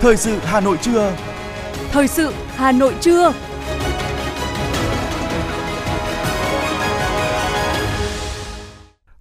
Thời 0.00 0.16
sự 0.16 0.38
Hà 0.42 0.60
Nội 0.60 0.76
trưa. 0.82 1.16
Thời 1.90 2.08
sự 2.08 2.32
Hà 2.54 2.72
Nội 2.72 2.94
trưa. 3.00 3.32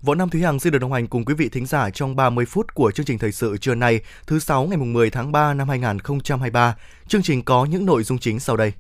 Võ 0.02 0.15
Nam 0.15 0.29
Thúy 0.29 0.41
Hằng 0.41 0.60
xin 0.60 0.73
được 0.73 0.79
đồng 0.79 0.94
hành 0.94 1.08
cùng 1.08 1.26
quý 1.26 1.34
vị 1.34 1.49
thính 1.49 1.66
giả 1.66 1.90
trong 1.90 2.16
30 2.16 2.46
phút 2.46 2.74
của 2.74 2.92
chương 2.92 3.06
trình 3.06 3.20
thời 3.20 3.32
sự 3.32 3.58
trưa 3.58 3.76
nay, 3.76 4.02
thứ 4.28 4.40
sáu 4.40 4.66
ngày 4.66 4.78
10 4.78 5.10
tháng 5.10 5.32
3 5.32 5.54
năm 5.54 5.70
2023. 5.70 6.76
Chương 7.08 7.22
trình 7.22 7.44
có 7.44 7.66
những 7.66 7.86
nội 7.86 8.04
dung 8.04 8.18
chính 8.18 8.40
sau 8.40 8.58
đây. 8.58 8.74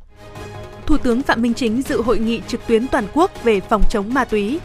Thủ 0.85 0.97
tướng 0.97 1.21
Phạm 1.21 1.41
Minh 1.41 1.53
Chính 1.53 1.81
dự 1.81 2.01
hội 2.01 2.19
nghị 2.19 2.41
trực 2.47 2.67
tuyến 2.67 2.87
toàn 2.87 3.07
quốc 3.13 3.43
về 3.43 3.59
phòng 3.59 3.81
chống 3.89 4.13
ma 4.13 4.25
túy. 4.25 4.59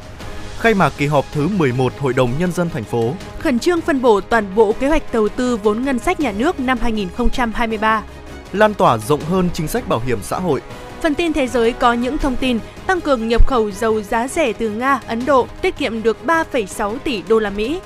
Khai 0.61 0.75
mạc 0.75 0.93
kỳ 0.99 1.07
họp 1.07 1.25
thứ 1.33 1.49
11 1.49 1.93
Hội 1.99 2.13
đồng 2.13 2.31
Nhân 2.39 2.53
dân 2.53 2.71
thành 2.71 2.85
phố. 2.85 3.15
Khẩn 3.39 3.59
trương 3.59 3.81
phân 3.81 4.03
bổ 4.03 4.21
toàn 4.21 4.55
bộ 4.55 4.73
kế 4.81 4.89
hoạch 4.89 5.13
đầu 5.13 5.29
tư 5.29 5.57
vốn 5.57 5.83
ngân 5.83 5.99
sách 5.99 6.21
nhà 6.21 6.33
nước 6.33 6.61
năm 6.61 6.79
2023. 6.81 8.03
Lan 8.53 8.75
tỏa 8.75 8.99
rộng 8.99 9.21
hơn 9.21 9.49
chính 9.55 9.69
sách 9.69 9.89
bảo 9.89 10.01
hiểm 10.07 10.19
xã 10.23 10.39
hội. 10.39 10.63
Phần 11.03 11.15
tin 11.15 11.33
thế 11.33 11.47
giới 11.47 11.73
có 11.73 11.93
những 11.93 12.19
thông 12.19 12.37
tin 12.37 12.59
tăng 12.87 13.01
cường 13.01 13.29
nhập 13.29 13.47
khẩu 13.47 13.71
dầu 13.71 14.03
giá 14.03 14.29
rẻ 14.29 14.53
từ 14.53 14.71
Nga, 14.71 15.01
Ấn 15.07 15.27
Độ 15.27 15.47
tiết 15.63 15.77
kiệm 15.77 16.03
được 16.03 16.17
3,6 16.27 16.99
tỷ 17.05 17.23
đô 17.29 17.39
la 17.39 17.51
Mỹ. 17.51 17.81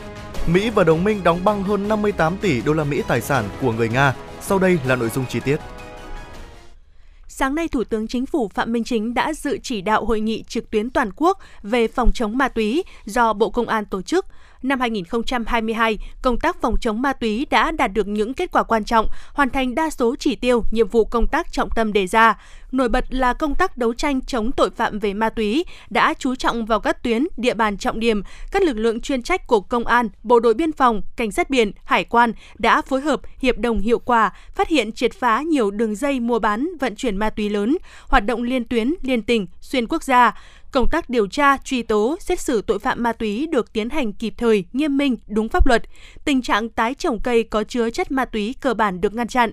Mỹ 0.47 0.71
và 0.71 0.85
đồng 0.85 1.05
minh 1.05 1.25
đóng 1.25 1.45
băng 1.45 1.63
hơn 1.63 1.89
58 1.89 2.37
tỷ 2.37 2.61
đô 2.63 2.73
la 2.73 2.85
Mỹ 2.85 3.03
tài 3.09 3.21
sản 3.21 3.45
của 3.61 3.73
người 3.73 3.89
Nga. 3.89 4.15
Sau 4.41 4.59
đây 4.59 4.79
là 4.87 4.97
nội 4.97 5.09
dung 5.15 5.25
chi 5.29 5.41
tiết. 5.41 5.57
Sáng 7.35 7.55
nay, 7.55 7.69
Thủ 7.69 7.85
tướng 7.85 8.09
Chính 8.09 8.27
phủ 8.27 8.49
Phạm 8.49 8.73
Minh 8.73 8.85
Chính 8.85 9.15
đã 9.15 9.33
dự 9.35 9.59
chỉ 9.63 9.81
đạo 9.81 10.05
hội 10.05 10.21
nghị 10.21 10.43
trực 10.43 10.71
tuyến 10.71 10.91
toàn 10.91 11.11
quốc 11.17 11.39
về 11.63 11.89
phòng 11.89 12.13
chống 12.15 12.39
ma 12.39 12.49
túy 12.49 12.83
do 13.05 13.33
Bộ 13.33 13.51
Công 13.51 13.69
an 13.69 13.85
tổ 13.85 14.03
chức. 14.03 14.27
Năm 14.63 14.81
2022, 14.81 15.99
công 16.23 16.39
tác 16.39 16.61
phòng 16.61 16.77
chống 16.81 17.03
ma 17.03 17.13
túy 17.13 17.47
đã 17.51 17.71
đạt 17.71 17.93
được 17.93 18.09
những 18.09 18.35
kết 18.35 18.53
quả 18.53 18.63
quan 18.63 18.85
trọng, 18.85 19.07
hoàn 19.33 19.51
thành 19.51 19.75
đa 19.75 19.91
số 19.91 20.17
chỉ 20.19 20.37
tiêu, 20.37 20.65
nhiệm 20.71 20.89
vụ 20.89 21.05
công 21.05 21.27
tác 21.27 21.53
trọng 21.53 21.71
tâm 21.71 21.93
đề 21.93 22.07
ra. 22.07 22.39
Nổi 22.73 22.89
bật 22.89 23.05
là 23.09 23.33
công 23.33 23.55
tác 23.55 23.77
đấu 23.77 23.95
tranh 23.95 24.21
chống 24.21 24.53
tội 24.53 24.71
phạm 24.71 24.99
về 24.99 25.15
ma 25.15 25.29
túy 25.29 25.65
đã 25.91 26.15
chú 26.19 26.35
trọng 26.35 26.67
vào 26.67 26.81
các 26.81 27.03
tuyến, 27.03 27.27
địa 27.37 27.55
bàn 27.55 27.79
trọng 27.79 28.01
điểm, 28.01 28.23
các 28.53 28.63
lực 28.63 28.77
lượng 28.77 29.01
chuyên 29.01 29.23
trách 29.23 29.47
của 29.47 29.61
công 29.61 29.87
an, 29.87 30.09
bộ 30.23 30.41
đội 30.41 30.55
biên 30.55 30.73
phòng, 30.73 31.03
cảnh 31.17 31.31
sát 31.31 31.51
biển, 31.51 31.73
hải 31.85 32.05
quan 32.05 32.33
đã 32.59 32.83
phối 32.83 33.01
hợp 33.01 33.21
hiệp 33.39 33.59
đồng 33.59 33.81
hiệu 33.81 33.99
quả, 33.99 34.33
phát 34.53 34.69
hiện 34.69 34.93
triệt 34.93 35.13
phá 35.15 35.43
nhiều 35.43 35.71
đường 35.71 35.95
dây 35.95 36.21
mua 36.21 36.39
bán, 36.39 36.69
vận 36.81 36.97
chuyển 36.97 37.17
ma 37.17 37.31
túy 37.31 37.51
lớn, 37.51 37.79
hoạt 38.09 38.27
động 38.27 38.43
liên 38.43 38.65
tuyến, 38.65 38.95
liên 39.03 39.23
tỉnh, 39.23 39.47
xuyên 39.61 39.87
quốc 39.87 40.03
gia 40.03 40.35
Công 40.73 40.89
tác 40.91 41.11
điều 41.11 41.27
tra, 41.27 41.57
truy 41.65 41.83
tố, 41.83 42.17
xét 42.21 42.41
xử 42.41 42.63
tội 42.63 42.79
phạm 42.79 43.03
ma 43.03 43.13
túy 43.13 43.47
được 43.47 43.73
tiến 43.73 43.91
hành 43.91 44.13
kịp 44.13 44.35
thời, 44.37 44.65
nghiêm 44.73 44.97
minh, 44.97 45.17
đúng 45.29 45.49
pháp 45.49 45.67
luật. 45.67 45.83
Tình 46.25 46.43
trạng 46.43 46.69
tái 46.69 46.95
trồng 46.95 47.21
cây 47.21 47.43
có 47.43 47.65
chứa 47.65 47.91
chất 47.91 48.11
ma 48.11 48.25
túy 48.25 48.55
cơ 48.61 48.75
bản 48.75 49.01
được 49.01 49.15
ngăn 49.15 49.29
chặn. 49.29 49.53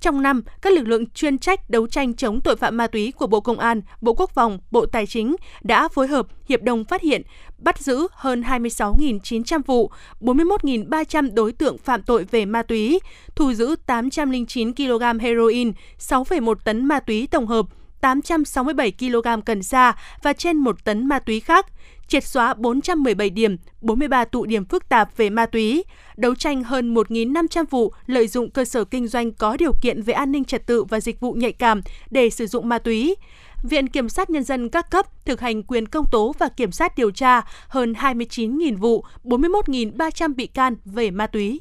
Trong 0.00 0.22
năm, 0.22 0.42
các 0.62 0.72
lực 0.72 0.86
lượng 0.86 1.10
chuyên 1.10 1.38
trách 1.38 1.70
đấu 1.70 1.86
tranh 1.86 2.14
chống 2.14 2.40
tội 2.40 2.56
phạm 2.56 2.76
ma 2.76 2.86
túy 2.86 3.12
của 3.12 3.26
Bộ 3.26 3.40
Công 3.40 3.58
an, 3.58 3.82
Bộ 4.00 4.14
Quốc 4.14 4.30
phòng, 4.34 4.58
Bộ 4.70 4.86
Tài 4.86 5.06
chính 5.06 5.36
đã 5.62 5.88
phối 5.88 6.06
hợp 6.06 6.26
hiệp 6.48 6.62
đồng 6.62 6.84
phát 6.84 7.02
hiện, 7.02 7.22
bắt 7.58 7.78
giữ 7.78 8.06
hơn 8.12 8.42
26.900 8.42 9.60
vụ, 9.66 9.90
41.300 10.20 11.34
đối 11.34 11.52
tượng 11.52 11.78
phạm 11.78 12.02
tội 12.02 12.24
về 12.30 12.44
ma 12.44 12.62
túy, 12.62 13.00
thu 13.34 13.52
giữ 13.52 13.76
809 13.86 14.74
kg 14.74 15.18
heroin, 15.20 15.72
6,1 15.98 16.54
tấn 16.64 16.84
ma 16.84 17.00
túy 17.00 17.26
tổng 17.30 17.46
hợp, 17.46 17.66
867 18.00 18.92
kg 18.98 19.42
cần 19.46 19.62
sa 19.62 19.96
và 20.22 20.32
trên 20.32 20.56
1 20.56 20.84
tấn 20.84 21.06
ma 21.06 21.18
túy 21.18 21.40
khác, 21.40 21.66
triệt 22.08 22.24
xóa 22.24 22.54
417 22.54 23.30
điểm, 23.30 23.56
43 23.80 24.24
tụ 24.24 24.46
điểm 24.46 24.64
phức 24.64 24.88
tạp 24.88 25.16
về 25.16 25.30
ma 25.30 25.46
túy, 25.46 25.84
đấu 26.16 26.34
tranh 26.34 26.64
hơn 26.64 26.94
1.500 26.94 27.64
vụ 27.70 27.92
lợi 28.06 28.28
dụng 28.28 28.50
cơ 28.50 28.64
sở 28.64 28.84
kinh 28.84 29.08
doanh 29.08 29.32
có 29.32 29.56
điều 29.56 29.72
kiện 29.82 30.02
về 30.02 30.14
an 30.14 30.32
ninh 30.32 30.44
trật 30.44 30.66
tự 30.66 30.84
và 30.84 31.00
dịch 31.00 31.20
vụ 31.20 31.32
nhạy 31.32 31.52
cảm 31.52 31.80
để 32.10 32.30
sử 32.30 32.46
dụng 32.46 32.68
ma 32.68 32.78
túy. 32.78 33.14
Viện 33.62 33.88
Kiểm 33.88 34.08
sát 34.08 34.30
Nhân 34.30 34.42
dân 34.42 34.68
các 34.68 34.90
cấp 34.90 35.06
thực 35.24 35.40
hành 35.40 35.62
quyền 35.62 35.88
công 35.88 36.04
tố 36.12 36.34
và 36.38 36.48
kiểm 36.48 36.72
sát 36.72 36.96
điều 36.96 37.10
tra 37.10 37.42
hơn 37.68 37.92
29.000 37.92 38.76
vụ, 38.76 39.04
41.300 39.24 40.34
bị 40.34 40.46
can 40.46 40.76
về 40.84 41.10
ma 41.10 41.26
túy. 41.26 41.60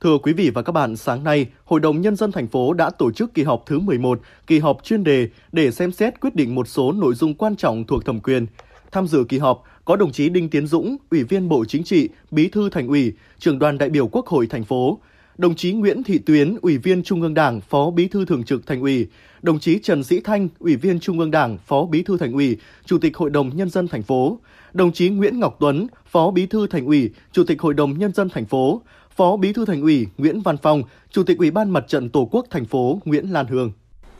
Thưa 0.00 0.18
quý 0.18 0.32
vị 0.32 0.50
và 0.50 0.62
các 0.62 0.72
bạn, 0.72 0.96
sáng 0.96 1.24
nay, 1.24 1.46
Hội 1.64 1.80
đồng 1.80 2.00
Nhân 2.00 2.16
dân 2.16 2.32
thành 2.32 2.46
phố 2.46 2.72
đã 2.72 2.90
tổ 2.90 3.10
chức 3.10 3.34
kỳ 3.34 3.42
họp 3.42 3.62
thứ 3.66 3.78
11, 3.78 4.20
kỳ 4.46 4.58
họp 4.58 4.84
chuyên 4.84 5.04
đề 5.04 5.28
để 5.52 5.70
xem 5.70 5.92
xét 5.92 6.20
quyết 6.20 6.34
định 6.34 6.54
một 6.54 6.68
số 6.68 6.92
nội 6.92 7.14
dung 7.14 7.34
quan 7.34 7.56
trọng 7.56 7.84
thuộc 7.84 8.04
thẩm 8.04 8.20
quyền. 8.20 8.46
Tham 8.92 9.06
dự 9.06 9.24
kỳ 9.28 9.38
họp 9.38 9.62
có 9.84 9.96
đồng 9.96 10.12
chí 10.12 10.28
Đinh 10.28 10.50
Tiến 10.50 10.66
Dũng, 10.66 10.96
Ủy 11.10 11.24
viên 11.24 11.48
Bộ 11.48 11.64
Chính 11.64 11.84
trị, 11.84 12.08
Bí 12.30 12.48
thư 12.48 12.70
Thành 12.70 12.88
ủy, 12.88 13.12
Trưởng 13.38 13.58
đoàn 13.58 13.78
đại 13.78 13.90
biểu 13.90 14.08
Quốc 14.08 14.26
hội 14.26 14.46
thành 14.46 14.64
phố, 14.64 14.98
đồng 15.38 15.54
chí 15.54 15.72
Nguyễn 15.72 16.02
Thị 16.02 16.18
Tuyến, 16.18 16.56
Ủy 16.62 16.78
viên 16.78 17.02
Trung 17.02 17.22
ương 17.22 17.34
Đảng, 17.34 17.60
Phó 17.60 17.90
Bí 17.90 18.08
thư 18.08 18.24
Thường 18.24 18.44
trực 18.44 18.66
Thành 18.66 18.80
ủy, 18.80 19.06
đồng 19.42 19.58
chí 19.58 19.78
Trần 19.78 20.04
Sĩ 20.04 20.20
Thanh, 20.20 20.48
Ủy 20.58 20.76
viên 20.76 21.00
Trung 21.00 21.18
ương 21.18 21.30
Đảng, 21.30 21.58
Phó 21.58 21.84
Bí 21.84 22.02
thư 22.02 22.18
Thành 22.18 22.32
ủy, 22.32 22.56
Chủ 22.84 22.98
tịch 22.98 23.16
Hội 23.16 23.30
đồng 23.30 23.56
Nhân 23.56 23.70
dân 23.70 23.88
thành 23.88 24.02
phố, 24.02 24.38
đồng 24.72 24.92
chí 24.92 25.08
Nguyễn 25.08 25.40
Ngọc 25.40 25.56
Tuấn, 25.60 25.86
Phó 26.06 26.30
Bí 26.30 26.46
thư 26.46 26.66
Thành 26.66 26.86
ủy, 26.86 27.10
Chủ 27.32 27.44
tịch 27.44 27.60
Hội 27.60 27.74
đồng 27.74 27.98
Nhân 27.98 28.12
dân 28.12 28.28
thành 28.28 28.44
phố, 28.44 28.82
Phó 29.16 29.36
Bí 29.36 29.52
thư 29.52 29.64
Thành 29.64 29.82
ủy 29.82 30.06
Nguyễn 30.18 30.40
Văn 30.40 30.56
Phong, 30.62 30.82
Chủ 31.10 31.22
tịch 31.22 31.38
Ủy 31.38 31.50
ban 31.50 31.70
Mặt 31.70 31.84
trận 31.88 32.10
Tổ 32.10 32.28
quốc 32.30 32.46
thành 32.50 32.64
phố 32.64 33.00
Nguyễn 33.04 33.32
Lan 33.32 33.46
Hương. 33.46 33.72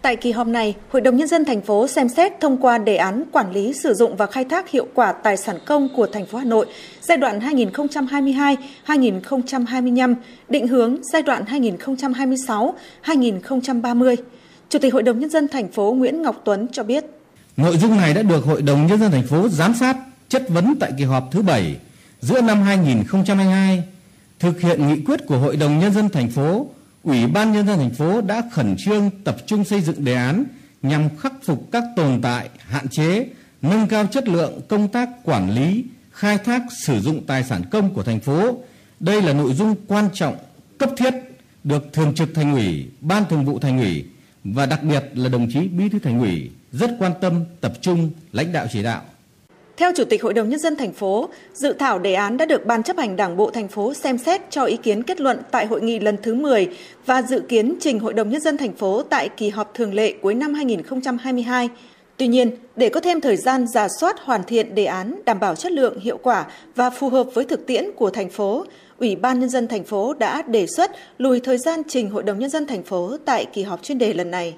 Tại 0.03 0.17
kỳ 0.17 0.33
họp 0.33 0.47
này, 0.47 0.75
Hội 0.91 1.01
đồng 1.01 1.17
Nhân 1.17 1.29
dân 1.29 1.45
thành 1.45 1.61
phố 1.61 1.87
xem 1.87 2.09
xét 2.09 2.33
thông 2.41 2.57
qua 2.57 2.79
đề 2.79 2.97
án 2.97 3.25
quản 3.33 3.53
lý 3.53 3.73
sử 3.73 3.95
dụng 3.95 4.17
và 4.17 4.27
khai 4.27 4.45
thác 4.45 4.71
hiệu 4.71 4.87
quả 4.95 5.13
tài 5.13 5.37
sản 5.37 5.59
công 5.67 5.89
của 5.97 6.07
thành 6.07 6.27
phố 6.27 6.39
Hà 6.39 6.45
Nội 6.45 6.67
giai 7.01 7.19
đoạn 7.19 7.41
2022-2025, 8.87 10.15
định 10.49 10.69
hướng 10.69 10.97
giai 11.13 11.23
đoạn 11.23 11.45
2026-2030. 11.45 14.17
Chủ 14.69 14.79
tịch 14.79 14.93
Hội 14.93 15.03
đồng 15.03 15.19
Nhân 15.19 15.31
dân 15.31 15.49
thành 15.49 15.73
phố 15.73 15.95
Nguyễn 15.99 16.23
Ngọc 16.23 16.43
Tuấn 16.45 16.67
cho 16.73 16.83
biết. 16.83 17.05
Nội 17.57 17.77
dung 17.77 17.97
này 17.97 18.15
đã 18.15 18.23
được 18.23 18.45
Hội 18.45 18.63
đồng 18.63 18.87
Nhân 18.87 19.01
dân 19.01 19.11
thành 19.11 19.27
phố 19.27 19.49
giám 19.49 19.75
sát, 19.75 19.97
chất 20.29 20.49
vấn 20.49 20.75
tại 20.81 20.93
kỳ 20.99 21.05
họp 21.05 21.29
thứ 21.33 21.43
7 21.43 21.77
giữa 22.21 22.41
năm 22.41 22.63
2022 22.63 23.83
Thực 24.39 24.61
hiện 24.61 24.89
nghị 24.89 25.01
quyết 25.01 25.21
của 25.27 25.39
Hội 25.39 25.57
đồng 25.57 25.79
Nhân 25.79 25.93
dân 25.93 26.09
thành 26.09 26.31
phố, 26.31 26.69
Ủy 27.03 27.27
ban 27.27 27.53
Nhân 27.53 27.67
dân 27.67 27.79
thành 27.79 27.95
phố 27.95 28.21
đã 28.21 28.43
khẩn 28.53 28.77
trương 28.79 29.11
tập 29.25 29.37
trung 29.47 29.65
xây 29.65 29.81
dựng 29.81 30.05
đề 30.05 30.15
án 30.15 30.45
nhằm 30.83 31.17
khắc 31.19 31.33
phục 31.45 31.69
các 31.73 31.85
tồn 31.97 32.21
tại, 32.23 32.49
hạn 32.59 32.89
chế, 32.89 33.27
nâng 33.63 33.89
cao 33.89 34.07
chất 34.07 34.29
lượng 34.29 34.61
công 34.69 34.89
tác 34.89 35.09
quản 35.25 35.51
lý, 35.51 35.85
khai 36.11 36.39
thác 36.39 36.63
sử 36.87 37.01
dụng 37.01 37.27
tài 37.27 37.45
sản 37.45 37.63
công 37.71 37.95
của 37.95 38.03
thành 38.03 38.21
phố. 38.21 38.59
Đây 39.01 39.23
là 39.23 39.33
nội 39.33 39.55
dung 39.55 39.75
quan 39.87 40.09
trọng, 40.15 40.37
cấp 40.79 40.91
thiết 40.97 41.15
được 41.65 41.93
Thường 41.93 42.15
trực 42.15 42.35
Thành 42.35 42.53
ủy, 42.53 42.87
Ban 43.01 43.25
Thường 43.31 43.45
vụ 43.45 43.59
Thành 43.59 43.79
ủy 43.79 44.05
và 44.45 44.67
đặc 44.67 44.83
biệt 44.83 45.05
là 45.15 45.29
đồng 45.29 45.49
chí 45.53 45.61
Bí 45.69 45.89
thư 45.89 45.99
Thành 45.99 46.21
ủy 46.21 46.51
rất 46.73 46.91
quan 46.99 47.13
tâm 47.21 47.45
tập 47.61 47.73
trung 47.81 48.11
lãnh 48.33 48.53
đạo 48.53 48.67
chỉ 48.73 48.83
đạo 48.83 49.03
theo 49.77 49.93
Chủ 49.97 50.05
tịch 50.05 50.23
Hội 50.23 50.35
đồng 50.35 50.49
Nhân 50.49 50.59
dân 50.59 50.77
thành 50.77 50.93
phố, 50.93 51.29
dự 51.55 51.73
thảo 51.73 51.99
đề 51.99 52.15
án 52.15 52.37
đã 52.37 52.47
được 52.47 52.67
Ban 52.67 52.83
chấp 52.83 52.97
hành 52.97 53.17
Đảng 53.17 53.37
bộ 53.37 53.51
thành 53.51 53.69
phố 53.69 53.95
xem 53.95 54.19
xét 54.19 54.41
cho 54.51 54.65
ý 54.65 54.77
kiến 54.77 55.03
kết 55.03 55.21
luận 55.21 55.39
tại 55.51 55.67
hội 55.67 55.83
nghị 55.83 55.99
lần 55.99 56.17
thứ 56.23 56.35
10 56.35 56.69
và 57.07 57.23
dự 57.23 57.41
kiến 57.41 57.75
trình 57.81 57.99
Hội 57.99 58.15
đồng 58.15 58.31
Nhân 58.31 58.41
dân 58.41 58.57
thành 58.57 58.73
phố 58.73 59.03
tại 59.03 59.29
kỳ 59.29 59.49
họp 59.49 59.75
thường 59.75 59.95
lệ 59.95 60.15
cuối 60.23 60.35
năm 60.35 60.55
2022. 60.55 61.69
Tuy 62.17 62.27
nhiên, 62.27 62.51
để 62.77 62.89
có 62.89 63.01
thêm 63.01 63.21
thời 63.21 63.37
gian 63.37 63.67
giả 63.69 63.89
soát 64.01 64.17
hoàn 64.21 64.45
thiện 64.45 64.75
đề 64.75 64.85
án 64.85 65.21
đảm 65.25 65.41
bảo 65.41 65.55
chất 65.55 65.73
lượng, 65.73 66.01
hiệu 66.01 66.19
quả 66.23 66.47
và 66.75 66.91
phù 66.91 67.09
hợp 67.09 67.27
với 67.35 67.45
thực 67.45 67.67
tiễn 67.67 67.93
của 67.97 68.11
thành 68.11 68.31
phố, 68.31 68.65
Ủy 68.99 69.17
ban 69.17 69.41
nhân 69.41 69.49
dân 69.49 69.69
thành 69.69 69.85
phố 69.85 70.15
đã 70.15 70.43
đề 70.43 70.67
xuất 70.67 70.91
lùi 71.19 71.41
thời 71.41 71.59
gian 71.59 71.83
trình 71.89 72.11
Hội 72.11 72.23
đồng 72.23 72.39
nhân 72.39 72.51
dân 72.51 72.67
thành 72.67 72.83
phố 72.83 73.17
tại 73.25 73.45
kỳ 73.45 73.63
họp 73.63 73.83
chuyên 73.83 73.99
đề 73.99 74.13
lần 74.13 74.31
này. 74.31 74.55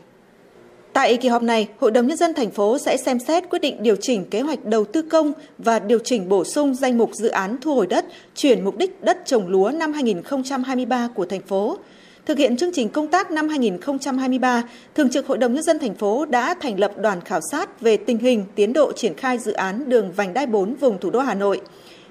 Tại 0.99 1.17
kỳ 1.17 1.29
họp 1.29 1.43
này, 1.43 1.69
Hội 1.81 1.91
đồng 1.91 2.07
Nhân 2.07 2.17
dân 2.17 2.35
thành 2.35 2.51
phố 2.51 2.79
sẽ 2.79 2.97
xem 2.97 3.19
xét 3.19 3.51
quyết 3.51 3.59
định 3.59 3.83
điều 3.83 3.97
chỉnh 3.97 4.25
kế 4.25 4.41
hoạch 4.41 4.65
đầu 4.65 4.85
tư 4.85 5.03
công 5.03 5.33
và 5.59 5.79
điều 5.79 5.99
chỉnh 6.05 6.29
bổ 6.29 6.45
sung 6.45 6.75
danh 6.75 6.99
mục 6.99 7.11
dự 7.15 7.29
án 7.29 7.57
thu 7.61 7.75
hồi 7.75 7.87
đất, 7.87 8.05
chuyển 8.35 8.65
mục 8.65 8.77
đích 8.77 9.05
đất 9.05 9.19
trồng 9.25 9.49
lúa 9.49 9.71
năm 9.71 9.93
2023 9.93 11.09
của 11.15 11.27
thành 11.27 11.41
phố. 11.41 11.79
Thực 12.27 12.39
hiện 12.39 12.57
chương 12.57 12.71
trình 12.73 12.89
công 12.89 13.09
tác 13.09 13.31
năm 13.31 13.49
2023, 13.49 14.63
Thường 14.95 15.11
trực 15.11 15.27
Hội 15.27 15.39
đồng 15.39 15.55
Nhân 15.55 15.63
dân 15.63 15.79
thành 15.79 15.95
phố 15.95 16.25
đã 16.25 16.55
thành 16.61 16.81
lập 16.81 16.93
đoàn 16.99 17.21
khảo 17.21 17.41
sát 17.51 17.81
về 17.81 17.97
tình 17.97 18.19
hình 18.19 18.45
tiến 18.55 18.73
độ 18.73 18.93
triển 18.93 19.15
khai 19.17 19.39
dự 19.39 19.53
án 19.53 19.89
đường 19.89 20.13
vành 20.13 20.35
đai 20.35 20.47
4 20.47 20.75
vùng 20.75 20.99
thủ 20.99 21.11
đô 21.11 21.21
Hà 21.21 21.35
Nội. 21.35 21.61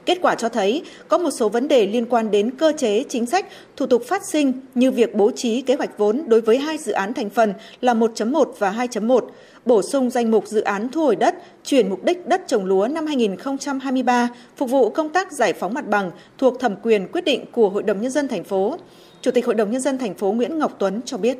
Kết 0.07 0.17
quả 0.21 0.35
cho 0.35 0.49
thấy 0.49 0.83
có 1.07 1.17
một 1.17 1.29
số 1.31 1.49
vấn 1.49 1.67
đề 1.67 1.87
liên 1.87 2.05
quan 2.05 2.31
đến 2.31 2.51
cơ 2.51 2.73
chế 2.77 3.03
chính 3.09 3.25
sách, 3.25 3.45
thủ 3.75 3.85
tục 3.85 4.03
phát 4.07 4.21
sinh 4.31 4.53
như 4.75 4.91
việc 4.91 5.15
bố 5.15 5.31
trí 5.35 5.61
kế 5.61 5.75
hoạch 5.75 5.97
vốn 5.97 6.23
đối 6.27 6.41
với 6.41 6.57
hai 6.57 6.77
dự 6.77 6.91
án 6.91 7.13
thành 7.13 7.29
phần 7.29 7.53
là 7.81 7.93
1.1 7.93 8.45
và 8.59 8.71
2.1, 8.71 9.21
bổ 9.65 9.81
sung 9.81 10.09
danh 10.09 10.31
mục 10.31 10.47
dự 10.47 10.61
án 10.61 10.89
thu 10.89 11.03
hồi 11.03 11.15
đất, 11.15 11.35
chuyển 11.63 11.89
mục 11.89 12.03
đích 12.03 12.27
đất 12.27 12.41
trồng 12.47 12.65
lúa 12.65 12.87
năm 12.87 13.07
2023 13.07 14.29
phục 14.57 14.69
vụ 14.69 14.89
công 14.89 15.09
tác 15.09 15.31
giải 15.31 15.53
phóng 15.53 15.73
mặt 15.73 15.87
bằng 15.87 16.11
thuộc 16.37 16.59
thẩm 16.59 16.75
quyền 16.83 17.07
quyết 17.07 17.25
định 17.25 17.45
của 17.51 17.69
Hội 17.69 17.83
đồng 17.83 18.01
nhân 18.01 18.11
dân 18.11 18.27
thành 18.27 18.43
phố. 18.43 18.77
Chủ 19.21 19.31
tịch 19.31 19.45
Hội 19.45 19.55
đồng 19.55 19.71
nhân 19.71 19.81
dân 19.81 19.97
thành 19.97 20.13
phố 20.13 20.31
Nguyễn 20.31 20.59
Ngọc 20.59 20.75
Tuấn 20.79 21.01
cho 21.05 21.17
biết. 21.17 21.37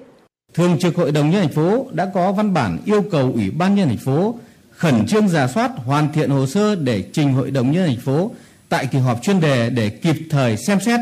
Thường 0.53 0.77
trực 0.79 0.95
Hội 0.95 1.11
đồng 1.11 1.29
nhân 1.29 1.41
thành 1.41 1.53
phố 1.53 1.85
đã 1.91 2.11
có 2.13 2.31
văn 2.31 2.53
bản 2.53 2.77
yêu 2.85 3.03
cầu 3.11 3.31
Ủy 3.35 3.49
ban 3.49 3.75
nhân 3.75 3.87
thành 3.87 3.97
phố 3.97 4.35
khẩn 4.71 5.05
trương 5.07 5.29
giả 5.29 5.47
soát 5.47 5.71
hoàn 5.85 6.13
thiện 6.13 6.29
hồ 6.29 6.45
sơ 6.45 6.75
để 6.75 7.03
trình 7.11 7.33
Hội 7.33 7.51
đồng 7.51 7.71
nhân 7.71 7.87
thành 7.87 7.99
phố 8.05 8.31
tại 8.69 8.87
kỳ 8.87 8.97
họp 8.97 9.23
chuyên 9.23 9.39
đề 9.39 9.69
để 9.69 9.89
kịp 9.89 10.15
thời 10.29 10.57
xem 10.57 10.79
xét, 10.79 10.99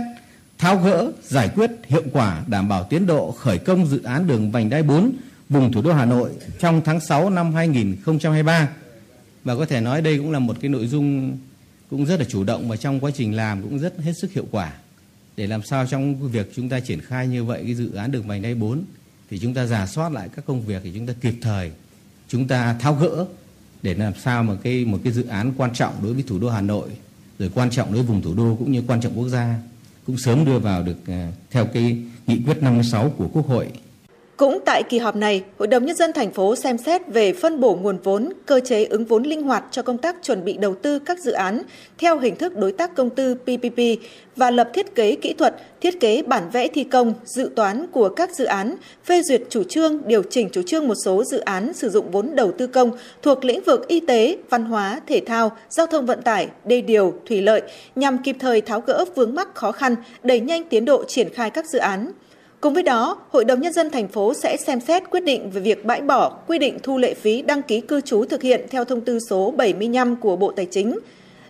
tháo 0.58 0.78
gỡ, 0.78 1.12
giải 1.24 1.50
quyết 1.56 1.72
hiệu 1.88 2.04
quả 2.14 2.44
đảm 2.48 2.70
bảo 2.70 2.84
tiến 2.84 3.06
độ 3.06 3.32
khởi 3.32 3.58
công 3.58 3.88
dự 3.88 4.04
án 4.04 4.28
đường 4.28 4.52
vành 4.52 4.70
đai 4.70 4.84
4 4.84 5.12
vùng 5.50 5.72
thủ 5.72 5.82
đô 5.82 5.94
Hà 5.94 6.06
Nội 6.06 6.32
trong 6.60 6.82
tháng 6.86 7.00
6 7.00 7.30
năm 7.30 7.54
2023. 7.54 8.70
Và 9.44 9.56
có 9.56 9.66
thể 9.66 9.82
nói 9.82 10.02
đây 10.02 10.18
cũng 10.18 10.32
là 10.32 10.40
một 10.40 10.58
cái 10.62 10.70
nội 10.70 10.88
dung 10.88 11.38
cũng 11.90 12.06
rất 12.06 12.20
là 12.20 12.26
chủ 12.30 12.44
động 12.44 12.70
và 12.70 12.76
trong 12.76 13.00
quá 13.00 13.12
trình 13.16 13.36
làm 13.36 13.62
cũng 13.62 13.80
rất 13.80 14.00
hết 14.00 14.14
sức 14.22 14.32
hiệu 14.32 14.46
quả 14.52 14.74
để 15.38 15.48
làm 15.48 15.64
sao 15.64 15.88
trong 15.88 16.30
việc 16.30 16.52
chúng 16.56 16.70
ta 16.70 16.80
triển 16.80 17.02
khai 17.02 17.28
như 17.28 17.44
vậy 17.44 17.62
cái 17.66 17.76
dự 17.76 17.94
án 17.94 18.12
đường 18.12 18.28
vành 18.28 18.42
đai 18.42 18.56
4 18.56 18.84
thì 19.30 19.40
chúng 19.40 19.54
ta 19.54 19.66
giả 19.66 19.88
soát 19.88 20.12
lại 20.12 20.30
các 20.36 20.46
công 20.46 20.62
việc 20.62 20.82
thì 20.84 20.92
chúng 20.96 21.08
ta 21.08 21.14
kịp 21.22 21.34
thời 21.42 21.72
chúng 22.28 22.48
ta 22.48 22.76
tháo 22.80 22.96
gỡ 22.96 23.26
để 23.84 23.94
làm 23.94 24.14
sao 24.24 24.44
mà 24.44 24.56
cái 24.64 24.86
một 24.86 25.00
cái 25.04 25.14
dự 25.14 25.28
án 25.28 25.54
quan 25.58 25.74
trọng 25.74 25.94
đối 26.04 26.14
với 26.14 26.24
thủ 26.28 26.40
đô 26.40 26.50
Hà 26.50 26.62
Nội 26.62 26.90
rồi 27.40 27.52
quan 27.56 27.70
trọng 27.70 27.94
đối 27.94 28.04
với 28.04 28.08
vùng 28.08 28.22
thủ 28.22 28.34
đô 28.34 28.56
cũng 28.60 28.72
như 28.72 28.84
quan 28.88 29.02
trọng 29.02 29.20
quốc 29.20 29.30
gia 29.30 29.56
cũng 30.08 30.18
sớm 30.18 30.46
đưa 30.46 30.60
vào 30.60 30.84
được 30.84 30.98
ờ, 31.08 31.28
theo 31.52 31.66
cái 31.66 32.04
nghị 32.28 32.42
quyết 32.46 32.64
56 32.64 33.10
của 33.18 33.28
Quốc 33.34 33.48
hội 33.48 33.68
cũng 34.38 34.60
tại 34.66 34.84
kỳ 34.84 34.98
họp 34.98 35.16
này, 35.16 35.44
Hội 35.60 35.68
đồng 35.68 35.86
Nhân 35.86 35.96
dân 35.96 36.14
thành 36.14 36.32
phố 36.32 36.56
xem 36.56 36.78
xét 36.78 37.08
về 37.08 37.34
phân 37.34 37.60
bổ 37.60 37.76
nguồn 37.76 37.98
vốn, 38.04 38.30
cơ 38.46 38.60
chế 38.60 38.86
ứng 38.86 39.06
vốn 39.06 39.24
linh 39.24 39.44
hoạt 39.44 39.64
cho 39.72 39.82
công 39.82 39.98
tác 39.98 40.16
chuẩn 40.22 40.46
bị 40.46 40.54
đầu 40.54 40.76
tư 40.76 41.00
các 41.00 41.20
dự 41.20 41.32
án 41.32 41.62
theo 41.98 42.20
hình 42.20 42.36
thức 42.36 42.58
đối 42.58 42.72
tác 42.72 42.96
công 42.96 43.10
tư 43.10 43.36
PPP 43.36 43.80
và 44.36 44.52
lập 44.52 44.70
thiết 44.74 44.96
kế 44.96 45.16
kỹ 45.16 45.34
thuật, 45.34 45.56
thiết 45.82 46.00
kế 46.00 46.22
bản 46.22 46.50
vẽ 46.54 46.68
thi 46.68 46.84
công, 46.84 47.14
dự 47.26 47.52
toán 47.56 47.88
của 47.88 48.10
các 48.10 48.36
dự 48.36 48.46
án, 48.46 48.76
phê 49.06 49.22
duyệt 49.22 49.42
chủ 49.50 49.64
trương, 49.64 50.02
điều 50.08 50.24
chỉnh 50.24 50.50
chủ 50.52 50.62
trương 50.62 50.88
một 50.88 50.96
số 51.06 51.24
dự 51.24 51.40
án 51.40 51.74
sử 51.74 51.90
dụng 51.90 52.12
vốn 52.12 52.36
đầu 52.36 52.52
tư 52.52 52.68
công 52.68 52.92
thuộc 53.22 53.46
lĩnh 53.46 53.64
vực 53.64 53.88
y 53.88 54.00
tế, 54.00 54.38
văn 54.50 54.66
hóa, 54.66 55.02
thể 55.08 55.22
thao, 55.26 55.52
giao 55.70 55.88
thông 55.88 56.06
vận 56.06 56.22
tải, 56.22 56.48
đê 56.66 56.81
điều, 56.81 57.14
thủy 57.26 57.42
lợi 57.42 57.62
nhằm 57.96 58.18
kịp 58.18 58.36
thời 58.40 58.62
tháo 58.62 58.81
gỡ 58.81 59.06
vướng 59.16 59.36
mắc 59.36 59.56
khó 59.56 59.72
khăn, 59.72 59.96
đẩy 60.24 60.40
nhanh 60.40 60.64
tiến 60.64 60.86
độ 60.86 61.04
triển 61.04 61.30
khai 61.34 61.50
các 61.50 61.66
dự 61.70 61.80
án. 61.80 62.12
Cùng 62.62 62.74
với 62.74 62.84
đó, 62.84 63.18
Hội 63.30 63.46
đồng 63.46 63.62
Nhân 63.62 63.74
dân 63.74 63.90
thành 63.90 64.07
phố 64.07 64.34
sẽ 64.34 64.57
xem 64.57 64.80
xét 64.80 65.04
quyết 65.10 65.24
định 65.24 65.52
về 65.52 65.62
việc 65.62 65.86
bãi 65.86 66.02
bỏ 66.02 66.30
quy 66.48 66.60
định 66.60 66.78
thu 66.84 66.98
lệ 66.98 67.13
phí 67.13 67.42
đăng 67.42 67.62
ký 67.62 67.81
cư 67.81 68.02
trú 68.02 68.25
thực 68.25 68.42
hiện 68.42 68.66
theo 68.69 68.86
thông 68.86 69.02
tư 69.02 69.19
số 69.30 69.52
75 69.52 70.16
của 70.16 70.36
Bộ 70.36 70.52
Tài 70.52 70.66
chính. 70.72 71.00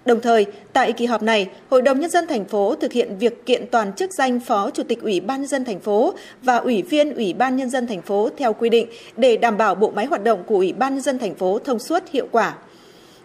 Đồng 0.05 0.21
thời, 0.21 0.45
tại 0.73 0.91
kỳ 0.91 1.05
họp 1.05 1.23
này, 1.23 1.49
Hội 1.69 1.81
đồng 1.81 1.99
Nhân 1.99 2.09
dân 2.09 2.27
thành 2.27 2.45
phố 2.45 2.75
thực 2.75 2.91
hiện 2.91 3.17
việc 3.19 3.45
kiện 3.45 3.67
toàn 3.71 3.93
chức 3.93 4.13
danh 4.13 4.39
Phó 4.39 4.69
Chủ 4.69 4.83
tịch 4.83 5.01
Ủy 5.01 5.19
ban 5.19 5.41
Nhân 5.41 5.47
dân 5.47 5.65
thành 5.65 5.79
phố 5.79 6.13
và 6.41 6.57
Ủy 6.57 6.81
viên 6.81 7.13
Ủy 7.13 7.33
ban 7.33 7.55
Nhân 7.55 7.69
dân 7.69 7.87
thành 7.87 8.01
phố 8.01 8.29
theo 8.37 8.53
quy 8.53 8.69
định 8.69 8.87
để 9.17 9.37
đảm 9.37 9.57
bảo 9.57 9.75
bộ 9.75 9.89
máy 9.89 10.05
hoạt 10.05 10.23
động 10.23 10.43
của 10.45 10.55
Ủy 10.55 10.73
ban 10.73 10.93
Nhân 10.93 11.01
dân 11.01 11.19
thành 11.19 11.35
phố 11.35 11.59
thông 11.59 11.79
suốt 11.79 12.03
hiệu 12.11 12.27
quả. 12.31 12.55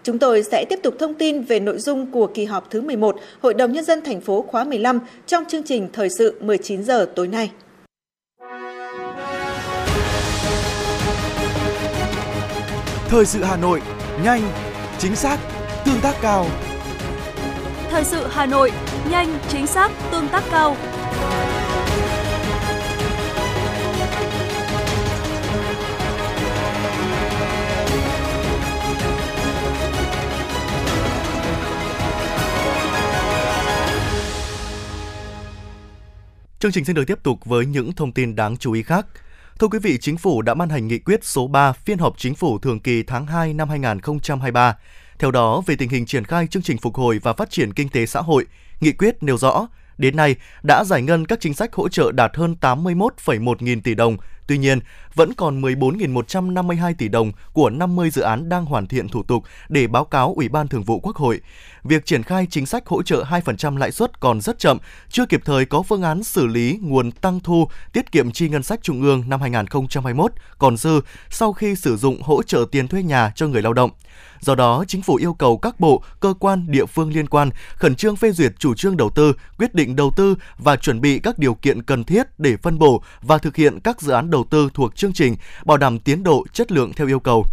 Chúng 0.03 0.19
tôi 0.19 0.43
sẽ 0.43 0.65
tiếp 0.69 0.79
tục 0.83 0.95
thông 0.99 1.15
tin 1.15 1.43
về 1.43 1.61
nội 1.61 1.79
dung 1.79 2.11
của 2.11 2.27
kỳ 2.27 2.45
họp 2.45 2.71
thứ 2.71 2.81
11 2.81 3.17
Hội 3.41 3.55
đồng 3.55 3.73
Nhân 3.73 3.85
dân 3.85 4.01
thành 4.03 4.21
phố 4.21 4.45
khóa 4.49 4.65
15 4.65 5.01
trong 5.27 5.45
chương 5.49 5.63
trình 5.63 5.89
Thời 5.93 6.09
sự 6.19 6.35
19 6.41 6.85
giờ 6.85 7.07
tối 7.15 7.29
nay. 7.29 7.51
Thời 13.11 13.27
sự 13.27 13.45
Hà 13.45 13.57
Nội, 13.57 13.83
nhanh, 14.23 14.43
chính 14.99 15.17
xác, 15.17 15.39
tương 15.85 16.01
tác 16.01 16.15
cao. 16.23 16.47
Thời 17.91 18.05
sự 18.05 18.27
Hà 18.31 18.47
Nội, 18.47 18.73
nhanh, 19.11 19.39
chính 19.49 19.67
xác, 19.67 19.91
tương 20.11 20.29
tác 20.29 20.45
cao. 20.51 20.77
Chương 36.59 36.73
trình 36.73 36.85
xin 36.85 36.97
được 36.97 37.05
tiếp 37.07 37.19
tục 37.23 37.45
với 37.45 37.67
những 37.67 37.93
thông 37.93 38.13
tin 38.13 38.37
đáng 38.37 38.57
chú 38.57 38.73
ý 38.73 38.83
khác. 38.83 39.07
Thưa 39.61 39.69
quý 39.69 39.79
vị, 39.79 39.99
Chính 40.01 40.17
phủ 40.17 40.43
đã 40.43 40.55
ban 40.55 40.69
hành 40.69 40.89
nghị 40.89 40.99
quyết 40.99 41.25
số 41.25 41.47
3 41.47 41.73
phiên 41.73 41.99
họp 41.99 42.19
Chính 42.19 42.35
phủ 42.35 42.59
thường 42.59 42.81
kỳ 42.81 43.03
tháng 43.03 43.27
2 43.27 43.55
năm 43.55 43.69
2023. 43.69 44.77
Theo 45.19 45.31
đó, 45.31 45.63
về 45.67 45.77
tình 45.77 45.89
hình 45.89 46.07
triển 46.07 46.25
khai 46.25 46.47
chương 46.47 46.63
trình 46.63 46.79
phục 46.79 46.95
hồi 46.95 47.21
và 47.23 47.33
phát 47.33 47.51
triển 47.51 47.73
kinh 47.73 47.89
tế 47.89 48.07
xã 48.07 48.21
hội, 48.21 48.47
nghị 48.81 48.93
quyết 48.93 49.23
nêu 49.23 49.37
rõ, 49.37 49.67
đến 49.99 50.17
nay 50.17 50.37
đã 50.63 50.85
giải 50.85 51.03
ngân 51.03 51.27
các 51.27 51.41
chính 51.41 51.55
sách 51.55 51.75
hỗ 51.75 51.89
trợ 51.89 52.13
đạt 52.13 52.37
hơn 52.37 52.57
81,1 52.61 53.55
nghìn 53.61 53.83
tỷ 53.83 53.95
đồng. 53.95 54.17
Tuy 54.47 54.59
nhiên, 54.59 54.81
vẫn 55.15 55.35
còn 55.35 55.63
14.152 55.63 56.95
tỷ 56.99 57.09
đồng 57.09 57.33
của 57.53 57.71
50 57.71 58.11
dự 58.11 58.23
án 58.23 58.49
đang 58.49 58.65
hoàn 58.65 58.87
thiện 58.87 59.09
thủ 59.09 59.23
tục 59.23 59.45
để 59.69 59.87
báo 59.87 60.05
cáo 60.05 60.35
Ủy 60.37 60.49
ban 60.49 60.69
Thường 60.69 60.83
vụ 60.83 61.01
Quốc 61.01 61.17
hội 61.17 61.41
việc 61.85 62.07
triển 62.07 62.23
khai 62.23 62.47
chính 62.51 62.67
sách 62.67 62.87
hỗ 62.87 63.03
trợ 63.03 63.25
2% 63.25 63.77
lãi 63.77 63.93
suất 63.93 64.21
còn 64.21 64.41
rất 64.41 64.59
chậm, 64.59 64.79
chưa 65.09 65.27
kịp 65.27 65.41
thời 65.45 65.65
có 65.65 65.83
phương 65.83 66.03
án 66.03 66.23
xử 66.23 66.47
lý 66.47 66.79
nguồn 66.83 67.11
tăng 67.11 67.41
thu 67.41 67.69
tiết 67.93 68.13
kiệm 68.13 68.33
chi 68.33 68.49
ngân 68.49 68.63
sách 68.63 68.81
trung 68.83 69.03
ương 69.03 69.25
năm 69.27 69.41
2021 69.41 70.33
còn 70.59 70.77
dư 70.77 71.01
sau 71.31 71.53
khi 71.53 71.77
sử 71.77 71.97
dụng 71.97 72.23
hỗ 72.23 72.43
trợ 72.43 72.65
tiền 72.73 72.89
thuê 72.89 73.03
nhà 73.03 73.33
cho 73.35 73.47
người 73.47 73.63
lao 73.63 73.73
động. 73.73 73.91
Do 74.41 74.55
đó, 74.55 74.85
chính 74.89 75.03
phủ 75.03 75.15
yêu 75.15 75.35
cầu 75.35 75.59
các 75.59 75.81
bộ, 75.81 76.03
cơ 76.21 76.35
quan, 76.41 76.67
địa 76.71 76.87
phương 76.87 77.13
liên 77.13 77.27
quan 77.27 77.51
khẩn 77.75 77.95
trương 77.95 78.17
phê 78.17 78.33
duyệt 78.33 78.53
chủ 78.59 78.75
trương 78.75 78.97
đầu 78.97 79.11
tư, 79.11 79.33
quyết 79.59 79.75
định 79.75 79.97
đầu 79.97 80.13
tư 80.17 80.35
và 80.59 80.77
chuẩn 80.77 81.01
bị 81.01 81.19
các 81.19 81.39
điều 81.39 81.55
kiện 81.55 81.83
cần 81.83 82.05
thiết 82.05 82.27
để 82.39 82.57
phân 82.57 82.79
bổ 82.79 83.03
và 83.23 83.39
thực 83.39 83.57
hiện 83.57 83.81
các 83.81 84.01
dự 84.01 84.13
án 84.13 84.31
đầu 84.31 84.45
tư 84.51 84.69
thuộc 84.75 84.97
chương 84.97 85.13
trình, 85.13 85.37
bảo 85.65 85.77
đảm 85.77 85.99
tiến 85.99 86.23
độ, 86.23 86.45
chất 86.53 86.73
lượng 86.73 86.93
theo 86.93 87.07
yêu 87.07 87.21
cầu. 87.21 87.47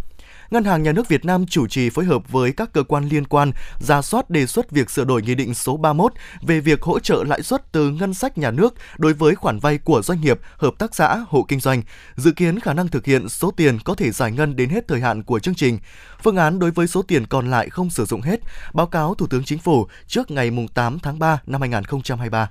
Ngân 0.50 0.64
hàng 0.64 0.82
Nhà 0.82 0.92
nước 0.92 1.08
Việt 1.08 1.24
Nam 1.24 1.46
chủ 1.46 1.66
trì 1.66 1.90
phối 1.90 2.04
hợp 2.04 2.28
với 2.28 2.52
các 2.52 2.72
cơ 2.72 2.82
quan 2.82 3.08
liên 3.08 3.26
quan 3.26 3.52
ra 3.78 4.02
soát 4.02 4.30
đề 4.30 4.46
xuất 4.46 4.70
việc 4.70 4.90
sửa 4.90 5.04
đổi 5.04 5.22
Nghị 5.22 5.34
định 5.34 5.54
số 5.54 5.76
31 5.76 6.12
về 6.42 6.60
việc 6.60 6.82
hỗ 6.82 6.98
trợ 6.98 7.24
lãi 7.26 7.42
suất 7.42 7.72
từ 7.72 7.90
ngân 7.90 8.14
sách 8.14 8.38
nhà 8.38 8.50
nước 8.50 8.74
đối 8.98 9.12
với 9.12 9.34
khoản 9.34 9.58
vay 9.58 9.78
của 9.78 10.02
doanh 10.02 10.20
nghiệp, 10.20 10.40
hợp 10.56 10.74
tác 10.78 10.94
xã, 10.94 11.24
hộ 11.28 11.44
kinh 11.48 11.60
doanh, 11.60 11.82
dự 12.16 12.32
kiến 12.32 12.60
khả 12.60 12.72
năng 12.72 12.88
thực 12.88 13.06
hiện 13.06 13.28
số 13.28 13.50
tiền 13.50 13.78
có 13.84 13.94
thể 13.94 14.10
giải 14.10 14.32
ngân 14.32 14.56
đến 14.56 14.68
hết 14.68 14.88
thời 14.88 15.00
hạn 15.00 15.22
của 15.22 15.38
chương 15.38 15.54
trình. 15.54 15.78
Phương 16.22 16.36
án 16.36 16.58
đối 16.58 16.70
với 16.70 16.86
số 16.86 17.02
tiền 17.02 17.26
còn 17.26 17.50
lại 17.50 17.70
không 17.70 17.90
sử 17.90 18.04
dụng 18.04 18.20
hết, 18.20 18.40
báo 18.74 18.86
cáo 18.86 19.14
Thủ 19.14 19.26
tướng 19.26 19.44
Chính 19.44 19.58
phủ 19.58 19.86
trước 20.06 20.30
ngày 20.30 20.50
8 20.74 20.98
tháng 20.98 21.18
3 21.18 21.40
năm 21.46 21.60
2023. 21.60 22.50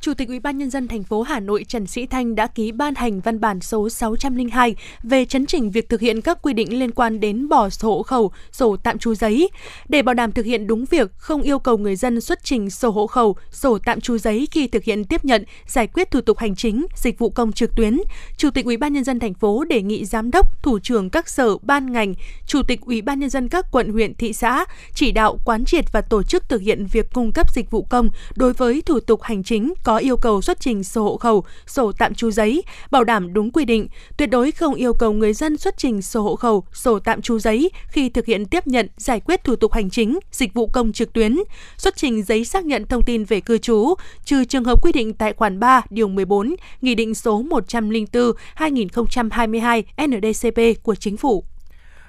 Chủ 0.00 0.14
tịch 0.14 0.28
Ủy 0.28 0.40
ban 0.40 0.58
nhân 0.58 0.70
dân 0.70 0.88
thành 0.88 1.04
phố 1.04 1.22
Hà 1.22 1.40
Nội 1.40 1.64
Trần 1.68 1.86
Sĩ 1.86 2.06
Thanh 2.06 2.34
đã 2.34 2.46
ký 2.46 2.72
ban 2.72 2.94
hành 2.94 3.20
văn 3.20 3.40
bản 3.40 3.60
số 3.60 3.88
602 3.88 4.76
về 5.02 5.24
chấn 5.24 5.46
chỉnh 5.46 5.70
việc 5.70 5.88
thực 5.88 6.00
hiện 6.00 6.20
các 6.20 6.38
quy 6.42 6.52
định 6.52 6.78
liên 6.78 6.90
quan 6.90 7.20
đến 7.20 7.48
bỏ 7.48 7.68
sổ 7.68 7.88
hộ 7.88 8.02
khẩu, 8.02 8.32
sổ 8.52 8.76
tạm 8.76 8.98
trú 8.98 9.14
giấy. 9.14 9.50
Để 9.88 10.02
bảo 10.02 10.14
đảm 10.14 10.32
thực 10.32 10.46
hiện 10.46 10.66
đúng 10.66 10.84
việc, 10.84 11.10
không 11.16 11.42
yêu 11.42 11.58
cầu 11.58 11.78
người 11.78 11.96
dân 11.96 12.20
xuất 12.20 12.44
trình 12.44 12.70
sổ 12.70 12.90
hộ 12.90 13.06
khẩu, 13.06 13.36
sổ 13.50 13.78
tạm 13.84 14.00
trú 14.00 14.18
giấy 14.18 14.48
khi 14.50 14.66
thực 14.66 14.84
hiện 14.84 15.04
tiếp 15.04 15.24
nhận, 15.24 15.44
giải 15.66 15.86
quyết 15.86 16.10
thủ 16.10 16.20
tục 16.20 16.38
hành 16.38 16.56
chính, 16.56 16.86
dịch 16.96 17.18
vụ 17.18 17.30
công 17.30 17.52
trực 17.52 17.76
tuyến, 17.76 18.00
Chủ 18.36 18.50
tịch 18.50 18.64
Ủy 18.64 18.76
ban 18.76 18.92
nhân 18.92 19.04
dân 19.04 19.18
thành 19.18 19.34
phố 19.34 19.64
đề 19.64 19.82
nghị 19.82 20.04
giám 20.04 20.30
đốc, 20.30 20.62
thủ 20.62 20.78
trưởng 20.78 21.10
các 21.10 21.28
sở, 21.28 21.58
ban 21.58 21.92
ngành, 21.92 22.14
Chủ 22.46 22.62
tịch 22.62 22.80
Ủy 22.80 23.02
ban 23.02 23.20
nhân 23.20 23.30
dân 23.30 23.48
các 23.48 23.66
quận, 23.70 23.92
huyện, 23.92 24.14
thị 24.14 24.32
xã 24.32 24.64
chỉ 24.94 25.10
đạo 25.12 25.38
quán 25.44 25.64
triệt 25.64 25.84
và 25.92 26.00
tổ 26.00 26.22
chức 26.22 26.48
thực 26.48 26.60
hiện 26.60 26.86
việc 26.92 27.06
cung 27.12 27.32
cấp 27.32 27.54
dịch 27.54 27.70
vụ 27.70 27.82
công 27.82 28.08
đối 28.36 28.52
với 28.52 28.82
thủ 28.82 29.00
tục 29.00 29.22
hành 29.22 29.42
chính 29.42 29.74
có 29.84 29.96
yêu 29.96 30.16
cầu 30.16 30.42
xuất 30.42 30.60
trình 30.60 30.84
sổ 30.84 31.02
hộ 31.02 31.16
khẩu, 31.16 31.44
sổ 31.66 31.92
tạm 31.92 32.14
trú 32.14 32.30
giấy, 32.30 32.62
bảo 32.90 33.04
đảm 33.04 33.32
đúng 33.32 33.50
quy 33.50 33.64
định, 33.64 33.88
tuyệt 34.16 34.30
đối 34.30 34.50
không 34.50 34.74
yêu 34.74 34.94
cầu 34.94 35.12
người 35.12 35.32
dân 35.32 35.56
xuất 35.56 35.74
trình 35.76 36.02
sổ 36.02 36.22
hộ 36.22 36.36
khẩu, 36.36 36.64
sổ 36.72 36.98
tạm 36.98 37.22
trú 37.22 37.38
giấy 37.38 37.70
khi 37.88 38.08
thực 38.08 38.26
hiện 38.26 38.46
tiếp 38.46 38.66
nhận, 38.66 38.88
giải 38.96 39.20
quyết 39.20 39.44
thủ 39.44 39.56
tục 39.56 39.72
hành 39.72 39.90
chính, 39.90 40.18
dịch 40.32 40.54
vụ 40.54 40.66
công 40.66 40.92
trực 40.92 41.12
tuyến, 41.12 41.36
xuất 41.76 41.96
trình 41.96 42.22
giấy 42.22 42.44
xác 42.44 42.64
nhận 42.64 42.86
thông 42.86 43.02
tin 43.02 43.24
về 43.24 43.40
cư 43.40 43.58
trú, 43.58 43.94
trừ 44.24 44.44
trường 44.44 44.64
hợp 44.64 44.82
quy 44.82 44.92
định 44.92 45.14
tại 45.14 45.32
khoản 45.32 45.60
3, 45.60 45.82
điều 45.90 46.08
14, 46.08 46.54
Nghị 46.80 46.94
định 46.94 47.14
số 47.14 47.42
104/2022 47.42 49.82
NDCP 50.06 50.82
của 50.82 50.94
Chính 50.94 51.16
phủ. 51.16 51.44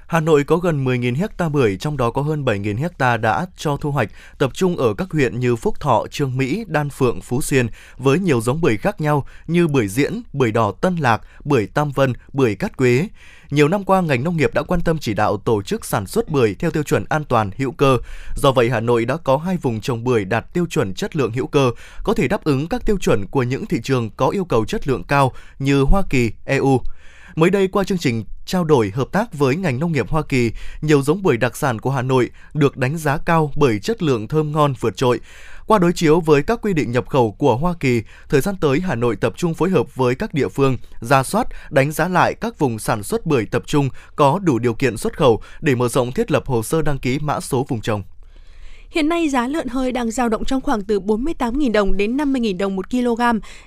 Hà 0.08 0.20
Nội 0.20 0.44
có 0.44 0.58
gần 0.58 0.86
10.000 0.86 1.16
hecta 1.16 1.50
bưởi, 1.50 1.78
trong 1.78 1.98
đó 1.98 2.12
có 2.12 2.22
hơn 2.22 2.46
7.000 2.46 2.78
hecta 2.78 3.18
đã 3.18 3.46
cho 3.58 3.78
thu 3.78 3.92
hoạch, 3.92 4.10
tập 4.38 4.52
trung 4.54 4.78
ở 4.78 4.94
các 4.94 5.12
huyện 5.12 5.40
như 5.40 5.56
Phúc 5.56 5.80
Thọ, 5.80 6.06
Trương 6.12 6.38
Mỹ, 6.38 6.66
Đan 6.68 6.90
Phượng, 6.90 7.22
Phú 7.22 7.42
Xuyên, 7.42 7.68
với 7.98 8.20
nhiều 8.20 8.42
giống 8.42 8.62
bưởi 8.62 8.78
khác 8.78 9.02
nhau 9.02 9.26
như 9.48 9.68
bưởi 9.68 9.88
diễn, 9.88 10.22
bưởi 10.34 10.52
đỏ 10.52 10.72
Tân 10.82 10.96
Lạc, 10.96 11.22
bưởi 11.44 11.68
Tam 11.68 11.92
Vân, 11.92 12.14
bưởi 12.34 12.56
Cát 12.56 12.78
Quế. 12.78 13.08
Nhiều 13.50 13.68
năm 13.68 13.84
qua, 13.84 14.02
ngành 14.02 14.24
nông 14.24 14.38
nghiệp 14.38 14.54
đã 14.54 14.64
quan 14.64 14.82
tâm 14.82 14.98
chỉ 14.98 15.14
đạo 15.14 15.38
tổ 15.38 15.62
chức 15.62 15.86
sản 15.86 16.08
xuất 16.08 16.30
bưởi 16.30 16.56
theo 16.56 16.72
tiêu 16.72 16.84
chuẩn 16.84 17.06
an 17.10 17.24
toàn 17.24 17.52
hữu 17.58 17.72
cơ. 17.72 17.98
Do 18.36 18.52
vậy, 18.52 18.70
Hà 18.70 18.80
Nội 18.80 19.06
đã 19.06 19.18
có 19.18 19.38
hai 19.38 19.58
vùng 19.58 19.82
trồng 19.82 20.04
bưởi 20.04 20.26
đạt 20.26 20.54
tiêu 20.54 20.66
chuẩn 20.70 20.94
chất 20.94 21.16
lượng 21.16 21.32
hữu 21.32 21.48
cơ, 21.48 21.72
có 22.04 22.14
thể 22.14 22.28
đáp 22.28 22.44
ứng 22.44 22.68
các 22.68 22.86
tiêu 22.86 22.98
chuẩn 22.98 23.26
của 23.28 23.44
những 23.44 23.66
thị 23.66 23.80
trường 23.84 24.10
có 24.10 24.28
yêu 24.30 24.46
cầu 24.46 24.66
chất 24.66 24.88
lượng 24.88 25.04
cao 25.04 25.32
như 25.60 25.82
Hoa 25.82 26.02
Kỳ, 26.10 26.32
EU. 26.46 26.82
Mới 27.36 27.50
đây 27.50 27.68
qua 27.68 27.84
chương 27.84 27.98
trình 27.98 28.24
trao 28.46 28.64
đổi 28.64 28.92
hợp 28.96 29.08
tác 29.12 29.34
với 29.34 29.56
ngành 29.56 29.80
nông 29.80 29.92
nghiệp 29.92 30.10
Hoa 30.10 30.22
Kỳ, 30.30 30.52
nhiều 30.82 31.02
giống 31.02 31.24
bưởi 31.24 31.38
đặc 31.38 31.58
sản 31.58 31.82
của 31.82 31.90
Hà 31.90 32.02
Nội 32.02 32.30
được 32.54 32.78
đánh 32.78 32.98
giá 32.98 33.18
cao 33.18 33.52
bởi 33.56 33.80
chất 33.80 34.04
lượng 34.04 34.28
thơm 34.28 34.52
ngon 34.52 34.74
vượt 34.80 34.98
trội. 34.98 35.20
Qua 35.68 35.80
đối 35.80 35.94
chiếu 35.94 36.20
với 36.20 36.44
các 36.44 36.60
quy 36.62 36.74
định 36.74 36.92
nhập 36.92 37.10
khẩu 37.10 37.32
của 37.32 37.58
Hoa 37.58 37.74
Kỳ, 37.80 38.04
thời 38.30 38.42
gian 38.42 38.56
tới 38.62 38.80
Hà 38.80 38.96
Nội 38.96 39.16
tập 39.16 39.34
trung 39.38 39.54
phối 39.54 39.70
hợp 39.70 39.96
với 39.96 40.16
các 40.16 40.34
địa 40.34 40.48
phương, 40.48 40.78
ra 41.02 41.24
soát, 41.24 41.48
đánh 41.70 41.92
giá 41.92 42.08
lại 42.08 42.34
các 42.34 42.60
vùng 42.60 42.80
sản 42.80 43.04
xuất 43.04 43.26
bưởi 43.26 43.46
tập 43.46 43.64
trung 43.66 43.90
có 44.16 44.40
đủ 44.40 44.60
điều 44.60 44.74
kiện 44.74 44.98
xuất 44.98 45.18
khẩu 45.18 45.42
để 45.62 45.76
mở 45.76 45.88
rộng 45.88 46.12
thiết 46.12 46.32
lập 46.32 46.44
hồ 46.46 46.64
sơ 46.64 46.82
đăng 46.82 46.98
ký 46.98 47.20
mã 47.20 47.40
số 47.40 47.66
vùng 47.70 47.82
trồng. 47.82 48.04
Hiện 48.90 49.10
nay 49.10 49.30
giá 49.30 49.48
lợn 49.48 49.68
hơi 49.68 49.92
đang 49.92 50.12
dao 50.12 50.30
động 50.30 50.46
trong 50.46 50.62
khoảng 50.62 50.82
từ 50.82 51.00
48.000 51.00 51.72
đồng 51.72 51.98
đến 51.98 52.18
50.000 52.18 52.58
đồng 52.58 52.76
một 52.76 52.90
kg, 52.90 53.22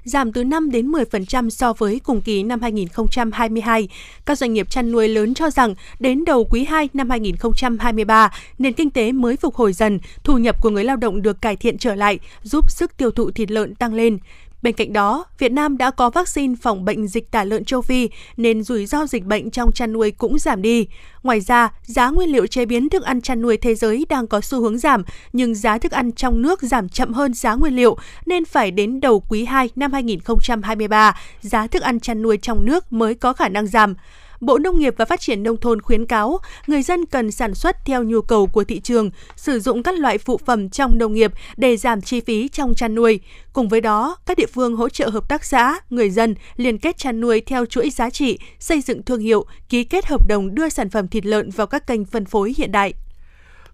giảm 0.04 0.32
từ 0.32 0.44
5 0.44 0.70
đến 0.70 0.92
10% 0.92 1.50
so 1.50 1.72
với 1.72 2.00
cùng 2.04 2.20
kỳ 2.20 2.42
năm 2.42 2.60
2022. 2.60 3.88
Các 4.26 4.38
doanh 4.38 4.52
nghiệp 4.52 4.70
chăn 4.70 4.92
nuôi 4.92 5.08
lớn 5.08 5.34
cho 5.34 5.50
rằng 5.50 5.75
đến 6.00 6.25
đầu 6.25 6.44
quý 6.44 6.64
2 6.64 6.88
năm 6.94 7.10
2023, 7.10 8.30
nền 8.58 8.72
kinh 8.72 8.90
tế 8.90 9.12
mới 9.12 9.37
phục 9.37 9.54
hồi 9.54 9.72
dần, 9.72 9.98
thu 10.25 10.38
nhập 10.38 10.62
của 10.62 10.70
người 10.70 10.84
lao 10.84 10.96
động 10.96 11.22
được 11.22 11.42
cải 11.42 11.56
thiện 11.56 11.78
trở 11.78 11.94
lại, 11.94 12.18
giúp 12.42 12.70
sức 12.70 12.96
tiêu 12.96 13.10
thụ 13.10 13.30
thịt 13.30 13.50
lợn 13.50 13.75
tăng 13.75 13.94
lên. 13.94 14.18
Bên 14.62 14.75
cạnh 14.75 14.93
đó, 14.93 15.25
Việt 15.38 15.53
Nam 15.53 15.79
đã 15.79 15.91
có 15.91 16.11
vaccine 16.11 16.55
phòng 16.62 16.85
bệnh 16.85 17.09
dịch 17.09 17.31
tả 17.31 17.45
lợn 17.45 17.65
châu 17.65 17.83
Phi 17.83 18.09
nên 18.37 18.62
rủi 18.62 18.87
ro 18.87 19.07
dịch 19.07 19.25
bệnh 19.25 19.50
trong 19.50 19.73
chăn 19.73 19.93
nuôi 19.93 20.11
cũng 20.11 20.38
giảm 20.38 20.62
đi. 20.62 20.87
Ngoài 21.23 21.41
ra, 21.41 21.69
giá 21.83 22.11
nguyên 22.11 22.33
liệu 22.33 22.47
chế 22.47 22.67
biến 22.67 22.88
thức 22.88 23.03
ăn 23.03 23.21
chăn 23.21 23.43
nuôi 23.43 23.57
thế 23.57 23.75
giới 23.75 24.07
đang 24.09 24.27
có 24.27 24.41
xu 24.41 24.61
hướng 24.61 24.79
giảm, 24.79 25.03
nhưng 25.33 25.55
giá 25.55 25.79
thức 25.79 25.93
ăn 25.93 26.12
trong 26.12 26.43
nước 26.43 26.62
giảm 26.62 26.88
chậm 26.88 27.12
hơn 27.12 27.35
giá 27.35 27.55
nguyên 27.55 27.77
liệu 27.77 27.97
nên 28.27 28.45
phải 28.45 28.71
đến 28.71 29.00
đầu 29.00 29.21
quý 29.29 29.45
2 29.45 29.71
năm 29.77 29.93
2023, 29.93 31.17
giá 31.41 31.67
thức 31.67 31.83
ăn 31.83 32.00
chăn 32.00 32.23
nuôi 32.23 32.38
trong 32.43 32.67
nước 32.67 32.93
mới 32.93 33.15
có 33.15 33.33
khả 33.33 33.49
năng 33.49 33.67
giảm. 33.67 33.95
Bộ 34.40 34.59
Nông 34.59 34.78
nghiệp 34.78 34.95
và 34.97 35.04
Phát 35.04 35.21
triển 35.21 35.42
Nông 35.42 35.57
thôn 35.57 35.80
khuyến 35.80 36.07
cáo 36.07 36.38
người 36.66 36.83
dân 36.83 37.07
cần 37.07 37.30
sản 37.30 37.54
xuất 37.54 37.76
theo 37.85 38.04
nhu 38.04 38.21
cầu 38.21 38.47
của 38.47 38.64
thị 38.64 38.80
trường, 38.80 39.11
sử 39.37 39.61
dụng 39.61 39.83
các 39.83 39.99
loại 39.99 40.18
phụ 40.18 40.38
phẩm 40.47 40.71
trong 40.71 40.99
nông 40.99 41.12
nghiệp 41.12 41.33
để 41.57 41.76
giảm 41.76 42.00
chi 42.00 42.21
phí 42.21 42.49
trong 42.49 42.75
chăn 42.75 42.95
nuôi. 42.95 43.21
Cùng 43.52 43.68
với 43.68 43.80
đó, 43.80 44.16
các 44.26 44.37
địa 44.37 44.47
phương 44.47 44.76
hỗ 44.76 44.88
trợ 44.88 45.09
hợp 45.09 45.28
tác 45.28 45.45
xã, 45.45 45.80
người 45.90 46.11
dân 46.11 46.35
liên 46.57 46.78
kết 46.78 46.99
chăn 46.99 47.21
nuôi 47.21 47.40
theo 47.40 47.66
chuỗi 47.66 47.90
giá 47.90 48.11
trị, 48.11 48.38
xây 48.59 48.80
dựng 48.80 49.02
thương 49.02 49.21
hiệu, 49.21 49.45
ký 49.68 49.85
kết 49.85 50.07
hợp 50.07 50.28
đồng 50.28 50.54
đưa 50.54 50.68
sản 50.68 50.90
phẩm 50.90 51.09
thịt 51.09 51.26
lợn 51.26 51.50
vào 51.50 51.66
các 51.66 51.87
kênh 51.87 52.04
phân 52.04 52.25
phối 52.25 52.54
hiện 52.57 52.73
đại. 52.73 52.95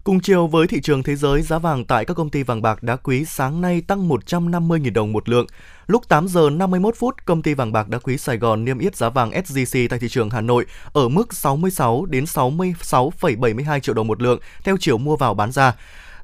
Cùng 0.05 0.19
chiều 0.19 0.47
với 0.47 0.67
thị 0.67 0.81
trường 0.81 1.03
thế 1.03 1.15
giới, 1.15 1.41
giá 1.41 1.59
vàng 1.59 1.85
tại 1.85 2.05
các 2.05 2.13
công 2.13 2.29
ty 2.29 2.43
vàng 2.43 2.61
bạc 2.61 2.83
đá 2.83 2.95
quý 2.95 3.25
sáng 3.25 3.61
nay 3.61 3.81
tăng 3.81 4.09
150.000 4.09 4.93
đồng 4.93 5.11
một 5.11 5.29
lượng. 5.29 5.47
Lúc 5.87 6.07
8 6.07 6.27
giờ 6.27 6.49
51 6.49 6.95
phút, 6.97 7.25
công 7.25 7.41
ty 7.41 7.53
vàng 7.53 7.71
bạc 7.71 7.89
đá 7.89 7.97
quý 7.97 8.17
Sài 8.17 8.37
Gòn 8.37 8.65
niêm 8.65 8.79
yết 8.79 8.95
giá 8.95 9.09
vàng 9.09 9.31
SJC 9.31 9.87
tại 9.89 9.99
thị 9.99 10.07
trường 10.09 10.29
Hà 10.29 10.41
Nội 10.41 10.65
ở 10.93 11.09
mức 11.09 11.33
66 11.33 12.05
đến 12.05 12.23
66,72 12.23 13.79
triệu 13.79 13.95
đồng 13.95 14.07
một 14.07 14.21
lượng 14.21 14.39
theo 14.63 14.77
chiều 14.79 14.97
mua 14.97 15.15
vào 15.15 15.33
bán 15.33 15.51
ra, 15.51 15.75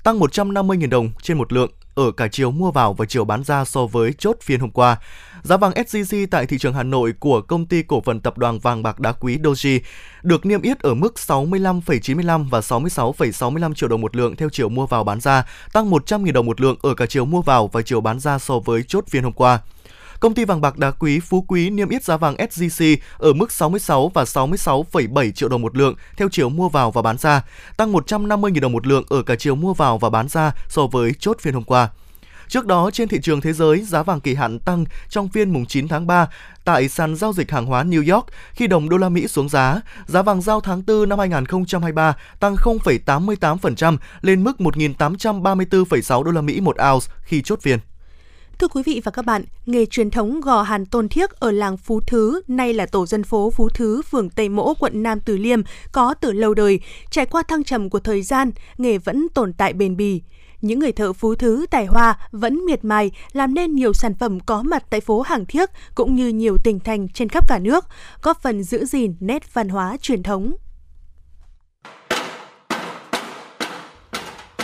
tăng 0.03 0.19
150.000 0.19 0.89
đồng 0.89 1.11
trên 1.21 1.37
một 1.37 1.53
lượng 1.53 1.71
ở 1.95 2.11
cả 2.11 2.27
chiều 2.27 2.51
mua 2.51 2.71
vào 2.71 2.93
và 2.93 3.05
chiều 3.05 3.25
bán 3.25 3.43
ra 3.43 3.65
so 3.65 3.85
với 3.85 4.13
chốt 4.13 4.37
phiên 4.41 4.59
hôm 4.59 4.71
qua. 4.71 4.97
Giá 5.43 5.57
vàng 5.57 5.71
SJC 5.71 6.27
tại 6.31 6.45
thị 6.45 6.57
trường 6.57 6.73
Hà 6.73 6.83
Nội 6.83 7.13
của 7.19 7.41
công 7.41 7.65
ty 7.65 7.83
cổ 7.83 8.01
phần 8.01 8.19
tập 8.19 8.37
đoàn 8.37 8.59
vàng 8.59 8.83
bạc 8.83 8.99
đá 8.99 9.11
quý 9.11 9.37
Doji 9.37 9.79
được 10.23 10.45
niêm 10.45 10.61
yết 10.61 10.79
ở 10.79 10.93
mức 10.93 11.13
65,95 11.15 12.49
và 12.49 12.59
66,65 12.59 13.73
triệu 13.73 13.89
đồng 13.89 14.01
một 14.01 14.15
lượng 14.15 14.35
theo 14.35 14.49
chiều 14.49 14.69
mua 14.69 14.85
vào 14.85 15.03
bán 15.03 15.19
ra, 15.19 15.45
tăng 15.73 15.91
100.000 15.91 16.31
đồng 16.31 16.45
một 16.45 16.61
lượng 16.61 16.77
ở 16.81 16.93
cả 16.93 17.05
chiều 17.05 17.25
mua 17.25 17.41
vào 17.41 17.67
và 17.67 17.81
chiều 17.81 18.01
bán 18.01 18.19
ra 18.19 18.39
so 18.39 18.59
với 18.59 18.83
chốt 18.87 19.03
phiên 19.07 19.23
hôm 19.23 19.33
qua. 19.33 19.59
Công 20.21 20.33
ty 20.33 20.45
vàng 20.45 20.61
bạc 20.61 20.77
đá 20.77 20.91
quý 20.91 21.19
Phú 21.19 21.45
Quý 21.47 21.69
niêm 21.69 21.89
yết 21.89 22.03
giá 22.03 22.17
vàng 22.17 22.35
SJC 22.35 22.97
ở 23.17 23.33
mức 23.33 23.51
66 23.51 24.11
và 24.13 24.23
66,7 24.23 25.31
triệu 25.31 25.49
đồng 25.49 25.61
một 25.61 25.77
lượng 25.77 25.95
theo 26.17 26.29
chiều 26.31 26.49
mua 26.49 26.69
vào 26.69 26.91
và 26.91 27.01
bán 27.01 27.17
ra, 27.17 27.41
tăng 27.77 27.93
150.000 27.93 28.59
đồng 28.59 28.71
một 28.71 28.87
lượng 28.87 29.03
ở 29.09 29.23
cả 29.23 29.35
chiều 29.35 29.55
mua 29.55 29.73
vào 29.73 29.97
và 29.97 30.09
bán 30.09 30.27
ra 30.27 30.51
so 30.67 30.87
với 30.87 31.13
chốt 31.19 31.37
phiên 31.39 31.53
hôm 31.53 31.63
qua. 31.63 31.89
Trước 32.47 32.65
đó, 32.65 32.91
trên 32.93 33.07
thị 33.07 33.19
trường 33.21 33.41
thế 33.41 33.53
giới, 33.53 33.81
giá 33.81 34.03
vàng 34.03 34.19
kỳ 34.19 34.35
hạn 34.35 34.59
tăng 34.59 34.85
trong 35.09 35.29
phiên 35.29 35.49
mùng 35.49 35.65
9 35.65 35.87
tháng 35.87 36.07
3 36.07 36.27
tại 36.63 36.89
sàn 36.89 37.15
giao 37.15 37.33
dịch 37.33 37.51
hàng 37.51 37.65
hóa 37.65 37.83
New 37.83 38.13
York 38.15 38.25
khi 38.53 38.67
đồng 38.67 38.89
đô 38.89 38.97
la 38.97 39.09
Mỹ 39.09 39.27
xuống 39.27 39.49
giá. 39.49 39.81
Giá 40.05 40.21
vàng 40.21 40.41
giao 40.41 40.61
tháng 40.61 40.83
4 40.87 41.09
năm 41.09 41.19
2023 41.19 42.15
tăng 42.39 42.55
0,88% 42.55 43.97
lên 44.21 44.43
mức 44.43 44.55
1.834,6 44.59 46.23
đô 46.23 46.31
la 46.31 46.41
Mỹ 46.41 46.61
một 46.61 46.75
ounce 46.91 47.07
khi 47.23 47.41
chốt 47.41 47.59
phiên. 47.61 47.79
Thưa 48.61 48.67
quý 48.67 48.83
vị 48.85 49.01
và 49.03 49.11
các 49.11 49.25
bạn, 49.25 49.43
nghề 49.65 49.85
truyền 49.85 50.09
thống 50.11 50.41
gò 50.41 50.61
hàn 50.61 50.85
tôn 50.85 51.09
thiếc 51.09 51.31
ở 51.31 51.51
làng 51.51 51.77
Phú 51.77 52.01
Thứ, 52.07 52.41
nay 52.47 52.73
là 52.73 52.85
tổ 52.85 53.05
dân 53.05 53.23
phố 53.23 53.51
Phú 53.51 53.69
Thứ, 53.69 54.01
phường 54.01 54.29
Tây 54.29 54.49
Mỗ, 54.49 54.73
quận 54.79 55.03
Nam 55.03 55.19
Từ 55.19 55.37
Liêm, 55.37 55.61
có 55.91 56.13
từ 56.13 56.31
lâu 56.31 56.53
đời. 56.53 56.79
Trải 57.09 57.25
qua 57.25 57.43
thăng 57.43 57.63
trầm 57.63 57.89
của 57.89 57.99
thời 57.99 58.21
gian, 58.21 58.51
nghề 58.77 58.97
vẫn 58.97 59.27
tồn 59.33 59.53
tại 59.53 59.73
bền 59.73 59.97
bỉ 59.97 60.21
những 60.61 60.79
người 60.79 60.91
thợ 60.91 61.13
phú 61.13 61.35
thứ 61.35 61.65
tài 61.71 61.85
hoa 61.85 62.17
vẫn 62.31 62.65
miệt 62.65 62.85
mài 62.85 63.11
làm 63.31 63.53
nên 63.53 63.75
nhiều 63.75 63.93
sản 63.93 64.13
phẩm 64.15 64.39
có 64.39 64.61
mặt 64.61 64.83
tại 64.89 65.01
phố 65.01 65.21
Hàng 65.21 65.45
Thiếc 65.45 65.69
cũng 65.95 66.15
như 66.15 66.27
nhiều 66.27 66.57
tỉnh 66.63 66.79
thành 66.79 67.07
trên 67.09 67.29
khắp 67.29 67.47
cả 67.47 67.59
nước, 67.59 67.85
góp 68.21 68.41
phần 68.41 68.63
giữ 68.63 68.85
gìn 68.85 69.15
nét 69.19 69.53
văn 69.53 69.69
hóa 69.69 69.97
truyền 70.01 70.23
thống. 70.23 70.53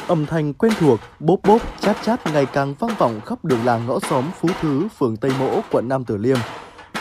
Âm 0.08 0.26
thanh 0.26 0.54
quen 0.54 0.74
thuộc, 0.80 1.00
bốp 1.20 1.40
bốp, 1.44 1.62
chát 1.82 1.98
chát 2.04 2.28
ngày 2.28 2.46
càng 2.46 2.74
vang 2.80 2.96
vọng 2.98 3.22
khắp 3.26 3.46
đường 3.46 3.66
làng 3.66 3.86
ngõ 3.88 4.00
xóm 4.00 4.26
Phú 4.40 4.50
Thứ, 4.62 4.88
phường 4.98 5.18
Tây 5.18 5.32
Mỗ, 5.40 5.60
quận 5.72 5.86
Nam 5.90 6.06
Từ 6.06 6.18
Liêm. 6.18 6.38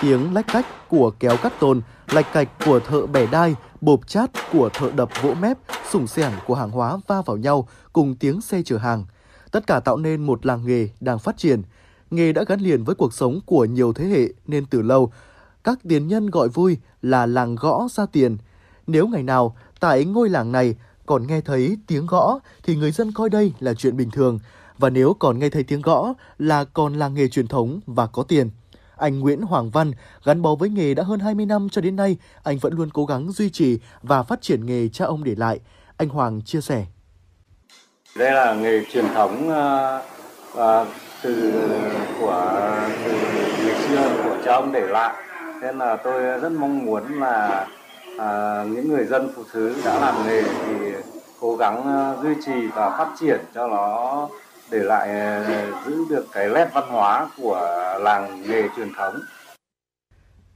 Tiếng 0.03 0.35
lách 0.35 0.47
cách 0.47 0.67
của 0.89 1.13
kéo 1.19 1.37
cắt 1.43 1.53
tôn, 1.61 1.81
lạch 2.11 2.33
cạch 2.33 2.49
của 2.67 2.81
thợ 2.81 3.07
bẻ 3.07 3.27
đai, 3.27 3.55
bộp 3.81 4.09
chát 4.09 4.31
của 4.53 4.71
thợ 4.75 4.91
đập 4.97 5.09
vỗ 5.23 5.35
mép, 5.41 5.59
sủng 5.91 6.07
sẻn 6.07 6.33
của 6.47 6.55
hàng 6.55 6.71
hóa 6.71 6.97
va 7.07 7.23
vào 7.27 7.37
nhau 7.37 7.69
cùng 7.93 8.15
tiếng 8.15 8.41
xe 8.41 8.63
chở 8.65 8.77
hàng. 8.77 9.05
Tất 9.51 9.67
cả 9.67 9.81
tạo 9.81 9.97
nên 9.97 10.27
một 10.27 10.47
làng 10.47 10.67
nghề 10.67 10.89
đang 11.01 11.19
phát 11.19 11.37
triển. 11.37 11.63
Nghề 12.11 12.33
đã 12.33 12.45
gắn 12.49 12.61
liền 12.61 12.85
với 12.85 12.95
cuộc 12.95 13.15
sống 13.15 13.41
của 13.47 13.65
nhiều 13.65 13.93
thế 13.93 14.05
hệ 14.07 14.29
nên 14.47 14.67
từ 14.67 14.83
lâu, 14.83 15.13
các 15.65 15.79
tiền 15.89 16.09
nhân 16.09 16.31
gọi 16.31 16.49
vui 16.49 16.79
là 17.03 17.27
làng 17.27 17.55
gõ 17.55 17.89
ra 17.91 18.07
tiền. 18.13 18.37
Nếu 18.87 19.09
ngày 19.09 19.23
nào 19.23 19.57
tại 19.81 20.05
ngôi 20.05 20.29
làng 20.29 20.53
này 20.53 20.77
còn 21.07 21.27
nghe 21.27 21.41
thấy 21.41 21.77
tiếng 21.87 22.07
gõ 22.07 22.39
thì 22.63 22.77
người 22.77 22.93
dân 22.93 23.13
coi 23.13 23.31
đây 23.31 23.53
là 23.61 23.75
chuyện 23.75 23.97
bình 23.97 24.11
thường. 24.11 24.39
Và 24.79 24.91
nếu 24.91 25.15
còn 25.19 25.39
nghe 25.39 25.49
thấy 25.49 25.63
tiếng 25.63 25.83
gõ 25.83 26.15
là 26.39 26.65
còn 26.65 26.95
là 26.95 27.09
nghề 27.09 27.29
truyền 27.29 27.49
thống 27.49 27.81
và 27.87 28.07
có 28.07 28.23
tiền. 28.23 28.51
Anh 28.97 29.21
Nguyễn 29.21 29.43
Hoàng 29.43 29.71
Văn 29.71 29.93
gắn 30.25 30.43
bó 30.43 30.55
với 30.55 30.69
nghề 30.69 30.95
đã 30.95 31.03
hơn 31.03 31.21
20 31.21 31.47
năm 31.47 31.69
cho 31.69 31.81
đến 31.81 31.97
nay, 31.97 32.17
anh 32.43 32.59
vẫn 32.59 32.73
luôn 32.73 32.91
cố 32.91 33.05
gắng 33.07 33.33
duy 33.33 33.51
trì 33.51 33.79
và 34.03 34.23
phát 34.23 34.43
triển 34.43 34.67
nghề 34.67 34.89
cha 34.89 35.05
ông 35.05 35.25
để 35.25 35.35
lại. 35.35 35.61
Anh 35.97 36.09
Hoàng 36.09 36.43
chia 36.43 36.61
sẻ. 36.61 36.87
Đây 38.17 38.33
là 38.33 38.55
nghề 38.55 38.85
truyền 38.93 39.05
thống 39.15 39.49
uh, 39.49 40.03
uh, 40.59 40.89
từ 41.23 41.53
của 42.21 42.63
từ 43.05 43.13
ngày 43.65 43.75
xưa 43.89 44.23
của 44.25 44.37
cha 44.45 44.53
ông 44.53 44.73
để 44.73 44.87
lại. 44.87 45.15
Nên 45.61 45.79
là 45.79 45.97
tôi 45.97 46.41
rất 46.41 46.53
mong 46.53 46.85
muốn 46.85 47.21
là 47.21 47.67
à, 48.19 48.65
những 48.65 48.89
người 48.89 49.05
dân 49.05 49.29
phụ 49.37 49.43
thứ 49.53 49.77
đã 49.85 50.01
làm 50.01 50.27
nghề 50.27 50.43
thì 50.43 50.93
cố 51.41 51.57
gắng 51.57 51.83
ờ, 51.85 52.19
duy 52.23 52.35
trì 52.47 52.67
và 52.67 52.91
phát 52.99 53.15
triển 53.21 53.41
cho 53.55 53.69
nó 53.69 54.29
để 54.71 54.79
lại 54.79 55.09
ờ, 55.09 55.45
giữ 55.87 56.05
được 56.11 56.27
cái 56.33 56.49
nét 56.49 56.71
văn 56.75 56.85
hóa 56.89 57.29
của 57.37 57.61
làng 58.01 58.43
nghề 58.49 58.63
truyền 58.77 58.89
thống. 58.97 59.15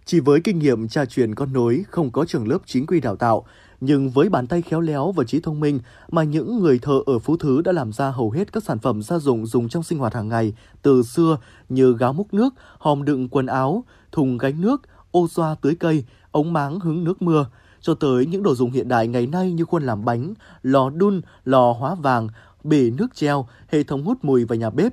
Chỉ 0.04 0.20
với 0.20 0.40
kinh 0.44 0.58
nghiệm 0.58 0.88
cha 0.88 1.04
truyền 1.04 1.34
con 1.34 1.52
nối, 1.52 1.84
không 1.90 2.10
có 2.10 2.24
trường 2.24 2.48
lớp 2.48 2.58
chính 2.66 2.86
quy 2.86 3.00
đào 3.00 3.16
tạo, 3.16 3.44
nhưng 3.80 4.10
với 4.10 4.28
bàn 4.28 4.46
tay 4.46 4.62
khéo 4.62 4.80
léo 4.80 5.12
và 5.12 5.24
trí 5.24 5.40
thông 5.40 5.60
minh 5.60 5.80
mà 6.10 6.22
những 6.22 6.58
người 6.60 6.78
thợ 6.78 7.00
ở 7.06 7.18
Phú 7.18 7.36
Thứ 7.36 7.62
đã 7.62 7.72
làm 7.72 7.92
ra 7.92 8.10
hầu 8.10 8.30
hết 8.30 8.52
các 8.52 8.64
sản 8.64 8.78
phẩm 8.78 9.02
gia 9.02 9.18
dụng 9.18 9.46
dùng 9.46 9.68
trong 9.68 9.82
sinh 9.82 9.98
hoạt 9.98 10.14
hàng 10.14 10.28
ngày 10.28 10.54
từ 10.82 11.02
xưa 11.02 11.38
như 11.68 11.96
gáo 11.98 12.12
múc 12.12 12.34
nước, 12.34 12.54
hòm 12.78 13.04
đựng 13.04 13.28
quần 13.28 13.46
áo, 13.46 13.84
thùng 14.12 14.38
gánh 14.38 14.60
nước, 14.60 14.82
ô 15.10 15.28
xoa 15.28 15.54
tưới 15.54 15.74
cây, 15.74 16.04
ống 16.30 16.52
máng 16.52 16.80
hứng 16.80 17.04
nước 17.04 17.22
mưa, 17.22 17.46
cho 17.80 17.94
tới 17.94 18.26
những 18.26 18.42
đồ 18.42 18.54
dùng 18.54 18.70
hiện 18.70 18.88
đại 18.88 19.08
ngày 19.08 19.26
nay 19.26 19.52
như 19.52 19.64
khuôn 19.64 19.82
làm 19.82 20.04
bánh, 20.04 20.34
lò 20.62 20.90
đun, 20.90 21.20
lò 21.44 21.72
hóa 21.72 21.94
vàng, 21.94 22.28
bể 22.64 22.90
nước 22.90 23.14
treo, 23.14 23.48
hệ 23.68 23.82
thống 23.82 24.02
hút 24.02 24.18
mùi 24.22 24.44
và 24.44 24.56
nhà 24.56 24.70
bếp. 24.70 24.92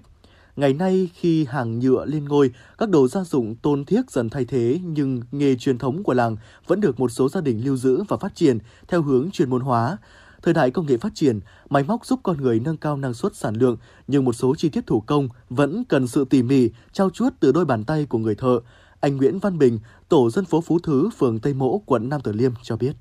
Ngày 0.56 0.74
nay 0.74 1.10
khi 1.14 1.46
hàng 1.46 1.80
nhựa 1.80 2.06
lên 2.06 2.26
ngôi, 2.26 2.52
các 2.78 2.90
đồ 2.90 3.08
gia 3.08 3.24
dụng 3.24 3.56
tôn 3.56 3.86
thiếc 3.86 4.12
dần 4.12 4.30
thay 4.30 4.46
thế 4.46 4.80
nhưng 4.84 5.22
nghề 5.32 5.56
truyền 5.56 5.78
thống 5.78 6.04
của 6.04 6.14
làng 6.14 6.38
vẫn 6.68 6.82
được 6.82 7.00
một 7.00 7.12
số 7.12 7.30
gia 7.30 7.42
đình 7.42 7.66
lưu 7.66 7.78
giữ 7.78 8.04
và 8.08 8.18
phát 8.18 8.36
triển 8.36 8.58
theo 8.88 9.02
hướng 9.02 9.32
chuyên 9.32 9.50
môn 9.50 9.62
hóa. 9.62 9.98
Thời 10.42 10.54
đại 10.54 10.72
công 10.72 10.86
nghệ 10.86 10.98
phát 10.98 11.16
triển, 11.16 11.40
máy 11.70 11.84
móc 11.84 12.06
giúp 12.06 12.20
con 12.24 12.42
người 12.42 12.60
nâng 12.60 12.78
cao 12.78 12.98
năng 12.98 13.14
suất 13.14 13.36
sản 13.36 13.56
lượng, 13.56 13.78
nhưng 14.08 14.26
một 14.26 14.34
số 14.34 14.56
chi 14.56 14.70
tiết 14.70 14.88
thủ 14.88 15.02
công 15.02 15.30
vẫn 15.50 15.84
cần 15.90 16.08
sự 16.08 16.26
tỉ 16.26 16.44
mỉ, 16.44 16.70
trao 16.94 17.10
chuốt 17.10 17.34
từ 17.40 17.52
đôi 17.52 17.66
bàn 17.66 17.84
tay 17.84 18.06
của 18.06 18.18
người 18.18 18.36
thợ. 18.36 18.60
Anh 19.02 19.18
Nguyễn 19.18 19.40
Văn 19.40 19.58
Bình, 19.58 19.80
tổ 20.10 20.30
dân 20.30 20.46
phố 20.46 20.62
Phú 20.62 20.80
Thứ, 20.84 21.10
phường 21.18 21.40
Tây 21.40 21.54
Mỗ, 21.54 21.82
quận 21.86 22.10
Nam 22.10 22.22
Từ 22.24 22.32
Liêm 22.32 22.52
cho 22.64 22.76
biết. 22.76 22.92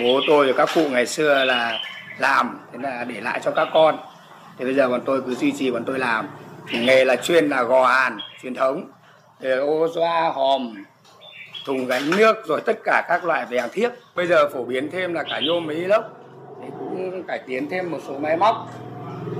Bố 0.00 0.20
tôi 0.28 0.46
và 0.46 0.52
các 0.56 0.68
cụ 0.74 0.88
ngày 0.90 1.06
xưa 1.06 1.44
là 1.44 1.78
làm 2.18 2.58
thế 2.72 2.78
là 2.82 3.04
để 3.04 3.20
lại 3.20 3.40
cho 3.44 3.50
các 3.50 3.68
con. 3.74 3.98
Thì 4.58 4.64
bây 4.64 4.74
giờ 4.74 4.88
bọn 4.88 5.00
tôi 5.04 5.22
cứ 5.22 5.34
duy 5.34 5.52
trì 5.52 5.70
bọn 5.70 5.84
tôi 5.84 5.98
làm. 5.98 6.28
Nghề 6.72 7.04
là 7.04 7.16
chuyên 7.16 7.48
là 7.48 7.62
gò 7.62 7.86
hàn 7.86 8.18
truyền 8.42 8.54
thống. 8.54 8.90
Để 9.40 9.56
ô 9.56 9.88
doa 9.88 10.32
hòm 10.34 10.74
thùng 11.66 11.86
gánh 11.86 12.10
nước 12.16 12.36
rồi 12.46 12.60
tất 12.66 12.78
cả 12.84 13.04
các 13.08 13.24
loại 13.24 13.46
về 13.46 13.60
hàng 13.60 13.70
thiết 13.72 13.92
bây 14.14 14.26
giờ 14.26 14.48
phổ 14.48 14.64
biến 14.64 14.90
thêm 14.92 15.14
là 15.14 15.22
cả 15.22 15.40
nhôm 15.40 15.66
với 15.66 15.76
inox 15.76 16.04
thì 16.62 16.68
cũng 16.78 17.22
cải 17.22 17.40
tiến 17.46 17.70
thêm 17.70 17.90
một 17.90 17.98
số 18.08 18.18
máy 18.18 18.36
móc. 18.36 18.70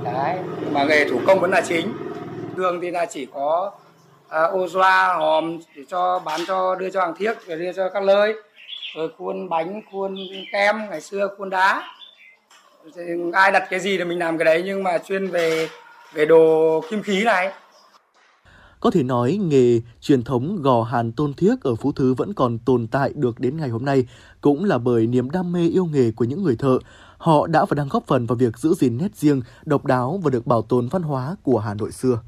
Đấy 0.03 0.37
mà 0.71 0.83
nghề 0.83 1.09
thủ 1.09 1.19
công 1.27 1.39
vẫn 1.39 1.51
là 1.51 1.61
chính. 1.61 1.93
Thường 2.55 2.79
thì 2.81 2.91
là 2.91 3.05
chỉ 3.05 3.25
có 3.33 3.71
à, 4.29 4.43
ô 4.43 4.67
xoa 4.67 5.13
hòm 5.13 5.57
để 5.75 5.83
cho 5.89 6.19
bán 6.19 6.41
cho 6.47 6.75
đưa 6.75 6.89
cho 6.89 7.01
hàng 7.01 7.13
thiếc 7.17 7.47
rồi 7.47 7.57
đưa 7.57 7.73
cho 7.73 7.89
các 7.89 8.03
lơi 8.03 8.33
rồi 8.95 9.09
khuôn 9.17 9.49
bánh 9.49 9.81
khuôn 9.91 10.15
kem 10.51 10.89
ngày 10.89 11.01
xưa 11.01 11.27
khuôn 11.37 11.49
đá 11.49 11.83
ai 13.33 13.51
đặt 13.51 13.67
cái 13.69 13.79
gì 13.79 13.97
thì 13.97 14.03
mình 14.03 14.19
làm 14.19 14.37
cái 14.37 14.45
đấy 14.45 14.63
nhưng 14.65 14.83
mà 14.83 14.97
chuyên 14.97 15.27
về 15.27 15.69
về 16.13 16.25
đồ 16.25 16.81
kim 16.89 17.03
khí 17.03 17.23
này 17.23 17.51
có 18.79 18.91
thể 18.91 19.03
nói 19.03 19.39
nghề 19.41 19.81
truyền 20.01 20.23
thống 20.23 20.61
gò 20.61 20.83
hàn 20.83 21.11
tôn 21.11 21.33
thiếc 21.33 21.61
ở 21.61 21.75
Phú 21.75 21.91
Thứ 21.91 22.13
vẫn 22.13 22.33
còn 22.33 22.59
tồn 22.59 22.87
tại 22.87 23.11
được 23.15 23.39
đến 23.39 23.57
ngày 23.57 23.69
hôm 23.69 23.85
nay 23.85 24.07
cũng 24.41 24.65
là 24.65 24.77
bởi 24.77 25.07
niềm 25.07 25.29
đam 25.29 25.51
mê 25.51 25.67
yêu 25.67 25.85
nghề 25.85 26.11
của 26.11 26.25
những 26.25 26.43
người 26.43 26.55
thợ. 26.55 26.79
Họ 27.17 27.47
đã 27.47 27.65
và 27.65 27.75
đang 27.75 27.87
góp 27.87 28.07
phần 28.07 28.25
vào 28.25 28.35
việc 28.35 28.57
giữ 28.57 28.73
gìn 28.73 28.97
nét 28.97 29.15
riêng, 29.15 29.41
độc 29.65 29.85
đáo 29.85 30.19
và 30.23 30.29
được 30.29 30.47
bảo 30.47 30.61
tồn 30.61 30.87
văn 30.87 31.01
hóa 31.01 31.35
của 31.43 31.59
Hà 31.59 31.73
Nội 31.73 31.91
xưa. 31.91 32.19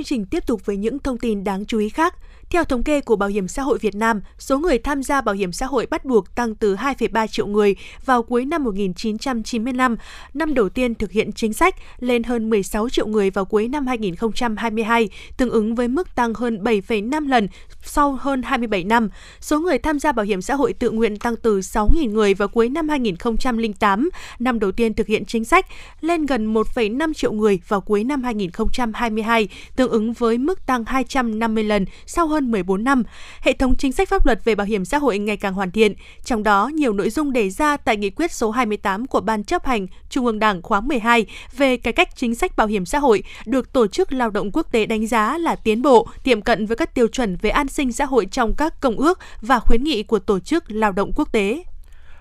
Chương 0.00 0.04
trình 0.04 0.26
tiếp 0.26 0.46
tục 0.46 0.66
với 0.66 0.76
những 0.76 0.98
thông 0.98 1.18
tin 1.18 1.44
đáng 1.44 1.64
chú 1.64 1.78
ý 1.78 1.88
khác. 1.88 2.14
Theo 2.52 2.64
thống 2.64 2.82
kê 2.82 3.00
của 3.00 3.16
Bảo 3.16 3.28
hiểm 3.28 3.48
xã 3.48 3.62
hội 3.62 3.78
Việt 3.78 3.94
Nam, 3.94 4.20
số 4.38 4.58
người 4.58 4.78
tham 4.78 5.02
gia 5.02 5.20
bảo 5.20 5.34
hiểm 5.34 5.52
xã 5.52 5.66
hội 5.66 5.86
bắt 5.86 6.04
buộc 6.04 6.34
tăng 6.34 6.54
từ 6.54 6.74
2,3 6.74 7.26
triệu 7.26 7.46
người 7.46 7.76
vào 8.04 8.22
cuối 8.22 8.44
năm 8.44 8.64
1995, 8.64 9.96
năm 10.34 10.54
đầu 10.54 10.68
tiên 10.68 10.94
thực 10.94 11.10
hiện 11.10 11.32
chính 11.32 11.52
sách, 11.52 11.74
lên 11.98 12.22
hơn 12.22 12.50
16 12.50 12.88
triệu 12.88 13.06
người 13.06 13.30
vào 13.30 13.44
cuối 13.44 13.68
năm 13.68 13.86
2022, 13.86 15.08
tương 15.36 15.50
ứng 15.50 15.74
với 15.74 15.88
mức 15.88 16.14
tăng 16.14 16.34
hơn 16.34 16.58
7,5 16.64 17.28
lần 17.28 17.48
sau 17.82 18.18
hơn 18.20 18.42
27 18.42 18.84
năm. 18.84 19.08
Số 19.40 19.60
người 19.60 19.78
tham 19.78 19.98
gia 19.98 20.12
bảo 20.12 20.26
hiểm 20.26 20.42
xã 20.42 20.54
hội 20.54 20.72
tự 20.72 20.90
nguyện 20.90 21.18
tăng 21.18 21.36
từ 21.36 21.60
6.000 21.60 22.10
người 22.10 22.34
vào 22.34 22.48
cuối 22.48 22.68
năm 22.68 22.88
2008, 22.88 24.10
năm 24.38 24.58
đầu 24.58 24.72
tiên 24.72 24.94
thực 24.94 25.06
hiện 25.06 25.24
chính 25.24 25.44
sách, 25.44 25.66
lên 26.00 26.26
gần 26.26 26.54
1,5 26.54 27.12
triệu 27.12 27.32
người 27.32 27.60
vào 27.68 27.80
cuối 27.80 28.04
năm 28.04 28.22
2022, 28.22 29.48
tương 29.76 29.90
ứng 29.90 30.12
với 30.12 30.38
mức 30.38 30.66
tăng 30.66 30.84
250 30.84 31.64
lần 31.64 31.84
sau 32.06 32.26
hơn 32.26 32.39
hơn 32.40 32.50
14 32.50 32.84
năm, 32.84 33.02
hệ 33.40 33.52
thống 33.52 33.74
chính 33.74 33.92
sách 33.92 34.08
pháp 34.08 34.26
luật 34.26 34.44
về 34.44 34.54
bảo 34.54 34.66
hiểm 34.66 34.84
xã 34.84 34.98
hội 34.98 35.18
ngày 35.18 35.36
càng 35.36 35.54
hoàn 35.54 35.70
thiện, 35.70 35.94
trong 36.24 36.42
đó 36.42 36.70
nhiều 36.74 36.92
nội 36.92 37.10
dung 37.10 37.32
đề 37.32 37.50
ra 37.50 37.76
tại 37.76 37.96
nghị 37.96 38.10
quyết 38.10 38.32
số 38.32 38.50
28 38.50 39.06
của 39.06 39.20
Ban 39.20 39.44
chấp 39.44 39.64
hành 39.64 39.86
Trung 40.10 40.26
ương 40.26 40.38
Đảng 40.38 40.62
khóa 40.62 40.80
12 40.80 41.26
về 41.56 41.76
cải 41.76 41.92
cách 41.92 42.08
chính 42.16 42.34
sách 42.34 42.56
bảo 42.56 42.66
hiểm 42.66 42.86
xã 42.86 42.98
hội 42.98 43.22
được 43.46 43.72
Tổ 43.72 43.86
chức 43.86 44.12
Lao 44.12 44.30
động 44.30 44.50
Quốc 44.52 44.72
tế 44.72 44.86
đánh 44.86 45.06
giá 45.06 45.38
là 45.38 45.56
tiến 45.56 45.82
bộ, 45.82 46.08
tiệm 46.24 46.40
cận 46.40 46.66
với 46.66 46.76
các 46.76 46.94
tiêu 46.94 47.08
chuẩn 47.08 47.36
về 47.36 47.50
an 47.50 47.68
sinh 47.68 47.92
xã 47.92 48.04
hội 48.04 48.26
trong 48.26 48.54
các 48.56 48.80
công 48.80 48.96
ước 48.96 49.18
và 49.40 49.60
khuyến 49.60 49.84
nghị 49.84 50.02
của 50.02 50.18
Tổ 50.18 50.40
chức 50.40 50.64
Lao 50.68 50.92
động 50.92 51.12
Quốc 51.16 51.32
tế. 51.32 51.64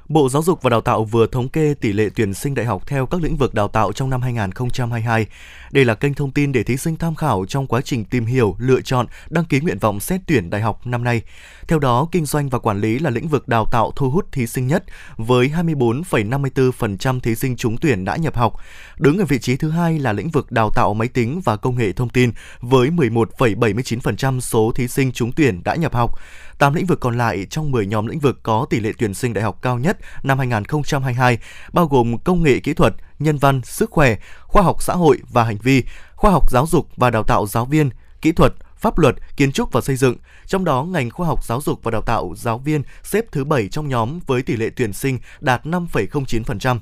Bộ 0.09 0.29
Giáo 0.29 0.41
dục 0.43 0.61
và 0.61 0.69
Đào 0.69 0.81
tạo 0.81 1.03
vừa 1.03 1.27
thống 1.27 1.49
kê 1.49 1.73
tỷ 1.81 1.93
lệ 1.93 2.09
tuyển 2.15 2.33
sinh 2.33 2.55
đại 2.55 2.65
học 2.65 2.87
theo 2.87 3.05
các 3.05 3.21
lĩnh 3.21 3.37
vực 3.37 3.53
đào 3.53 3.67
tạo 3.67 3.91
trong 3.91 4.09
năm 4.09 4.21
2022. 4.21 5.25
Đây 5.71 5.85
là 5.85 5.95
kênh 5.95 6.13
thông 6.13 6.31
tin 6.31 6.51
để 6.51 6.63
thí 6.63 6.77
sinh 6.77 6.95
tham 6.95 7.15
khảo 7.15 7.45
trong 7.47 7.67
quá 7.67 7.81
trình 7.81 8.05
tìm 8.05 8.25
hiểu, 8.25 8.55
lựa 8.59 8.81
chọn, 8.81 9.05
đăng 9.29 9.45
ký 9.45 9.59
nguyện 9.59 9.79
vọng 9.79 9.99
xét 9.99 10.21
tuyển 10.27 10.49
đại 10.49 10.61
học 10.61 10.87
năm 10.87 11.03
nay. 11.03 11.21
Theo 11.67 11.79
đó, 11.79 12.07
kinh 12.11 12.25
doanh 12.25 12.49
và 12.49 12.59
quản 12.59 12.81
lý 12.81 12.99
là 12.99 13.09
lĩnh 13.09 13.27
vực 13.27 13.47
đào 13.47 13.65
tạo 13.71 13.91
thu 13.95 14.09
hút 14.09 14.31
thí 14.31 14.47
sinh 14.47 14.67
nhất 14.67 14.83
với 15.17 15.51
24,54% 15.55 17.19
thí 17.19 17.35
sinh 17.35 17.55
trúng 17.55 17.77
tuyển 17.77 18.05
đã 18.05 18.15
nhập 18.15 18.35
học. 18.35 18.53
Đứng 18.97 19.17
ở 19.17 19.25
vị 19.25 19.39
trí 19.39 19.57
thứ 19.57 19.69
hai 19.69 19.99
là 19.99 20.13
lĩnh 20.13 20.29
vực 20.29 20.51
đào 20.51 20.69
tạo 20.75 20.93
máy 20.93 21.07
tính 21.07 21.41
và 21.45 21.57
công 21.57 21.77
nghệ 21.77 21.91
thông 21.91 22.09
tin 22.09 22.31
với 22.59 22.89
11,79% 22.89 24.39
số 24.39 24.71
thí 24.75 24.87
sinh 24.87 25.11
trúng 25.11 25.31
tuyển 25.31 25.63
đã 25.63 25.75
nhập 25.75 25.93
học. 25.93 26.19
8 26.59 26.73
lĩnh 26.73 26.85
vực 26.85 26.99
còn 26.99 27.17
lại 27.17 27.45
trong 27.49 27.71
10 27.71 27.85
nhóm 27.85 28.07
lĩnh 28.07 28.19
vực 28.19 28.39
có 28.43 28.65
tỷ 28.69 28.79
lệ 28.79 28.91
tuyển 28.97 29.13
sinh 29.13 29.33
đại 29.33 29.43
học 29.43 29.59
cao 29.61 29.79
nhất 29.79 29.98
năm 30.23 30.37
2022, 30.37 31.37
bao 31.73 31.87
gồm 31.87 32.17
công 32.17 32.43
nghệ 32.43 32.59
kỹ 32.59 32.73
thuật, 32.73 32.93
nhân 33.19 33.37
văn, 33.37 33.61
sức 33.63 33.91
khỏe, 33.91 34.15
khoa 34.43 34.61
học 34.61 34.83
xã 34.83 34.93
hội 34.93 35.19
và 35.29 35.43
hành 35.43 35.57
vi, 35.57 35.83
khoa 36.15 36.31
học 36.31 36.51
giáo 36.51 36.67
dục 36.67 36.87
và 36.95 37.09
đào 37.09 37.23
tạo 37.23 37.47
giáo 37.47 37.65
viên, 37.65 37.89
kỹ 38.21 38.31
thuật, 38.31 38.53
pháp 38.77 38.97
luật, 38.97 39.15
kiến 39.37 39.51
trúc 39.51 39.71
và 39.71 39.81
xây 39.81 39.95
dựng. 39.95 40.15
Trong 40.45 40.65
đó, 40.65 40.83
ngành 40.83 41.09
khoa 41.09 41.27
học 41.27 41.43
giáo 41.45 41.61
dục 41.61 41.79
và 41.83 41.91
đào 41.91 42.01
tạo 42.01 42.33
giáo 42.37 42.57
viên 42.57 42.83
xếp 43.03 43.25
thứ 43.31 43.43
7 43.43 43.67
trong 43.67 43.89
nhóm 43.89 44.19
với 44.27 44.41
tỷ 44.41 44.55
lệ 44.55 44.69
tuyển 44.75 44.93
sinh 44.93 45.19
đạt 45.39 45.65
5,09%. 45.65 46.79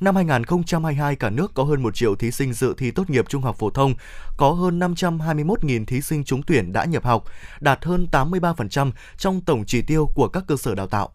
Năm 0.00 0.16
2022, 0.16 1.16
cả 1.16 1.30
nước 1.30 1.54
có 1.54 1.62
hơn 1.64 1.82
1 1.82 1.94
triệu 1.94 2.14
thí 2.14 2.30
sinh 2.30 2.52
dự 2.52 2.74
thi 2.78 2.90
tốt 2.90 3.10
nghiệp 3.10 3.24
trung 3.28 3.42
học 3.42 3.56
phổ 3.58 3.70
thông, 3.70 3.94
có 4.36 4.50
hơn 4.50 4.78
521.000 4.78 5.84
thí 5.84 6.00
sinh 6.00 6.24
trúng 6.24 6.42
tuyển 6.42 6.72
đã 6.72 6.84
nhập 6.84 7.04
học, 7.04 7.24
đạt 7.60 7.84
hơn 7.84 8.06
83% 8.12 8.92
trong 9.18 9.40
tổng 9.40 9.64
chỉ 9.66 9.82
tiêu 9.82 10.08
của 10.14 10.28
các 10.28 10.44
cơ 10.48 10.56
sở 10.56 10.74
đào 10.74 10.86
tạo. 10.86 11.10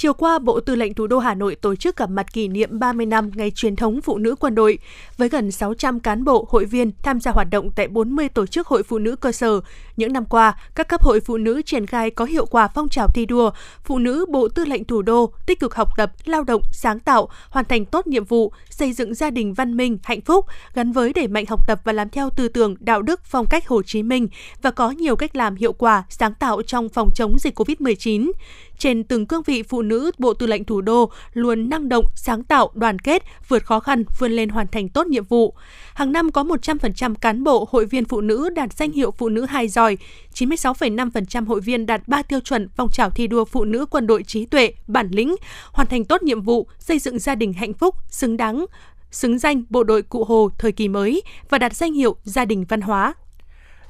Chiều 0.00 0.12
qua, 0.12 0.38
Bộ 0.38 0.60
Tư 0.60 0.74
lệnh 0.74 0.94
Thủ 0.94 1.06
đô 1.06 1.18
Hà 1.18 1.34
Nội 1.34 1.54
tổ 1.54 1.74
chức 1.74 1.96
gặp 1.96 2.10
mặt 2.10 2.32
kỷ 2.32 2.48
niệm 2.48 2.78
30 2.78 3.06
năm 3.06 3.30
Ngày 3.34 3.50
truyền 3.50 3.76
thống 3.76 4.00
Phụ 4.00 4.18
nữ 4.18 4.34
quân 4.40 4.54
đội. 4.54 4.78
Với 5.16 5.28
gần 5.28 5.50
600 5.50 6.00
cán 6.00 6.24
bộ, 6.24 6.46
hội 6.50 6.64
viên 6.64 6.92
tham 7.02 7.20
gia 7.20 7.30
hoạt 7.30 7.50
động 7.50 7.70
tại 7.70 7.88
40 7.88 8.28
tổ 8.28 8.46
chức 8.46 8.66
hội 8.66 8.82
phụ 8.82 8.98
nữ 8.98 9.16
cơ 9.16 9.32
sở. 9.32 9.60
Những 9.96 10.12
năm 10.12 10.24
qua, 10.24 10.56
các 10.74 10.88
cấp 10.88 11.02
hội 11.02 11.20
phụ 11.20 11.36
nữ 11.36 11.62
triển 11.62 11.86
khai 11.86 12.10
có 12.10 12.24
hiệu 12.24 12.46
quả 12.46 12.68
phong 12.68 12.88
trào 12.88 13.08
thi 13.08 13.26
đua. 13.26 13.50
Phụ 13.84 13.98
nữ 13.98 14.26
Bộ 14.28 14.48
Tư 14.48 14.64
lệnh 14.64 14.84
Thủ 14.84 15.02
đô 15.02 15.32
tích 15.46 15.60
cực 15.60 15.74
học 15.74 15.88
tập, 15.96 16.12
lao 16.24 16.44
động, 16.44 16.62
sáng 16.72 16.98
tạo, 16.98 17.28
hoàn 17.50 17.64
thành 17.64 17.84
tốt 17.84 18.06
nhiệm 18.06 18.24
vụ, 18.24 18.52
xây 18.70 18.92
dựng 18.92 19.14
gia 19.14 19.30
đình 19.30 19.54
văn 19.54 19.76
minh, 19.76 19.98
hạnh 20.02 20.20
phúc, 20.20 20.46
gắn 20.74 20.92
với 20.92 21.12
đẩy 21.12 21.28
mạnh 21.28 21.44
học 21.48 21.60
tập 21.66 21.80
và 21.84 21.92
làm 21.92 22.08
theo 22.08 22.30
tư 22.30 22.48
tưởng, 22.48 22.74
đạo 22.80 23.02
đức, 23.02 23.20
phong 23.24 23.46
cách 23.46 23.68
Hồ 23.68 23.82
Chí 23.82 24.02
Minh 24.02 24.28
và 24.62 24.70
có 24.70 24.90
nhiều 24.90 25.16
cách 25.16 25.36
làm 25.36 25.56
hiệu 25.56 25.72
quả, 25.72 26.04
sáng 26.08 26.34
tạo 26.34 26.62
trong 26.62 26.88
phòng 26.88 27.08
chống 27.14 27.38
dịch 27.38 27.60
COVID-19. 27.60 28.30
Trên 28.78 29.04
từng 29.04 29.26
cương 29.26 29.42
vị 29.42 29.62
phụ 29.62 29.82
nữ 29.82 30.10
Bộ 30.18 30.34
Tư 30.34 30.46
lệnh 30.46 30.64
Thủ 30.64 30.80
đô 30.80 31.10
luôn 31.32 31.68
năng 31.68 31.88
động, 31.88 32.04
sáng 32.14 32.44
tạo, 32.44 32.70
đoàn 32.74 32.98
kết, 32.98 33.22
vượt 33.48 33.64
khó 33.64 33.80
khăn, 33.80 34.04
vươn 34.18 34.32
lên 34.32 34.48
hoàn 34.48 34.66
thành 34.66 34.88
tốt 34.88 35.06
nhiệm 35.06 35.24
vụ. 35.24 35.54
Hàng 35.94 36.12
năm 36.12 36.32
có 36.32 36.42
100% 36.42 37.14
cán 37.14 37.44
bộ, 37.44 37.68
hội 37.70 37.86
viên 37.86 38.04
phụ 38.04 38.20
nữ 38.20 38.50
đạt 38.50 38.72
danh 38.72 38.92
hiệu 38.92 39.10
phụ 39.10 39.28
nữ 39.28 39.44
hai 39.44 39.68
giỏi, 39.68 39.98
96,5% 40.34 41.46
hội 41.46 41.60
viên 41.60 41.86
đạt 41.86 42.08
3 42.08 42.22
tiêu 42.22 42.40
chuẩn 42.40 42.68
phong 42.76 42.90
trào 42.90 43.10
thi 43.10 43.26
đua 43.26 43.44
phụ 43.44 43.64
nữ 43.64 43.86
quân 43.86 44.06
đội 44.06 44.22
trí 44.22 44.46
tuệ, 44.46 44.72
bản 44.86 45.08
lĩnh, 45.10 45.34
hoàn 45.72 45.88
thành 45.88 46.04
tốt 46.04 46.22
nhiệm 46.22 46.42
vụ, 46.42 46.66
xây 46.78 46.98
dựng 46.98 47.18
gia 47.18 47.34
đình 47.34 47.52
hạnh 47.52 47.72
phúc, 47.72 47.94
xứng 48.10 48.36
đáng, 48.36 48.66
xứng 49.10 49.38
danh 49.38 49.62
bộ 49.70 49.84
đội 49.84 50.02
cụ 50.02 50.24
Hồ 50.24 50.50
thời 50.58 50.72
kỳ 50.72 50.88
mới 50.88 51.22
và 51.48 51.58
đạt 51.58 51.76
danh 51.76 51.92
hiệu 51.92 52.16
gia 52.24 52.44
đình 52.44 52.64
văn 52.68 52.80
hóa 52.80 53.14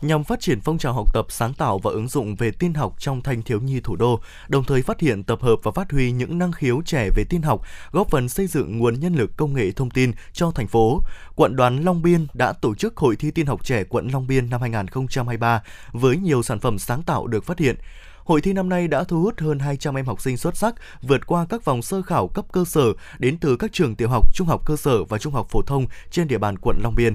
nhằm 0.01 0.25
phát 0.25 0.41
triển 0.41 0.61
phong 0.61 0.79
trào 0.79 0.93
học 0.93 1.15
tập 1.15 1.27
sáng 1.29 1.55
tạo 1.55 1.79
và 1.79 1.91
ứng 1.91 2.09
dụng 2.09 2.35
về 2.35 2.51
tin 2.51 2.75
học 2.75 2.95
trong 2.99 3.23
thanh 3.23 3.43
thiếu 3.43 3.61
nhi 3.61 3.81
thủ 3.81 3.97
đô, 3.97 4.21
đồng 4.49 4.65
thời 4.65 4.83
phát 4.83 5.01
hiện 5.01 5.23
tập 5.23 5.43
hợp 5.43 5.57
và 5.63 5.73
phát 5.73 5.93
huy 5.93 6.13
những 6.13 6.39
năng 6.39 6.53
khiếu 6.53 6.83
trẻ 6.87 7.11
về 7.17 7.25
tin 7.29 7.43
học, 7.43 7.63
góp 7.93 8.11
phần 8.11 8.29
xây 8.29 8.47
dựng 8.47 8.79
nguồn 8.79 9.01
nhân 9.01 9.15
lực 9.15 9.37
công 9.37 9.55
nghệ 9.55 9.71
thông 9.71 9.91
tin 9.91 10.13
cho 10.33 10.51
thành 10.51 10.67
phố. 10.67 11.03
Quận 11.37 11.57
đoàn 11.57 11.85
Long 11.85 12.03
Biên 12.03 12.27
đã 12.35 12.53
tổ 12.53 12.75
chức 12.75 12.97
Hội 12.97 13.17
thi 13.17 13.31
tin 13.31 13.47
học 13.47 13.65
trẻ 13.65 13.85
quận 13.85 14.09
Long 14.09 14.27
Biên 14.27 14.51
năm 14.51 14.61
2023 14.61 15.63
với 15.93 16.17
nhiều 16.17 16.43
sản 16.43 16.61
phẩm 16.61 16.79
sáng 16.79 17.03
tạo 17.03 17.27
được 17.27 17.45
phát 17.45 17.59
hiện. 17.59 17.77
Hội 18.25 18.41
thi 18.41 18.53
năm 18.53 18.69
nay 18.69 18.89
đã 18.89 19.05
thu 19.05 19.23
hút 19.23 19.41
hơn 19.41 19.59
200 19.59 19.95
em 19.95 20.07
học 20.07 20.21
sinh 20.21 20.37
xuất 20.37 20.57
sắc 20.57 20.75
vượt 21.03 21.27
qua 21.27 21.47
các 21.49 21.65
vòng 21.65 21.83
sơ 21.83 22.03
khảo 22.03 22.29
cấp 22.29 22.45
cơ 22.53 22.65
sở 22.65 22.93
đến 23.19 23.39
từ 23.39 23.57
các 23.57 23.73
trường 23.73 23.97
tiểu 23.97 24.09
học, 24.09 24.35
trung 24.35 24.47
học 24.47 24.63
cơ 24.67 24.77
sở 24.77 25.05
và 25.05 25.19
trung 25.19 25.33
học 25.33 25.47
phổ 25.51 25.63
thông 25.63 25.87
trên 26.11 26.29
địa 26.29 26.39
bàn 26.39 26.59
quận 26.59 26.79
Long 26.83 26.95
Biên 26.95 27.15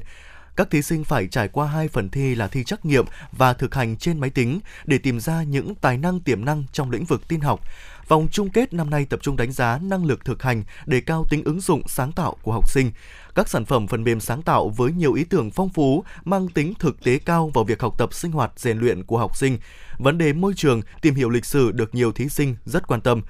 các 0.55 0.69
thí 0.69 0.81
sinh 0.81 1.03
phải 1.03 1.27
trải 1.27 1.47
qua 1.47 1.67
hai 1.67 1.87
phần 1.87 2.09
thi 2.09 2.35
là 2.35 2.47
thi 2.47 2.63
trắc 2.63 2.85
nghiệm 2.85 3.05
và 3.31 3.53
thực 3.53 3.75
hành 3.75 3.97
trên 3.97 4.19
máy 4.19 4.29
tính 4.29 4.59
để 4.85 4.97
tìm 4.97 5.19
ra 5.19 5.43
những 5.43 5.75
tài 5.75 5.97
năng 5.97 6.19
tiềm 6.19 6.45
năng 6.45 6.63
trong 6.71 6.91
lĩnh 6.91 7.05
vực 7.05 7.27
tin 7.27 7.41
học. 7.41 7.59
Vòng 8.07 8.27
chung 8.31 8.49
kết 8.49 8.73
năm 8.73 8.89
nay 8.89 9.05
tập 9.09 9.19
trung 9.23 9.37
đánh 9.37 9.51
giá 9.51 9.79
năng 9.81 10.05
lực 10.05 10.25
thực 10.25 10.43
hành, 10.43 10.63
đề 10.85 11.01
cao 11.01 11.25
tính 11.29 11.43
ứng 11.43 11.61
dụng 11.61 11.87
sáng 11.87 12.11
tạo 12.11 12.35
của 12.41 12.51
học 12.51 12.69
sinh. 12.69 12.91
Các 13.35 13.49
sản 13.49 13.65
phẩm 13.65 13.87
phần 13.87 14.03
mềm 14.03 14.19
sáng 14.19 14.41
tạo 14.41 14.69
với 14.69 14.91
nhiều 14.91 15.13
ý 15.13 15.23
tưởng 15.23 15.51
phong 15.51 15.69
phú, 15.69 16.03
mang 16.25 16.47
tính 16.47 16.73
thực 16.79 17.03
tế 17.03 17.17
cao 17.17 17.51
vào 17.53 17.63
việc 17.63 17.81
học 17.81 17.97
tập 17.97 18.13
sinh 18.13 18.31
hoạt 18.31 18.51
rèn 18.55 18.77
luyện 18.77 19.03
của 19.03 19.17
học 19.17 19.37
sinh. 19.37 19.57
Vấn 19.97 20.17
đề 20.17 20.33
môi 20.33 20.53
trường, 20.55 20.81
tìm 21.01 21.15
hiểu 21.15 21.29
lịch 21.29 21.45
sử 21.45 21.71
được 21.71 21.95
nhiều 21.95 22.11
thí 22.11 22.29
sinh 22.29 22.55
rất 22.65 22.87
quan 22.87 23.01
tâm. 23.01 23.21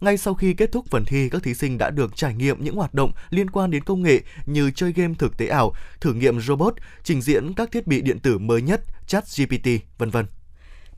Ngay 0.00 0.16
sau 0.16 0.34
khi 0.34 0.54
kết 0.54 0.72
thúc 0.72 0.86
phần 0.90 1.04
thi, 1.04 1.28
các 1.28 1.42
thí 1.42 1.54
sinh 1.54 1.78
đã 1.78 1.90
được 1.90 2.16
trải 2.16 2.34
nghiệm 2.34 2.64
những 2.64 2.76
hoạt 2.76 2.94
động 2.94 3.12
liên 3.30 3.50
quan 3.50 3.70
đến 3.70 3.84
công 3.84 4.02
nghệ 4.02 4.20
như 4.46 4.70
chơi 4.70 4.92
game 4.92 5.14
thực 5.18 5.36
tế 5.36 5.46
ảo, 5.46 5.74
thử 6.00 6.12
nghiệm 6.12 6.40
robot, 6.40 6.74
trình 7.04 7.22
diễn 7.22 7.54
các 7.54 7.72
thiết 7.72 7.86
bị 7.86 8.00
điện 8.00 8.18
tử 8.18 8.38
mới 8.38 8.62
nhất, 8.62 8.80
chat 9.06 9.24
GPT, 9.36 9.68
vân 9.98 10.10
vân. 10.10 10.26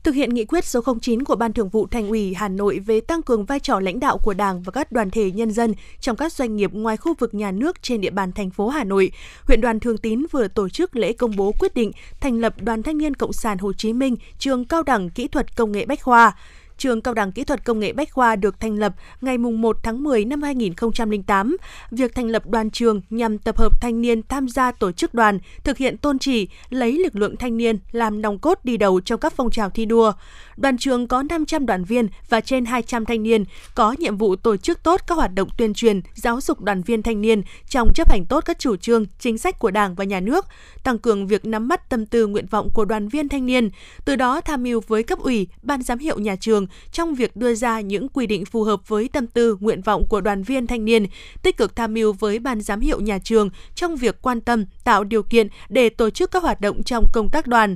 Thực 0.03 0.15
hiện 0.15 0.33
nghị 0.33 0.45
quyết 0.45 0.65
số 0.65 0.81
09 1.01 1.23
của 1.23 1.35
Ban 1.35 1.53
Thường 1.53 1.69
vụ 1.69 1.87
Thành 1.87 2.09
ủy 2.09 2.33
Hà 2.33 2.47
Nội 2.47 2.79
về 2.79 3.01
tăng 3.01 3.21
cường 3.21 3.45
vai 3.45 3.59
trò 3.59 3.79
lãnh 3.79 3.99
đạo 3.99 4.17
của 4.17 4.33
Đảng 4.33 4.61
và 4.61 4.71
các 4.71 4.91
đoàn 4.91 5.11
thể 5.11 5.31
nhân 5.31 5.51
dân 5.51 5.73
trong 5.99 6.15
các 6.15 6.33
doanh 6.33 6.55
nghiệp 6.55 6.73
ngoài 6.73 6.97
khu 6.97 7.13
vực 7.19 7.33
nhà 7.33 7.51
nước 7.51 7.81
trên 7.81 8.01
địa 8.01 8.09
bàn 8.09 8.31
thành 8.31 8.49
phố 8.49 8.69
Hà 8.69 8.83
Nội, 8.83 9.11
huyện 9.47 9.61
đoàn 9.61 9.79
Thường 9.79 9.97
Tín 9.97 10.25
vừa 10.31 10.47
tổ 10.47 10.69
chức 10.69 10.95
lễ 10.95 11.13
công 11.13 11.35
bố 11.35 11.51
quyết 11.59 11.73
định 11.75 11.91
thành 12.19 12.39
lập 12.39 12.53
Đoàn 12.61 12.83
Thanh 12.83 12.97
niên 12.97 13.13
Cộng 13.13 13.33
sản 13.33 13.57
Hồ 13.57 13.73
Chí 13.73 13.93
Minh, 13.93 14.15
trường 14.39 14.65
cao 14.65 14.83
đẳng 14.83 15.09
kỹ 15.09 15.27
thuật 15.27 15.55
công 15.55 15.71
nghệ 15.71 15.85
Bách 15.85 16.01
khoa 16.01 16.35
trường 16.83 17.01
Cao 17.01 17.13
đẳng 17.13 17.31
Kỹ 17.31 17.43
thuật 17.43 17.65
Công 17.65 17.79
nghệ 17.79 17.93
Bách 17.93 18.11
Khoa 18.11 18.35
được 18.35 18.59
thành 18.59 18.79
lập 18.79 18.93
ngày 19.21 19.37
1 19.37 19.77
tháng 19.83 20.03
10 20.03 20.25
năm 20.25 20.41
2008. 20.41 21.57
Việc 21.91 22.15
thành 22.15 22.27
lập 22.27 22.47
đoàn 22.47 22.69
trường 22.71 23.01
nhằm 23.09 23.37
tập 23.37 23.57
hợp 23.57 23.81
thanh 23.81 24.01
niên 24.01 24.21
tham 24.29 24.49
gia 24.49 24.71
tổ 24.71 24.91
chức 24.91 25.13
đoàn, 25.13 25.39
thực 25.63 25.77
hiện 25.77 25.97
tôn 25.97 26.19
chỉ, 26.19 26.47
lấy 26.69 26.91
lực 26.91 27.15
lượng 27.15 27.35
thanh 27.37 27.57
niên 27.57 27.79
làm 27.91 28.21
nòng 28.21 28.39
cốt 28.39 28.59
đi 28.63 28.77
đầu 28.77 29.01
trong 29.01 29.19
các 29.19 29.33
phong 29.35 29.51
trào 29.51 29.69
thi 29.69 29.85
đua. 29.85 30.13
Đoàn 30.57 30.77
trường 30.77 31.07
có 31.07 31.23
500 31.23 31.65
đoàn 31.65 31.83
viên 31.83 32.07
và 32.29 32.41
trên 32.41 32.65
200 32.65 33.05
thanh 33.05 33.23
niên, 33.23 33.43
có 33.75 33.95
nhiệm 33.99 34.17
vụ 34.17 34.35
tổ 34.35 34.57
chức 34.57 34.83
tốt 34.83 35.01
các 35.07 35.15
hoạt 35.15 35.33
động 35.33 35.49
tuyên 35.57 35.73
truyền, 35.73 36.01
giáo 36.13 36.41
dục 36.41 36.61
đoàn 36.61 36.81
viên 36.81 37.03
thanh 37.03 37.21
niên 37.21 37.41
trong 37.69 37.93
chấp 37.93 38.09
hành 38.09 38.25
tốt 38.25 38.43
các 38.45 38.59
chủ 38.59 38.75
trương, 38.75 39.05
chính 39.19 39.37
sách 39.37 39.59
của 39.59 39.71
Đảng 39.71 39.95
và 39.95 40.03
Nhà 40.03 40.19
nước, 40.19 40.45
tăng 40.83 40.99
cường 40.99 41.27
việc 41.27 41.45
nắm 41.45 41.67
bắt 41.67 41.89
tâm 41.89 42.05
tư 42.05 42.27
nguyện 42.27 42.45
vọng 42.45 42.69
của 42.73 42.85
đoàn 42.85 43.07
viên 43.07 43.29
thanh 43.29 43.45
niên, 43.45 43.69
từ 44.05 44.15
đó 44.15 44.41
tham 44.41 44.63
mưu 44.63 44.81
với 44.87 45.03
cấp 45.03 45.19
ủy, 45.19 45.47
ban 45.61 45.81
giám 45.81 45.99
hiệu 45.99 46.19
nhà 46.19 46.35
trường 46.35 46.67
trong 46.91 47.15
việc 47.15 47.35
đưa 47.35 47.55
ra 47.55 47.81
những 47.81 48.09
quy 48.09 48.27
định 48.27 48.45
phù 48.45 48.63
hợp 48.63 48.87
với 48.87 49.09
tâm 49.13 49.27
tư, 49.27 49.57
nguyện 49.59 49.81
vọng 49.81 50.03
của 50.09 50.21
đoàn 50.21 50.43
viên 50.43 50.67
thanh 50.67 50.85
niên, 50.85 51.05
tích 51.41 51.57
cực 51.57 51.75
tham 51.75 51.93
mưu 51.93 52.13
với 52.13 52.39
ban 52.39 52.61
giám 52.61 52.79
hiệu 52.79 53.01
nhà 53.01 53.19
trường 53.23 53.49
trong 53.75 53.95
việc 53.95 54.21
quan 54.21 54.41
tâm, 54.41 54.65
tạo 54.83 55.03
điều 55.03 55.23
kiện 55.23 55.47
để 55.69 55.89
tổ 55.89 56.09
chức 56.09 56.31
các 56.31 56.43
hoạt 56.43 56.61
động 56.61 56.83
trong 56.83 57.05
công 57.13 57.29
tác 57.29 57.47
đoàn. 57.47 57.75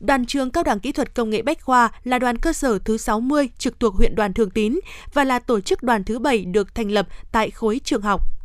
Đoàn 0.00 0.26
trường 0.26 0.50
Cao 0.50 0.64
đẳng 0.64 0.80
Kỹ 0.80 0.92
thuật 0.92 1.14
Công 1.14 1.30
nghệ 1.30 1.42
Bách 1.42 1.62
Khoa 1.62 1.88
là 2.04 2.18
đoàn 2.18 2.38
cơ 2.38 2.52
sở 2.52 2.78
thứ 2.78 2.96
60 2.96 3.48
trực 3.58 3.80
thuộc 3.80 3.94
huyện 3.94 4.14
đoàn 4.14 4.34
Thường 4.34 4.50
Tín 4.50 4.78
và 5.14 5.24
là 5.24 5.38
tổ 5.38 5.60
chức 5.60 5.82
đoàn 5.82 6.04
thứ 6.04 6.18
7 6.18 6.44
được 6.44 6.74
thành 6.74 6.90
lập 6.90 7.08
tại 7.32 7.50
khối 7.50 7.80
trường 7.84 8.02
học. 8.02 8.37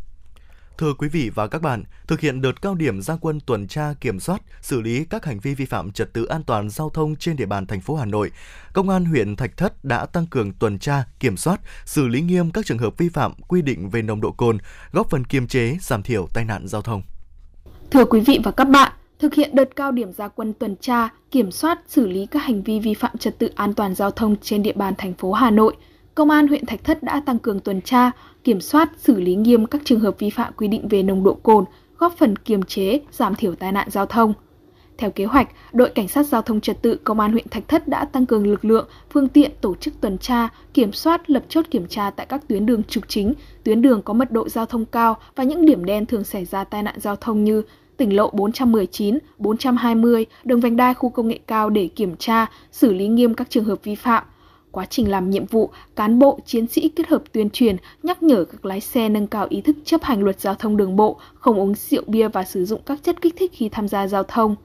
Thưa 0.78 0.94
quý 0.94 1.08
vị 1.08 1.32
và 1.36 1.48
các 1.48 1.62
bạn, 1.62 1.84
thực 2.08 2.20
hiện 2.20 2.42
đợt 2.42 2.62
cao 2.62 2.76
điểm 2.76 3.02
gia 3.02 3.16
quân 3.16 3.40
tuần 3.40 3.68
tra 3.68 3.94
kiểm 4.02 4.20
soát, 4.20 4.42
xử 4.62 4.82
lý 4.82 5.06
các 5.06 5.26
hành 5.26 5.40
vi 5.40 5.56
vi 5.56 5.66
phạm 5.66 5.92
trật 5.92 6.14
tự 6.14 6.26
an 6.26 6.44
toàn 6.44 6.70
giao 6.70 6.90
thông 6.90 7.16
trên 7.16 7.36
địa 7.36 7.46
bàn 7.46 7.68
thành 7.68 7.82
phố 7.82 7.96
Hà 7.96 8.06
Nội, 8.06 8.32
Công 8.74 8.90
an 8.90 9.06
huyện 9.06 9.36
Thạch 9.36 9.58
Thất 9.58 9.86
đã 9.86 10.06
tăng 10.06 10.28
cường 10.28 10.52
tuần 10.52 10.80
tra, 10.80 11.04
kiểm 11.20 11.38
soát, 11.38 11.60
xử 11.86 12.08
lý 12.08 12.22
nghiêm 12.22 12.52
các 12.52 12.66
trường 12.66 12.78
hợp 12.78 12.98
vi 12.98 13.10
phạm 13.10 13.34
quy 13.48 13.62
định 13.62 13.90
về 13.90 14.02
nồng 14.02 14.22
độ 14.22 14.32
cồn, 14.32 14.58
góp 14.92 15.10
phần 15.10 15.26
kiềm 15.26 15.48
chế, 15.48 15.78
giảm 15.82 16.04
thiểu 16.04 16.28
tai 16.34 16.46
nạn 16.46 16.68
giao 16.68 16.82
thông. 16.82 17.02
Thưa 17.92 18.06
quý 18.06 18.20
vị 18.20 18.40
và 18.44 18.52
các 18.52 18.70
bạn, 18.70 18.92
thực 19.20 19.34
hiện 19.34 19.56
đợt 19.56 19.76
cao 19.76 19.92
điểm 19.92 20.14
gia 20.14 20.28
quân 20.28 20.54
tuần 20.54 20.76
tra, 20.82 21.10
kiểm 21.32 21.52
soát, 21.52 21.80
xử 21.88 22.08
lý 22.08 22.26
các 22.26 22.44
hành 22.44 22.64
vi 22.64 22.80
vi 22.80 22.94
phạm 22.94 23.18
trật 23.18 23.40
tự 23.40 23.50
an 23.56 23.74
toàn 23.74 23.96
giao 23.96 24.12
thông 24.12 24.36
trên 24.42 24.64
địa 24.64 24.74
bàn 24.74 24.94
thành 24.98 25.14
phố 25.14 25.34
Hà 25.34 25.52
Nội, 25.52 25.76
Công 26.16 26.30
an 26.30 26.48
huyện 26.48 26.66
Thạch 26.66 26.84
Thất 26.84 27.04
đã 27.04 27.22
tăng 27.26 27.40
cường 27.40 27.60
tuần 27.60 27.82
tra, 27.82 28.12
kiểm 28.44 28.62
soát, 28.62 28.90
xử 28.98 29.22
lý 29.22 29.36
nghiêm 29.36 29.66
các 29.66 29.82
trường 29.86 30.00
hợp 30.00 30.20
vi 30.20 30.30
phạm 30.30 30.54
quy 30.54 30.68
định 30.68 30.88
về 30.88 31.04
nồng 31.04 31.24
độ 31.24 31.34
cồn, 31.34 31.66
góp 31.98 32.14
phần 32.18 32.36
kiềm 32.36 32.64
chế, 32.64 33.00
giảm 33.12 33.36
thiểu 33.36 33.56
tai 33.56 33.72
nạn 33.72 33.90
giao 33.92 34.06
thông. 34.06 34.34
Theo 34.98 35.12
kế 35.12 35.26
hoạch, 35.26 35.50
đội 35.74 35.90
cảnh 35.90 36.08
sát 36.08 36.24
giao 36.24 36.42
thông 36.42 36.62
trật 36.62 36.82
tự 36.82 36.96
công 37.04 37.20
an 37.20 37.32
huyện 37.32 37.50
Thạch 37.50 37.68
Thất 37.68 37.88
đã 37.88 38.06
tăng 38.06 38.26
cường 38.26 38.48
lực 38.48 38.66
lượng, 38.66 38.88
phương 39.10 39.28
tiện 39.28 39.52
tổ 39.62 39.76
chức 39.76 40.02
tuần 40.02 40.18
tra, 40.18 40.50
kiểm 40.74 40.92
soát, 40.92 41.30
lập 41.30 41.44
chốt 41.50 41.66
kiểm 41.72 41.88
tra 41.88 42.10
tại 42.10 42.26
các 42.26 42.48
tuyến 42.48 42.66
đường 42.66 42.84
trục 42.84 43.04
chính, 43.08 43.34
tuyến 43.64 43.82
đường 43.82 44.02
có 44.02 44.14
mật 44.14 44.32
độ 44.32 44.50
giao 44.50 44.66
thông 44.66 44.86
cao 44.86 45.18
và 45.36 45.44
những 45.44 45.66
điểm 45.66 45.86
đen 45.86 46.06
thường 46.06 46.24
xảy 46.24 46.46
ra 46.46 46.64
tai 46.64 46.84
nạn 46.84 47.00
giao 47.00 47.16
thông 47.16 47.44
như 47.44 47.64
tỉnh 47.98 48.16
lộ 48.16 48.30
419, 48.34 49.18
420, 49.38 50.26
đường 50.44 50.60
vành 50.60 50.76
đai 50.78 50.94
khu 50.94 51.10
công 51.10 51.28
nghệ 51.28 51.40
cao 51.48 51.70
để 51.70 51.88
kiểm 51.88 52.16
tra, 52.16 52.46
xử 52.72 52.94
lý 52.94 53.08
nghiêm 53.08 53.34
các 53.34 53.50
trường 53.50 53.66
hợp 53.66 53.84
vi 53.84 53.96
phạm. 53.96 54.24
Quá 54.74 54.86
trình 54.86 55.12
làm 55.12 55.30
nhiệm 55.30 55.46
vụ, 55.46 55.70
cán 55.96 56.20
bộ, 56.20 56.40
chiến 56.46 56.68
sĩ 56.68 56.90
kết 56.90 57.08
hợp 57.08 57.24
tuyên 57.32 57.50
truyền, 57.50 57.78
nhắc 58.04 58.24
nhở 58.24 58.46
các 58.46 58.66
lái 58.66 58.82
xe 58.82 59.10
nâng 59.10 59.28
cao 59.28 59.48
ý 59.50 59.62
thức 59.62 59.76
chấp 59.86 60.04
hành 60.04 60.24
luật 60.24 60.40
giao 60.40 60.56
thông 60.56 60.78
đường 60.78 60.96
bộ, 60.96 61.20
không 61.34 61.60
uống 61.60 61.74
rượu 61.76 62.04
bia 62.08 62.28
và 62.28 62.44
sử 62.44 62.66
dụng 62.66 62.82
các 62.86 63.04
chất 63.04 63.22
kích 63.22 63.34
thích 63.38 63.52
khi 63.54 63.70
tham 63.70 63.88
gia 63.88 64.08
giao 64.08 64.24
thông. 64.24 64.56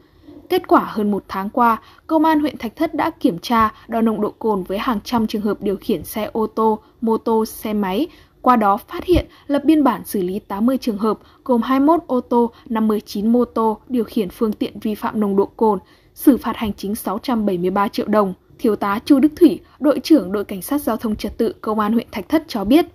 Kết 0.49 0.69
quả 0.69 0.85
hơn 0.89 1.11
một 1.11 1.25
tháng 1.29 1.51
qua, 1.51 1.83
Công 2.07 2.25
an 2.25 2.41
huyện 2.41 2.59
Thạch 2.59 2.77
Thất 2.77 2.95
đã 2.95 3.11
kiểm 3.11 3.39
tra 3.39 3.73
đo 3.89 4.01
nồng 4.01 4.21
độ 4.21 4.31
cồn 4.39 4.63
với 4.63 4.79
hàng 4.79 5.01
trăm 5.05 5.27
trường 5.27 5.43
hợp 5.43 5.63
điều 5.63 5.77
khiển 5.77 6.05
xe 6.05 6.31
ô 6.33 6.47
tô, 6.47 6.79
mô 7.01 7.17
tô, 7.17 7.47
xe 7.47 7.73
máy, 7.73 8.07
qua 8.43 8.57
đó 8.57 8.77
phát 8.77 9.05
hiện 9.05 9.27
lập 9.47 9.63
biên 9.65 9.85
bản 9.85 10.03
xử 10.05 10.23
lý 10.23 10.39
80 10.39 10.79
trường 10.79 10.99
hợp 10.99 11.19
gồm 11.45 11.63
21 11.63 12.01
ô 12.07 12.21
tô, 12.21 12.51
59 12.69 13.33
mô 13.33 13.45
tô 13.45 13.79
điều 13.89 14.05
khiển 14.05 14.31
phương 14.31 14.53
tiện 14.53 14.81
vi 14.81 14.95
phạm 14.95 15.21
nồng 15.21 15.37
độ 15.37 15.47
cồn, 15.57 15.79
xử 16.15 16.37
phạt 16.37 16.57
hành 16.57 16.73
chính 16.77 16.95
673 16.95 17.89
triệu 17.89 18.07
đồng. 18.07 18.35
Thiếu 18.59 18.77
tá 18.77 18.99
Chu 19.05 19.19
Đức 19.19 19.33
Thủy, 19.37 19.61
đội 19.81 20.01
trưởng 20.01 20.33
đội 20.33 20.45
cảnh 20.45 20.63
sát 20.63 20.81
giao 20.81 20.97
thông 20.97 21.17
trật 21.17 21.39
tự 21.39 21.53
công 21.61 21.79
an 21.79 21.93
huyện 21.93 22.07
Thạch 22.13 22.29
Thất 22.29 22.45
cho 22.49 22.65
biết, 22.65 22.87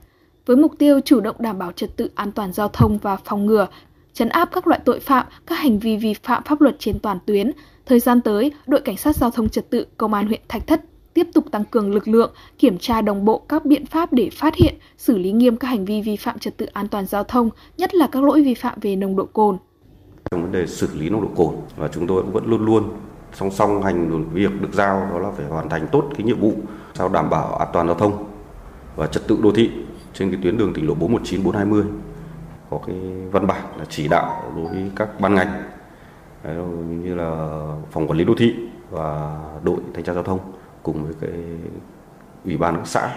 với 0.46 0.58
mục 0.58 0.72
tiêu 0.78 1.00
chủ 1.00 1.20
động 1.20 1.36
đảm 1.40 1.60
bảo 1.60 1.72
trật 1.72 1.98
tự 1.98 2.10
an 2.16 2.32
toàn 2.32 2.54
giao 2.54 2.68
thông 2.68 2.98
và 2.98 3.16
phòng 3.16 3.46
ngừa, 3.46 3.68
chấn 4.14 4.30
áp 4.30 4.50
các 4.52 4.68
loại 4.68 4.80
tội 4.86 5.00
phạm, 5.00 5.26
các 5.46 5.56
hành 5.56 5.80
vi 5.80 5.98
vi 5.98 6.14
phạm 6.14 6.44
pháp 6.44 6.62
luật 6.62 6.76
trên 6.80 7.00
toàn 7.00 7.18
tuyến, 7.26 7.52
thời 7.86 8.00
gian 8.00 8.22
tới, 8.22 8.52
đội 8.68 8.82
cảnh 8.82 8.98
sát 8.98 9.16
giao 9.16 9.32
thông 9.32 9.50
trật 9.50 9.70
tự 9.70 9.86
công 9.98 10.14
an 10.14 10.28
huyện 10.28 10.42
Thạch 10.48 10.68
Thất 10.68 10.82
tiếp 11.14 11.28
tục 11.34 11.46
tăng 11.52 11.66
cường 11.66 11.94
lực 11.94 12.08
lượng, 12.08 12.34
kiểm 12.60 12.78
tra 12.78 13.02
đồng 13.02 13.26
bộ 13.26 13.38
các 13.38 13.66
biện 13.66 13.86
pháp 13.86 14.14
để 14.14 14.30
phát 14.30 14.56
hiện, 14.56 14.76
xử 14.98 15.18
lý 15.18 15.32
nghiêm 15.32 15.58
các 15.58 15.68
hành 15.68 15.86
vi 15.86 16.02
vi 16.02 16.16
phạm 16.16 16.40
trật 16.40 16.58
tự 16.58 16.66
an 16.66 16.88
toàn 16.88 17.06
giao 17.06 17.24
thông, 17.24 17.50
nhất 17.78 17.96
là 17.96 18.08
các 18.08 18.24
lỗi 18.24 18.42
vi 18.42 18.54
phạm 18.54 18.80
về 18.82 18.96
nồng 18.96 19.16
độ 19.16 19.26
cồn. 19.26 19.58
Trong 20.32 20.42
vấn 20.42 20.52
đề 20.52 20.68
xử 20.68 20.88
lý 21.00 21.10
nồng 21.10 21.22
độ 21.22 21.28
cồn 21.36 21.56
và 21.78 21.88
chúng 21.88 22.08
tôi 22.08 22.24
vẫn 22.24 22.46
luôn 22.46 22.66
luôn 22.66 22.84
song 23.34 23.52
song 23.52 23.84
hành 23.84 24.30
việc 24.34 24.62
được 24.62 24.74
giao 24.74 25.10
đó 25.12 25.20
là 25.20 25.32
phải 25.32 25.46
hoàn 25.46 25.70
thành 25.70 25.88
tốt 25.92 26.04
cái 26.18 26.24
nhiệm 26.24 26.40
vụ 26.40 26.54
sao 26.94 27.10
đảm 27.10 27.30
bảo 27.30 27.56
an 27.56 27.68
toàn 27.74 27.88
giao 27.88 27.96
thông 27.96 28.26
và 28.96 29.08
trật 29.08 29.28
tự 29.28 29.38
đô 29.44 29.52
thị 29.52 29.72
trên 30.14 30.32
cái 30.32 30.40
tuyến 30.44 30.58
đường 30.58 30.74
tỉnh 30.74 30.88
lộ 30.88 30.94
419 30.94 31.44
420 31.44 31.84
có 32.70 32.80
cái 32.88 32.96
văn 33.32 33.48
bản 33.48 33.62
là 33.80 33.86
chỉ 33.90 34.08
đạo 34.08 34.54
đối 34.56 34.66
với 34.66 34.92
các 34.96 35.20
ban 35.20 35.36
ngành 35.36 35.64
như 37.04 37.16
là 37.16 37.60
phòng 37.92 38.08
quản 38.08 38.18
lý 38.18 38.26
đô 38.26 38.34
thị 38.38 38.56
và 38.90 39.40
đội 39.64 39.78
thanh 39.94 40.04
tra 40.04 40.14
giao 40.14 40.24
thông 40.24 40.40
cùng 40.84 41.04
với 41.04 41.14
cái 41.22 41.42
ủy 42.46 42.58
ban 42.58 42.76
các 42.76 42.88
xã 42.88 43.10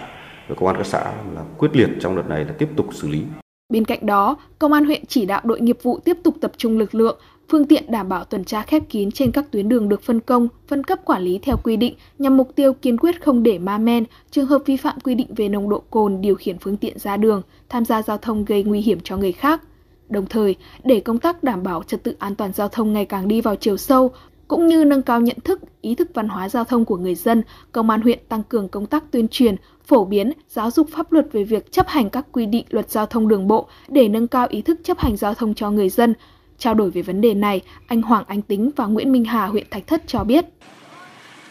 và 0.49 0.55
công 0.55 0.67
an 0.67 0.77
các 0.77 0.87
xã 0.87 1.05
là 1.35 1.43
quyết 1.59 1.77
liệt 1.77 1.91
trong 2.01 2.17
đợt 2.17 2.29
này 2.29 2.45
là 2.45 2.55
tiếp 2.59 2.69
tục 2.77 2.87
xử 2.93 3.09
lý. 3.09 3.25
Bên 3.69 3.85
cạnh 3.85 4.07
đó, 4.07 4.37
công 4.59 4.73
an 4.73 4.85
huyện 4.85 5.07
chỉ 5.07 5.27
đạo 5.27 5.41
đội 5.45 5.61
nghiệp 5.61 5.79
vụ 5.83 5.99
tiếp 5.99 6.17
tục 6.23 6.35
tập 6.41 6.53
trung 6.57 6.79
lực 6.79 6.95
lượng, 6.95 7.19
phương 7.49 7.67
tiện 7.67 7.85
đảm 7.91 8.09
bảo 8.09 8.25
tuần 8.25 8.45
tra 8.45 8.63
khép 8.63 8.83
kín 8.89 9.11
trên 9.11 9.33
các 9.33 9.51
tuyến 9.51 9.69
đường 9.69 9.89
được 9.89 10.03
phân 10.03 10.21
công, 10.21 10.49
phân 10.69 10.85
cấp 10.85 11.01
quản 11.05 11.23
lý 11.23 11.39
theo 11.39 11.57
quy 11.65 11.77
định 11.77 11.95
nhằm 12.19 12.37
mục 12.37 12.55
tiêu 12.55 12.73
kiên 12.73 12.99
quyết 12.99 13.23
không 13.23 13.43
để 13.43 13.59
ma 13.59 13.79
men, 13.79 14.05
trường 14.31 14.47
hợp 14.47 14.63
vi 14.67 14.77
phạm 14.77 15.01
quy 15.01 15.15
định 15.15 15.35
về 15.37 15.49
nồng 15.49 15.69
độ 15.69 15.83
cồn 15.91 16.21
điều 16.21 16.35
khiển 16.35 16.59
phương 16.59 16.77
tiện 16.77 16.99
ra 16.99 17.17
đường, 17.17 17.43
tham 17.69 17.85
gia 17.85 18.03
giao 18.03 18.19
thông 18.19 18.45
gây 18.45 18.63
nguy 18.63 18.81
hiểm 18.81 18.99
cho 19.05 19.17
người 19.17 19.33
khác. 19.33 19.63
Đồng 20.09 20.27
thời, 20.27 20.55
để 20.85 21.01
công 21.01 21.19
tác 21.19 21.43
đảm 21.43 21.63
bảo 21.63 21.83
trật 21.83 22.03
tự 22.03 22.17
an 22.19 22.35
toàn 22.35 22.53
giao 22.53 22.69
thông 22.69 22.93
ngày 22.93 23.05
càng 23.05 23.29
đi 23.29 23.41
vào 23.41 23.57
chiều 23.57 23.77
sâu, 23.77 24.11
cũng 24.49 24.67
như 24.67 24.85
nâng 24.85 25.03
cao 25.03 25.21
nhận 25.21 25.41
thức, 25.45 25.61
ý 25.81 25.95
thức 25.95 26.09
văn 26.15 26.29
hóa 26.29 26.49
giao 26.49 26.65
thông 26.65 26.85
của 26.85 26.97
người 26.97 27.15
dân, 27.15 27.43
công 27.73 27.91
an 27.91 28.01
huyện 28.01 28.19
tăng 28.29 28.43
cường 28.43 28.69
công 28.69 28.87
tác 28.87 29.05
tuyên 29.11 29.29
truyền, 29.29 29.57
phổ 29.87 30.05
biến, 30.05 30.33
giáo 30.49 30.71
dục 30.71 30.89
pháp 30.97 31.13
luật 31.13 31.27
về 31.33 31.45
việc 31.45 31.73
chấp 31.73 31.89
hành 31.89 32.11
các 32.11 32.27
quy 32.33 32.47
định 32.47 32.65
luật 32.71 32.91
giao 32.91 33.07
thông 33.07 33.29
đường 33.29 33.49
bộ 33.49 33.69
để 33.89 34.09
nâng 34.09 34.29
cao 34.29 34.47
ý 34.51 34.63
thức 34.63 34.81
chấp 34.85 34.99
hành 34.99 35.17
giao 35.17 35.35
thông 35.35 35.55
cho 35.55 35.71
người 35.71 35.89
dân. 35.89 36.15
Trao 36.59 36.75
đổi 36.75 36.91
về 36.91 37.03
vấn 37.03 37.21
đề 37.21 37.35
này, 37.35 37.61
anh 37.87 38.03
Hoàng 38.03 38.25
Anh 38.27 38.43
Tính 38.43 38.71
và 38.77 38.87
Nguyễn 38.87 39.13
Minh 39.13 39.25
Hà 39.25 39.47
huyện 39.47 39.67
Thạch 39.71 39.87
Thất 39.87 40.03
cho 40.07 40.25
biết. 40.25 40.45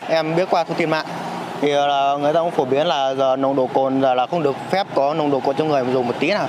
Em 0.07 0.35
biết 0.35 0.49
qua 0.49 0.63
thông 0.63 0.77
tin 0.77 0.89
mạng 0.89 1.05
thì 1.61 1.71
là 1.71 2.17
người 2.21 2.33
ta 2.33 2.41
cũng 2.41 2.51
phổ 2.51 2.65
biến 2.65 2.87
là 2.87 3.15
giờ 3.15 3.35
nồng 3.35 3.55
độ 3.55 3.67
cồn 3.67 4.01
giờ 4.01 4.13
là 4.13 4.27
không 4.27 4.43
được 4.43 4.55
phép 4.71 4.87
có 4.95 5.13
nồng 5.13 5.31
độ 5.31 5.39
cồn 5.39 5.55
trong 5.55 5.67
người 5.67 5.83
dùng 5.93 6.07
một 6.07 6.15
tí 6.19 6.29
nào 6.29 6.47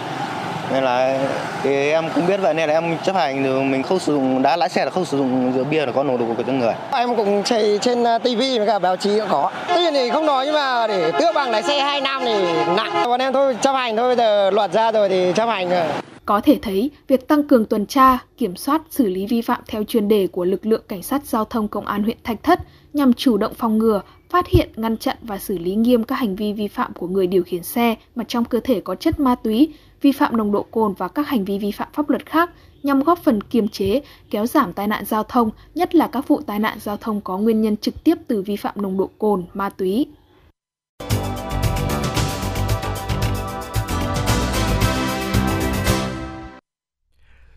nên 0.72 0.84
là 0.84 1.18
thì 1.62 1.90
em 1.90 2.04
cũng 2.14 2.26
biết 2.26 2.36
vậy 2.36 2.54
nên 2.54 2.68
là 2.68 2.74
em 2.74 2.98
chấp 3.04 3.16
hành 3.16 3.42
thì 3.44 3.50
mình 3.50 3.82
không 3.82 3.98
sử 3.98 4.12
dụng 4.12 4.42
đã 4.42 4.56
lái 4.56 4.68
xe 4.68 4.84
là 4.84 4.90
không 4.90 5.04
sử 5.04 5.18
dụng 5.18 5.52
rượu 5.52 5.64
bia 5.64 5.86
là 5.86 5.92
có 5.92 6.02
nồng 6.02 6.18
độ 6.18 6.34
cồn 6.36 6.46
trong 6.46 6.58
người. 6.58 6.74
Em 6.92 7.16
cũng 7.16 7.42
chạy 7.44 7.78
trên 7.80 8.04
à, 8.04 8.18
tivi 8.18 8.58
với 8.58 8.66
cả 8.66 8.78
báo 8.78 8.96
chí 8.96 9.18
cũng 9.18 9.28
có. 9.30 9.50
Tuy 9.68 9.80
nhiên 9.80 9.94
thì 9.94 10.10
không 10.10 10.26
nói 10.26 10.46
nhưng 10.46 10.54
mà 10.54 10.86
để 10.86 11.12
tước 11.12 11.34
bằng 11.34 11.50
lái 11.50 11.62
xe 11.62 11.80
2 11.80 12.00
năm 12.00 12.22
thì 12.24 12.44
nặng. 12.76 13.04
Bọn 13.04 13.20
em 13.20 13.32
thôi 13.32 13.56
chấp 13.60 13.72
hành 13.72 13.96
thôi 13.96 14.08
bây 14.08 14.16
giờ 14.16 14.50
luật 14.50 14.72
ra 14.72 14.92
rồi 14.92 15.08
thì 15.08 15.32
chấp 15.34 15.46
hành 15.46 15.68
rồi 15.68 15.84
có 16.26 16.40
thể 16.40 16.58
thấy, 16.62 16.90
việc 17.08 17.28
tăng 17.28 17.44
cường 17.44 17.64
tuần 17.64 17.86
tra, 17.86 18.18
kiểm 18.36 18.56
soát, 18.56 18.82
xử 18.90 19.08
lý 19.08 19.26
vi 19.26 19.42
phạm 19.42 19.60
theo 19.66 19.84
chuyên 19.84 20.08
đề 20.08 20.26
của 20.26 20.44
lực 20.44 20.66
lượng 20.66 20.82
cảnh 20.88 21.02
sát 21.02 21.24
giao 21.24 21.44
thông 21.44 21.68
công 21.68 21.86
an 21.86 22.02
huyện 22.02 22.16
Thạch 22.24 22.42
Thất 22.42 22.60
nhằm 22.92 23.12
chủ 23.12 23.36
động 23.36 23.54
phòng 23.54 23.78
ngừa, 23.78 24.00
phát 24.28 24.46
hiện, 24.48 24.70
ngăn 24.76 24.96
chặn 24.96 25.16
và 25.22 25.38
xử 25.38 25.58
lý 25.58 25.74
nghiêm 25.74 26.04
các 26.04 26.14
hành 26.14 26.36
vi 26.36 26.52
vi 26.52 26.68
phạm 26.68 26.92
của 26.92 27.08
người 27.08 27.26
điều 27.26 27.42
khiển 27.42 27.62
xe 27.62 27.94
mà 28.14 28.24
trong 28.28 28.44
cơ 28.44 28.60
thể 28.64 28.80
có 28.80 28.94
chất 28.94 29.20
ma 29.20 29.34
túy, 29.34 29.68
vi 30.02 30.12
phạm 30.12 30.36
nồng 30.36 30.52
độ 30.52 30.62
cồn 30.62 30.94
và 30.98 31.08
các 31.08 31.28
hành 31.28 31.44
vi 31.44 31.58
vi 31.58 31.70
phạm 31.70 31.88
pháp 31.92 32.10
luật 32.10 32.26
khác 32.26 32.50
nhằm 32.82 33.00
góp 33.02 33.18
phần 33.18 33.42
kiềm 33.42 33.68
chế, 33.68 34.00
kéo 34.30 34.46
giảm 34.46 34.72
tai 34.72 34.86
nạn 34.86 35.04
giao 35.04 35.22
thông, 35.22 35.50
nhất 35.74 35.94
là 35.94 36.06
các 36.06 36.28
vụ 36.28 36.40
tai 36.46 36.58
nạn 36.58 36.78
giao 36.80 36.96
thông 36.96 37.20
có 37.20 37.38
nguyên 37.38 37.62
nhân 37.62 37.76
trực 37.76 38.04
tiếp 38.04 38.18
từ 38.26 38.42
vi 38.42 38.56
phạm 38.56 38.74
nồng 38.82 38.98
độ 38.98 39.10
cồn, 39.18 39.44
ma 39.54 39.68
túy. 39.68 40.06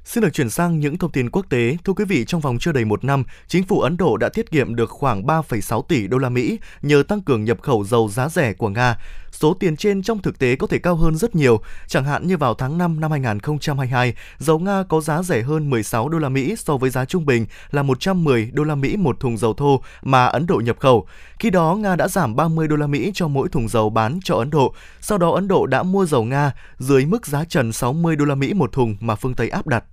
Xin 0.09 0.23
được 0.23 0.33
chuyển 0.33 0.49
sang 0.49 0.79
những 0.79 0.97
thông 0.97 1.11
tin 1.11 1.29
quốc 1.29 1.45
tế. 1.49 1.77
Thưa 1.83 1.93
quý 1.93 2.05
vị, 2.05 2.25
trong 2.25 2.41
vòng 2.41 2.57
chưa 2.59 2.71
đầy 2.71 2.85
một 2.85 3.03
năm, 3.03 3.23
chính 3.47 3.63
phủ 3.63 3.81
Ấn 3.81 3.97
Độ 3.97 4.17
đã 4.17 4.29
tiết 4.29 4.51
kiệm 4.51 4.75
được 4.75 4.89
khoảng 4.89 5.23
3,6 5.23 5.81
tỷ 5.81 6.07
đô 6.07 6.17
la 6.17 6.29
Mỹ 6.29 6.59
nhờ 6.81 7.03
tăng 7.07 7.21
cường 7.21 7.43
nhập 7.43 7.61
khẩu 7.61 7.83
dầu 7.83 8.09
giá 8.09 8.29
rẻ 8.29 8.53
của 8.53 8.69
Nga. 8.69 8.97
Số 9.31 9.53
tiền 9.53 9.77
trên 9.77 10.03
trong 10.03 10.21
thực 10.21 10.39
tế 10.39 10.55
có 10.55 10.67
thể 10.67 10.77
cao 10.77 10.95
hơn 10.95 11.15
rất 11.15 11.35
nhiều. 11.35 11.61
Chẳng 11.87 12.03
hạn 12.03 12.27
như 12.27 12.37
vào 12.37 12.53
tháng 12.53 12.77
5 12.77 12.99
năm 12.99 13.11
2022, 13.11 14.13
dầu 14.37 14.59
Nga 14.59 14.83
có 14.83 15.01
giá 15.01 15.23
rẻ 15.23 15.41
hơn 15.41 15.69
16 15.69 16.09
đô 16.09 16.17
la 16.17 16.29
Mỹ 16.29 16.55
so 16.57 16.77
với 16.77 16.89
giá 16.89 17.05
trung 17.05 17.25
bình 17.25 17.45
là 17.71 17.83
110 17.83 18.51
đô 18.53 18.63
la 18.63 18.75
Mỹ 18.75 18.97
một 18.97 19.19
thùng 19.19 19.37
dầu 19.37 19.53
thô 19.53 19.81
mà 20.01 20.25
Ấn 20.25 20.47
Độ 20.47 20.61
nhập 20.65 20.79
khẩu. 20.79 21.07
Khi 21.39 21.49
đó, 21.49 21.75
Nga 21.75 21.95
đã 21.95 22.07
giảm 22.07 22.35
30 22.35 22.67
đô 22.67 22.75
la 22.75 22.87
Mỹ 22.87 23.11
cho 23.13 23.27
mỗi 23.27 23.49
thùng 23.49 23.69
dầu 23.69 23.89
bán 23.89 24.19
cho 24.23 24.35
Ấn 24.35 24.49
Độ. 24.49 24.73
Sau 25.01 25.17
đó 25.17 25.31
Ấn 25.31 25.47
Độ 25.47 25.65
đã 25.65 25.83
mua 25.83 26.05
dầu 26.05 26.23
Nga 26.23 26.51
dưới 26.77 27.05
mức 27.05 27.27
giá 27.27 27.45
trần 27.45 27.71
60 27.71 28.15
đô 28.15 28.25
la 28.25 28.35
Mỹ 28.35 28.53
một 28.53 28.71
thùng 28.71 28.95
mà 28.99 29.15
phương 29.15 29.33
Tây 29.33 29.49
áp 29.49 29.67
đặt. 29.67 29.83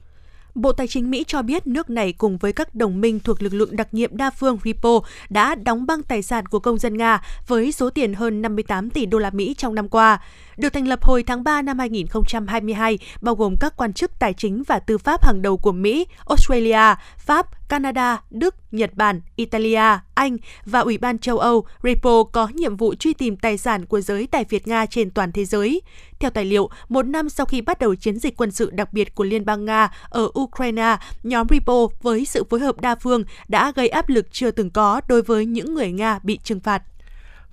Bộ 0.57 0.73
Tài 0.73 0.89
chính 0.89 1.11
Mỹ 1.11 1.25
cho 1.27 1.43
biết 1.43 1.67
nước 1.67 1.91
này 1.91 2.13
cùng 2.13 2.37
với 2.37 2.53
các 2.53 2.75
đồng 2.75 3.01
minh 3.01 3.21
thuộc 3.21 3.43
lực 3.43 3.55
lượng 3.55 3.77
đặc 3.77 3.95
nhiệm 3.95 4.17
đa 4.17 4.31
phương 4.31 4.59
Repo 4.65 5.01
đã 5.29 5.55
đóng 5.55 5.87
băng 5.87 6.03
tài 6.03 6.23
sản 6.23 6.47
của 6.47 6.59
công 6.59 6.79
dân 6.79 6.97
Nga 6.97 7.23
với 7.47 7.73
số 7.73 7.91
tiền 7.91 8.15
hơn 8.15 8.43
58 8.43 8.91
tỷ 8.91 9.07
đô 9.07 9.19
la 9.19 9.31
Mỹ 9.31 9.55
trong 9.59 9.75
năm 9.75 9.89
qua. 9.89 10.21
Được 10.57 10.73
thành 10.73 10.89
lập 10.89 11.05
hồi 11.05 11.23
tháng 11.23 11.45
3 11.45 11.63
năm 11.63 11.79
2022, 11.79 12.99
bao 13.21 13.35
gồm 13.35 13.55
các 13.61 13.77
quan 13.77 13.93
chức 13.93 14.19
tài 14.19 14.33
chính 14.33 14.63
và 14.63 14.79
tư 14.79 14.99
pháp 14.99 15.25
hàng 15.25 15.43
đầu 15.43 15.57
của 15.57 15.73
Mỹ, 15.73 16.07
Australia, 16.29 16.95
Pháp, 17.19 17.66
Canada, 17.69 18.23
Đức, 18.31 18.55
Nhật 18.73 18.91
Bản, 18.95 19.21
Italia, 19.37 19.99
Anh 20.15 20.37
và 20.65 20.81
Ủy 20.81 20.99
ban 20.99 21.19
châu 21.19 21.39
Âu, 21.39 21.67
Repo 21.83 22.23
có 22.33 22.49
nhiệm 22.55 22.77
vụ 22.77 22.95
truy 22.95 23.15
tìm 23.15 23.37
tài 23.37 23.59
sản 23.59 23.87
của 23.87 24.01
giới 24.01 24.27
tài 24.27 24.45
Việt 24.45 24.69
Nga 24.69 24.87
trên 24.87 25.11
toàn 25.11 25.33
thế 25.33 25.45
giới. 25.45 25.83
Theo 26.19 26.31
tài 26.31 26.45
liệu, 26.45 26.71
một 26.89 27.03
năm 27.03 27.29
sau 27.29 27.47
khi 27.47 27.61
bắt 27.61 27.79
đầu 27.79 27.95
chiến 27.95 28.19
dịch 28.19 28.37
quân 28.37 28.51
sự 28.51 28.71
đặc 28.71 28.93
biệt 28.93 29.15
của 29.15 29.25
Liên 29.25 29.45
bang 29.45 29.65
Nga 29.65 29.91
ở 30.09 30.31
Ukraine, 30.41 30.97
nhóm 31.23 31.47
Repo 31.51 31.87
với 32.03 32.25
sự 32.25 32.45
phối 32.45 32.61
hợp 32.61 32.81
đa 32.81 32.95
phương 32.95 33.25
đã 33.49 33.73
gây 33.77 33.89
áp 33.89 34.09
lực 34.09 34.27
chưa 34.33 34.51
từng 34.51 34.71
có 34.71 35.01
đối 35.09 35.23
với 35.23 35.47
những 35.47 35.75
người 35.75 35.93
Nga 35.93 36.19
bị 36.23 36.39
trừng 36.45 36.61
phạt. 36.61 36.83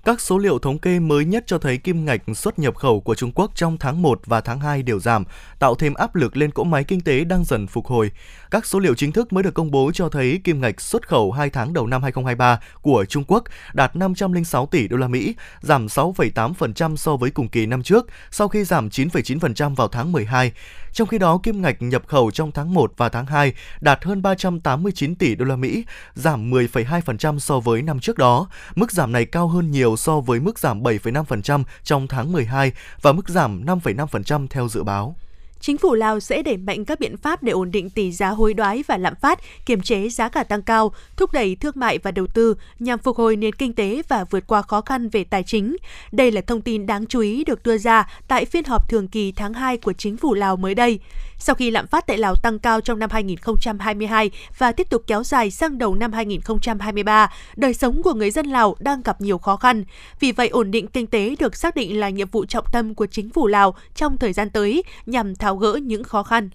Các 0.04 0.20
số 0.20 0.38
liệu 0.38 0.58
thống 0.58 0.78
kê 0.78 0.98
mới 0.98 1.24
nhất 1.24 1.44
cho 1.46 1.58
thấy 1.58 1.78
kim 1.78 2.04
ngạch 2.04 2.22
xuất 2.34 2.58
nhập 2.58 2.76
khẩu 2.76 3.00
của 3.00 3.14
Trung 3.14 3.32
Quốc 3.34 3.50
trong 3.54 3.78
tháng 3.78 4.02
1 4.02 4.20
và 4.26 4.40
tháng 4.40 4.60
2 4.60 4.82
đều 4.82 5.00
giảm, 5.00 5.24
tạo 5.58 5.74
thêm 5.74 5.94
áp 5.94 6.14
lực 6.14 6.36
lên 6.36 6.50
cỗ 6.50 6.64
máy 6.64 6.84
kinh 6.84 7.00
tế 7.00 7.24
đang 7.24 7.44
dần 7.44 7.66
phục 7.66 7.86
hồi. 7.86 8.10
Các 8.50 8.66
số 8.66 8.78
liệu 8.78 8.94
chính 8.94 9.12
thức 9.12 9.32
mới 9.32 9.42
được 9.42 9.54
công 9.54 9.70
bố 9.70 9.90
cho 9.94 10.08
thấy 10.08 10.40
kim 10.44 10.60
ngạch 10.60 10.80
xuất 10.80 11.08
khẩu 11.08 11.32
2 11.32 11.50
tháng 11.50 11.72
đầu 11.72 11.86
năm 11.86 12.02
2023 12.02 12.60
của 12.82 13.04
Trung 13.04 13.24
Quốc 13.26 13.44
đạt 13.74 13.96
506 13.96 14.66
tỷ 14.66 14.88
đô 14.88 14.96
la 14.96 15.08
Mỹ, 15.08 15.34
giảm 15.60 15.86
6,8% 15.86 16.96
so 16.96 17.16
với 17.16 17.30
cùng 17.30 17.48
kỳ 17.48 17.66
năm 17.66 17.82
trước, 17.82 18.06
sau 18.30 18.48
khi 18.48 18.64
giảm 18.64 18.88
9,9% 18.88 19.74
vào 19.74 19.88
tháng 19.88 20.12
12. 20.12 20.52
Trong 20.92 21.08
khi 21.08 21.18
đó, 21.18 21.40
kim 21.42 21.62
ngạch 21.62 21.82
nhập 21.82 22.02
khẩu 22.06 22.30
trong 22.30 22.52
tháng 22.52 22.74
1 22.74 22.92
và 22.96 23.08
tháng 23.08 23.26
2 23.26 23.52
đạt 23.80 24.04
hơn 24.04 24.22
389 24.22 25.14
tỷ 25.14 25.34
đô 25.34 25.44
la 25.44 25.56
Mỹ, 25.56 25.84
giảm 26.14 26.50
10,2% 26.50 27.38
so 27.38 27.60
với 27.60 27.82
năm 27.82 28.00
trước 28.00 28.18
đó. 28.18 28.48
Mức 28.74 28.92
giảm 28.92 29.12
này 29.12 29.24
cao 29.24 29.48
hơn 29.48 29.70
nhiều 29.70 29.93
so 29.96 30.20
với 30.20 30.40
mức 30.40 30.58
giảm 30.58 30.82
7,5% 30.82 31.62
trong 31.84 32.06
tháng 32.08 32.32
12 32.32 32.72
và 33.02 33.12
mức 33.12 33.28
giảm 33.28 33.64
5,5% 33.64 34.46
theo 34.50 34.68
dự 34.68 34.82
báo. 34.82 35.16
Chính 35.60 35.78
phủ 35.78 35.94
Lào 35.94 36.20
sẽ 36.20 36.42
đẩy 36.42 36.56
mạnh 36.56 36.84
các 36.84 37.00
biện 37.00 37.16
pháp 37.16 37.42
để 37.42 37.52
ổn 37.52 37.70
định 37.70 37.90
tỷ 37.90 38.12
giá 38.12 38.28
hối 38.28 38.54
đoái 38.54 38.84
và 38.86 38.96
lạm 38.96 39.14
phát, 39.14 39.38
kiềm 39.66 39.80
chế 39.80 40.08
giá 40.08 40.28
cả 40.28 40.44
tăng 40.44 40.62
cao, 40.62 40.92
thúc 41.16 41.32
đẩy 41.32 41.56
thương 41.56 41.74
mại 41.76 41.98
và 41.98 42.10
đầu 42.10 42.26
tư 42.26 42.54
nhằm 42.78 42.98
phục 42.98 43.16
hồi 43.16 43.36
nền 43.36 43.54
kinh 43.54 43.72
tế 43.72 44.02
và 44.08 44.24
vượt 44.30 44.46
qua 44.46 44.62
khó 44.62 44.80
khăn 44.80 45.08
về 45.08 45.24
tài 45.24 45.42
chính. 45.42 45.76
Đây 46.12 46.30
là 46.30 46.40
thông 46.40 46.60
tin 46.60 46.86
đáng 46.86 47.06
chú 47.06 47.20
ý 47.20 47.44
được 47.44 47.62
đưa 47.62 47.78
ra 47.78 48.08
tại 48.28 48.44
phiên 48.44 48.64
họp 48.64 48.88
thường 48.88 49.08
kỳ 49.08 49.32
tháng 49.32 49.54
2 49.54 49.76
của 49.76 49.92
chính 49.92 50.16
phủ 50.16 50.34
Lào 50.34 50.56
mới 50.56 50.74
đây. 50.74 51.00
Sau 51.46 51.54
khi 51.54 51.70
lạm 51.70 51.86
phát 51.86 52.06
tại 52.06 52.18
Lào 52.18 52.34
tăng 52.34 52.58
cao 52.58 52.80
trong 52.80 52.98
năm 52.98 53.10
2022 53.10 54.30
và 54.58 54.72
tiếp 54.72 54.90
tục 54.90 55.02
kéo 55.06 55.24
dài 55.24 55.50
sang 55.50 55.78
đầu 55.78 55.94
năm 55.94 56.12
2023, 56.12 57.32
đời 57.56 57.74
sống 57.74 58.02
của 58.02 58.14
người 58.14 58.30
dân 58.30 58.46
Lào 58.46 58.76
đang 58.78 59.02
gặp 59.02 59.20
nhiều 59.20 59.38
khó 59.38 59.56
khăn. 59.56 59.84
Vì 60.20 60.32
vậy, 60.32 60.48
ổn 60.48 60.70
định 60.70 60.86
kinh 60.86 61.06
tế 61.06 61.34
được 61.38 61.56
xác 61.56 61.74
định 61.74 62.00
là 62.00 62.08
nhiệm 62.08 62.28
vụ 62.28 62.44
trọng 62.44 62.64
tâm 62.72 62.94
của 62.94 63.06
chính 63.06 63.30
phủ 63.30 63.46
Lào 63.46 63.74
trong 63.94 64.18
thời 64.18 64.32
gian 64.32 64.50
tới 64.50 64.82
nhằm 65.06 65.36
tháo 65.36 65.56
gỡ 65.56 65.78
những 65.82 66.04
khó 66.04 66.22
khăn. 66.22 66.50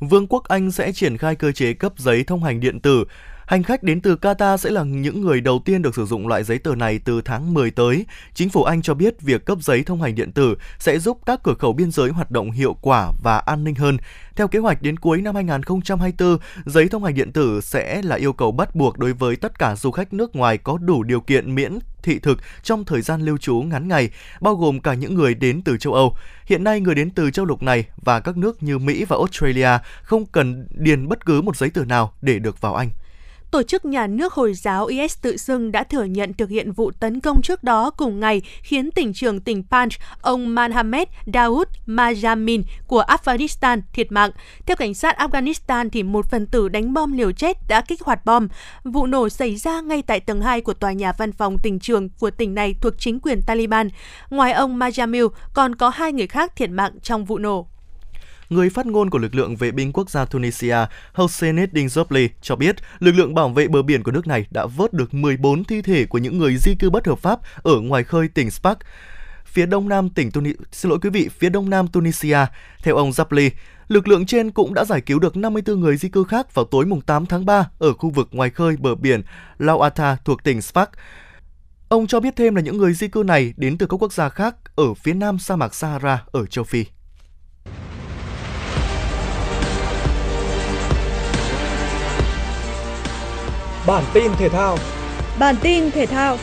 Vương 0.00 0.26
quốc 0.26 0.44
Anh 0.44 0.70
sẽ 0.70 0.92
triển 0.92 1.16
khai 1.16 1.34
cơ 1.34 1.52
chế 1.52 1.72
cấp 1.72 1.92
giấy 1.96 2.24
thông 2.24 2.44
hành 2.44 2.60
điện 2.60 2.80
tử 2.80 3.04
Hành 3.48 3.62
khách 3.62 3.82
đến 3.82 4.00
từ 4.00 4.16
Qatar 4.16 4.56
sẽ 4.56 4.70
là 4.70 4.82
những 4.82 5.20
người 5.20 5.40
đầu 5.40 5.62
tiên 5.64 5.82
được 5.82 5.94
sử 5.94 6.04
dụng 6.04 6.28
loại 6.28 6.44
giấy 6.44 6.58
tờ 6.58 6.74
này 6.74 7.00
từ 7.04 7.20
tháng 7.24 7.54
10 7.54 7.70
tới. 7.70 8.06
Chính 8.34 8.50
phủ 8.50 8.62
Anh 8.62 8.82
cho 8.82 8.94
biết 8.94 9.22
việc 9.22 9.44
cấp 9.44 9.58
giấy 9.60 9.82
thông 9.82 10.02
hành 10.02 10.14
điện 10.14 10.32
tử 10.32 10.56
sẽ 10.78 10.98
giúp 10.98 11.18
các 11.26 11.40
cửa 11.42 11.54
khẩu 11.54 11.72
biên 11.72 11.90
giới 11.90 12.10
hoạt 12.10 12.30
động 12.30 12.50
hiệu 12.50 12.76
quả 12.82 13.12
và 13.22 13.38
an 13.38 13.64
ninh 13.64 13.74
hơn. 13.74 13.96
Theo 14.36 14.48
kế 14.48 14.58
hoạch 14.58 14.82
đến 14.82 14.96
cuối 14.96 15.20
năm 15.20 15.34
2024, 15.34 16.38
giấy 16.66 16.88
thông 16.88 17.04
hành 17.04 17.14
điện 17.14 17.32
tử 17.32 17.60
sẽ 17.60 18.02
là 18.02 18.16
yêu 18.16 18.32
cầu 18.32 18.52
bắt 18.52 18.74
buộc 18.74 18.98
đối 18.98 19.12
với 19.12 19.36
tất 19.36 19.58
cả 19.58 19.76
du 19.76 19.90
khách 19.90 20.12
nước 20.12 20.36
ngoài 20.36 20.58
có 20.58 20.78
đủ 20.78 21.02
điều 21.02 21.20
kiện 21.20 21.54
miễn 21.54 21.78
thị 22.02 22.18
thực 22.18 22.38
trong 22.62 22.84
thời 22.84 23.00
gian 23.00 23.22
lưu 23.22 23.38
trú 23.38 23.54
ngắn 23.54 23.88
ngày, 23.88 24.10
bao 24.40 24.54
gồm 24.54 24.80
cả 24.80 24.94
những 24.94 25.14
người 25.14 25.34
đến 25.34 25.62
từ 25.62 25.76
châu 25.76 25.94
Âu. 25.94 26.16
Hiện 26.46 26.64
nay, 26.64 26.80
người 26.80 26.94
đến 26.94 27.10
từ 27.10 27.30
châu 27.30 27.44
lục 27.44 27.62
này 27.62 27.84
và 27.96 28.20
các 28.20 28.36
nước 28.36 28.62
như 28.62 28.78
Mỹ 28.78 29.04
và 29.04 29.16
Australia 29.16 29.78
không 30.02 30.26
cần 30.26 30.68
điền 30.70 31.08
bất 31.08 31.26
cứ 31.26 31.42
một 31.42 31.56
giấy 31.56 31.70
tờ 31.70 31.84
nào 31.84 32.12
để 32.22 32.38
được 32.38 32.60
vào 32.60 32.74
Anh. 32.74 32.88
Tổ 33.50 33.62
chức 33.62 33.84
nhà 33.84 34.06
nước 34.06 34.32
Hồi 34.32 34.54
giáo 34.54 34.86
IS 34.86 35.16
tự 35.22 35.36
xưng 35.36 35.72
đã 35.72 35.84
thừa 35.84 36.04
nhận 36.04 36.32
thực 36.34 36.50
hiện 36.50 36.72
vụ 36.72 36.90
tấn 36.90 37.20
công 37.20 37.42
trước 37.42 37.64
đó 37.64 37.90
cùng 37.90 38.20
ngày 38.20 38.42
khiến 38.62 38.90
tỉnh 38.90 39.12
trưởng 39.12 39.40
tỉnh 39.40 39.62
Panj, 39.70 39.98
ông 40.20 40.54
Mohammed 40.54 41.08
Daoud 41.34 41.66
Majamin 41.86 42.62
của 42.86 43.02
Afghanistan 43.08 43.80
thiệt 43.92 44.12
mạng. 44.12 44.30
Theo 44.66 44.76
cảnh 44.76 44.94
sát 44.94 45.16
Afghanistan, 45.18 45.88
thì 45.90 46.02
một 46.02 46.30
phần 46.30 46.46
tử 46.46 46.68
đánh 46.68 46.94
bom 46.94 47.12
liều 47.12 47.32
chết 47.32 47.56
đã 47.68 47.80
kích 47.80 48.02
hoạt 48.02 48.24
bom. 48.24 48.48
Vụ 48.84 49.06
nổ 49.06 49.28
xảy 49.28 49.56
ra 49.56 49.80
ngay 49.80 50.02
tại 50.02 50.20
tầng 50.20 50.42
2 50.42 50.60
của 50.60 50.74
tòa 50.74 50.92
nhà 50.92 51.12
văn 51.18 51.32
phòng 51.32 51.58
tỉnh 51.62 51.78
trường 51.78 52.08
của 52.08 52.30
tỉnh 52.30 52.54
này 52.54 52.74
thuộc 52.80 52.94
chính 52.98 53.20
quyền 53.20 53.42
Taliban. 53.42 53.88
Ngoài 54.30 54.52
ông 54.52 54.78
Majamil, 54.78 55.28
còn 55.54 55.74
có 55.74 55.88
hai 55.88 56.12
người 56.12 56.26
khác 56.26 56.56
thiệt 56.56 56.70
mạng 56.70 56.92
trong 57.02 57.24
vụ 57.24 57.38
nổ 57.38 57.66
người 58.48 58.70
phát 58.70 58.86
ngôn 58.86 59.10
của 59.10 59.18
lực 59.18 59.34
lượng 59.34 59.56
vệ 59.56 59.70
binh 59.70 59.92
quốc 59.92 60.10
gia 60.10 60.24
Tunisia 60.24 60.76
Hossein 61.12 61.56
Jobli 61.56 62.28
cho 62.42 62.56
biết 62.56 62.76
lực 62.98 63.12
lượng 63.12 63.34
bảo 63.34 63.48
vệ 63.48 63.68
bờ 63.68 63.82
biển 63.82 64.02
của 64.02 64.12
nước 64.12 64.26
này 64.26 64.46
đã 64.50 64.66
vớt 64.66 64.92
được 64.92 65.14
14 65.14 65.64
thi 65.64 65.82
thể 65.82 66.04
của 66.04 66.18
những 66.18 66.38
người 66.38 66.56
di 66.56 66.74
cư 66.74 66.90
bất 66.90 67.06
hợp 67.06 67.18
pháp 67.18 67.40
ở 67.62 67.80
ngoài 67.80 68.04
khơi 68.04 68.28
tỉnh 68.28 68.50
Spak 68.50 68.78
phía 69.58 69.66
đông 69.66 69.88
nam 69.88 70.10
tỉnh 70.10 70.30
Tunis, 70.30 70.56
xin 70.72 70.90
lỗi 70.90 70.98
quý 71.02 71.10
vị, 71.10 71.28
phía 71.38 71.48
đông 71.48 71.70
nam 71.70 71.88
Tunisia. 71.88 72.38
Theo 72.82 72.96
ông 72.96 73.10
Zapli, 73.10 73.50
lực 73.88 74.08
lượng 74.08 74.26
trên 74.26 74.50
cũng 74.50 74.74
đã 74.74 74.84
giải 74.84 75.00
cứu 75.00 75.18
được 75.18 75.36
54 75.36 75.80
người 75.80 75.96
di 75.96 76.08
cư 76.08 76.24
khác 76.24 76.54
vào 76.54 76.64
tối 76.64 76.86
mùng 76.86 77.00
8 77.00 77.26
tháng 77.26 77.46
3 77.46 77.70
ở 77.78 77.92
khu 77.92 78.10
vực 78.10 78.28
ngoài 78.30 78.50
khơi 78.50 78.76
bờ 78.76 78.94
biển 78.94 79.22
Lauata 79.58 80.16
thuộc 80.24 80.44
tỉnh 80.44 80.62
Spak. 80.62 80.90
Ông 81.88 82.06
cho 82.06 82.20
biết 82.20 82.36
thêm 82.36 82.54
là 82.54 82.62
những 82.62 82.78
người 82.78 82.94
di 82.94 83.08
cư 83.08 83.22
này 83.26 83.54
đến 83.56 83.78
từ 83.78 83.86
các 83.86 84.02
quốc 84.02 84.12
gia 84.12 84.28
khác 84.28 84.56
ở 84.76 84.94
phía 84.94 85.14
nam 85.14 85.38
sa 85.38 85.56
mạc 85.56 85.74
Sahara 85.74 86.24
ở 86.32 86.46
châu 86.46 86.64
Phi. 86.64 86.84
Bản 93.88 94.04
tin 94.14 94.32
thể 94.38 94.48
thao. 94.48 94.78
Bản 95.38 95.54
tin 95.62 95.90
thể 95.90 96.06
thao. 96.06 96.36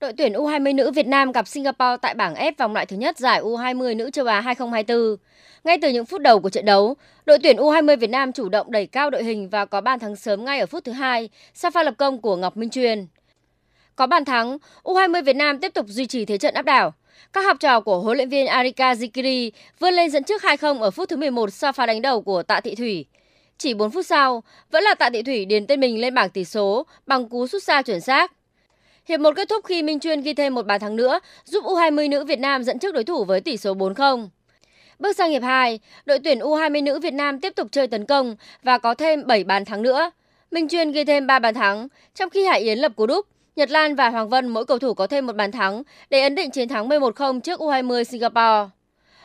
Đội 0.00 0.12
tuyển 0.12 0.32
U20 0.32 0.74
nữ 0.74 0.90
Việt 0.90 1.06
Nam 1.06 1.32
gặp 1.32 1.48
Singapore 1.48 1.96
tại 2.02 2.14
bảng 2.14 2.34
F 2.34 2.52
vòng 2.58 2.72
loại 2.72 2.86
thứ 2.86 2.96
nhất 2.96 3.18
giải 3.18 3.42
U20 3.42 3.96
nữ 3.96 4.10
châu 4.10 4.26
Á 4.26 4.40
2024. 4.40 5.16
Ngay 5.64 5.78
từ 5.82 5.88
những 5.88 6.06
phút 6.06 6.20
đầu 6.20 6.40
của 6.40 6.50
trận 6.50 6.64
đấu, 6.64 6.96
đội 7.26 7.38
tuyển 7.42 7.56
U20 7.56 7.96
Việt 7.96 8.10
Nam 8.10 8.32
chủ 8.32 8.48
động 8.48 8.70
đẩy 8.70 8.86
cao 8.86 9.10
đội 9.10 9.24
hình 9.24 9.48
và 9.48 9.64
có 9.64 9.80
bàn 9.80 9.98
thắng 9.98 10.16
sớm 10.16 10.44
ngay 10.44 10.60
ở 10.60 10.66
phút 10.66 10.84
thứ 10.84 10.92
hai 10.92 11.28
sau 11.54 11.70
pha 11.70 11.82
lập 11.82 11.94
công 11.98 12.20
của 12.20 12.36
Ngọc 12.36 12.56
Minh 12.56 12.70
Truyền. 12.70 13.06
Có 13.96 14.06
bàn 14.06 14.24
thắng, 14.24 14.58
U20 14.82 15.24
Việt 15.24 15.36
Nam 15.36 15.58
tiếp 15.58 15.74
tục 15.74 15.86
duy 15.88 16.06
trì 16.06 16.24
thế 16.24 16.38
trận 16.38 16.54
áp 16.54 16.64
đảo. 16.64 16.92
Các 17.32 17.44
học 17.44 17.56
trò 17.60 17.80
của 17.80 18.00
huấn 18.00 18.16
luyện 18.16 18.28
viên 18.28 18.46
Arika 18.46 18.94
Zikiri 18.94 19.50
vươn 19.78 19.94
lên 19.94 20.10
dẫn 20.10 20.24
trước 20.24 20.42
2-0 20.42 20.80
ở 20.80 20.90
phút 20.90 21.08
thứ 21.08 21.16
11 21.16 21.52
sau 21.52 21.72
pha 21.72 21.86
đánh 21.86 22.02
đầu 22.02 22.22
của 22.22 22.42
Tạ 22.42 22.60
Thị 22.60 22.74
Thủy. 22.74 23.06
Chỉ 23.58 23.74
4 23.74 23.90
phút 23.90 24.06
sau, 24.06 24.42
vẫn 24.70 24.84
là 24.84 24.94
Tạ 24.94 25.10
Thị 25.10 25.22
Thủy 25.22 25.44
điền 25.44 25.66
tên 25.66 25.80
mình 25.80 26.00
lên 26.00 26.14
bảng 26.14 26.30
tỷ 26.30 26.44
số 26.44 26.86
bằng 27.06 27.28
cú 27.28 27.46
sút 27.46 27.62
xa 27.62 27.82
chuẩn 27.82 28.00
xác. 28.00 28.32
Hiệp 29.08 29.20
1 29.20 29.36
kết 29.36 29.48
thúc 29.48 29.64
khi 29.64 29.82
Minh 29.82 30.00
Chuyên 30.00 30.22
ghi 30.22 30.34
thêm 30.34 30.54
một 30.54 30.66
bàn 30.66 30.80
thắng 30.80 30.96
nữa, 30.96 31.20
giúp 31.44 31.64
U20 31.64 32.08
nữ 32.08 32.24
Việt 32.24 32.38
Nam 32.38 32.64
dẫn 32.64 32.78
trước 32.78 32.94
đối 32.94 33.04
thủ 33.04 33.24
với 33.24 33.40
tỷ 33.40 33.56
số 33.56 33.74
4-0. 33.74 34.28
Bước 34.98 35.16
sang 35.16 35.30
hiệp 35.30 35.42
2, 35.42 35.80
đội 36.06 36.18
tuyển 36.18 36.38
U20 36.38 36.84
nữ 36.84 36.98
Việt 37.00 37.14
Nam 37.14 37.40
tiếp 37.40 37.52
tục 37.56 37.68
chơi 37.72 37.86
tấn 37.86 38.04
công 38.04 38.36
và 38.62 38.78
có 38.78 38.94
thêm 38.94 39.26
7 39.26 39.44
bàn 39.44 39.64
thắng 39.64 39.82
nữa. 39.82 40.10
Minh 40.50 40.68
Chuyên 40.68 40.92
ghi 40.92 41.04
thêm 41.04 41.26
3 41.26 41.38
bàn 41.38 41.54
thắng, 41.54 41.88
trong 42.14 42.30
khi 42.30 42.44
Hải 42.44 42.60
Yến 42.60 42.78
lập 42.78 42.92
cú 42.96 43.06
đúp. 43.06 43.26
Nhật 43.56 43.70
Lan 43.70 43.94
và 43.94 44.08
Hoàng 44.08 44.28
Vân 44.28 44.48
mỗi 44.48 44.64
cầu 44.64 44.78
thủ 44.78 44.94
có 44.94 45.06
thêm 45.06 45.26
một 45.26 45.36
bàn 45.36 45.52
thắng 45.52 45.82
để 46.10 46.22
ấn 46.22 46.34
định 46.34 46.50
chiến 46.50 46.68
thắng 46.68 46.88
11-0 46.88 47.40
trước 47.40 47.60
U20 47.60 48.04
Singapore. 48.04 48.70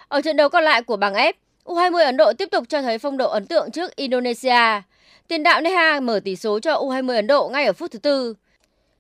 Ở 0.08 0.22
trận 0.22 0.38
đấu 0.38 0.50
còn 0.50 0.64
lại 0.64 0.82
của 0.82 0.98
bảng 0.98 1.14
F, 1.14 1.34
U20 1.66 2.06
Ấn 2.06 2.18
Độ 2.18 2.34
tiếp 2.34 2.50
tục 2.52 2.64
cho 2.70 2.82
thấy 2.82 2.98
phong 2.98 3.18
độ 3.18 3.30
ấn 3.30 3.46
tượng 3.46 3.72
trước 3.72 3.96
Indonesia. 3.96 4.82
Tiền 5.28 5.44
đạo 5.44 5.62
Neha 5.62 6.00
mở 6.00 6.20
tỷ 6.24 6.36
số 6.36 6.60
cho 6.60 6.76
U20 6.76 7.16
Ấn 7.16 7.28
Độ 7.28 7.50
ngay 7.50 7.66
ở 7.66 7.74
phút 7.74 7.92
thứ 7.92 8.00
tư. 8.00 8.34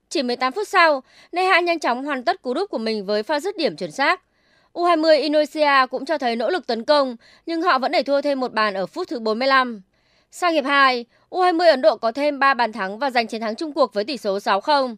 chỉ 0.09 0.23
18 0.23 0.53
phút 0.53 0.67
sau, 0.67 1.03
Neha 1.31 1.59
nhanh 1.59 1.79
chóng 1.79 2.05
hoàn 2.05 2.23
tất 2.23 2.41
cú 2.41 2.53
đúp 2.53 2.69
của 2.69 2.77
mình 2.77 3.05
với 3.05 3.23
pha 3.23 3.39
dứt 3.39 3.57
điểm 3.57 3.75
chuẩn 3.75 3.91
xác. 3.91 4.21
U20 4.73 5.21
Indonesia 5.21 5.87
cũng 5.91 6.05
cho 6.05 6.17
thấy 6.17 6.35
nỗ 6.35 6.49
lực 6.49 6.67
tấn 6.67 6.83
công, 6.83 7.15
nhưng 7.45 7.61
họ 7.61 7.79
vẫn 7.79 7.91
để 7.91 8.03
thua 8.03 8.21
thêm 8.21 8.39
một 8.39 8.53
bàn 8.53 8.73
ở 8.73 8.85
phút 8.85 9.07
thứ 9.07 9.19
45. 9.19 9.81
Sang 10.31 10.53
hiệp 10.53 10.65
2, 10.65 11.05
U20 11.29 11.69
Ấn 11.69 11.81
Độ 11.81 11.97
có 11.97 12.11
thêm 12.11 12.39
3 12.39 12.53
bàn 12.53 12.71
thắng 12.71 12.99
và 12.99 13.09
giành 13.09 13.27
chiến 13.27 13.41
thắng 13.41 13.55
chung 13.55 13.73
cuộc 13.73 13.93
với 13.93 14.03
tỷ 14.03 14.17
số 14.17 14.37
6-0. 14.37 14.95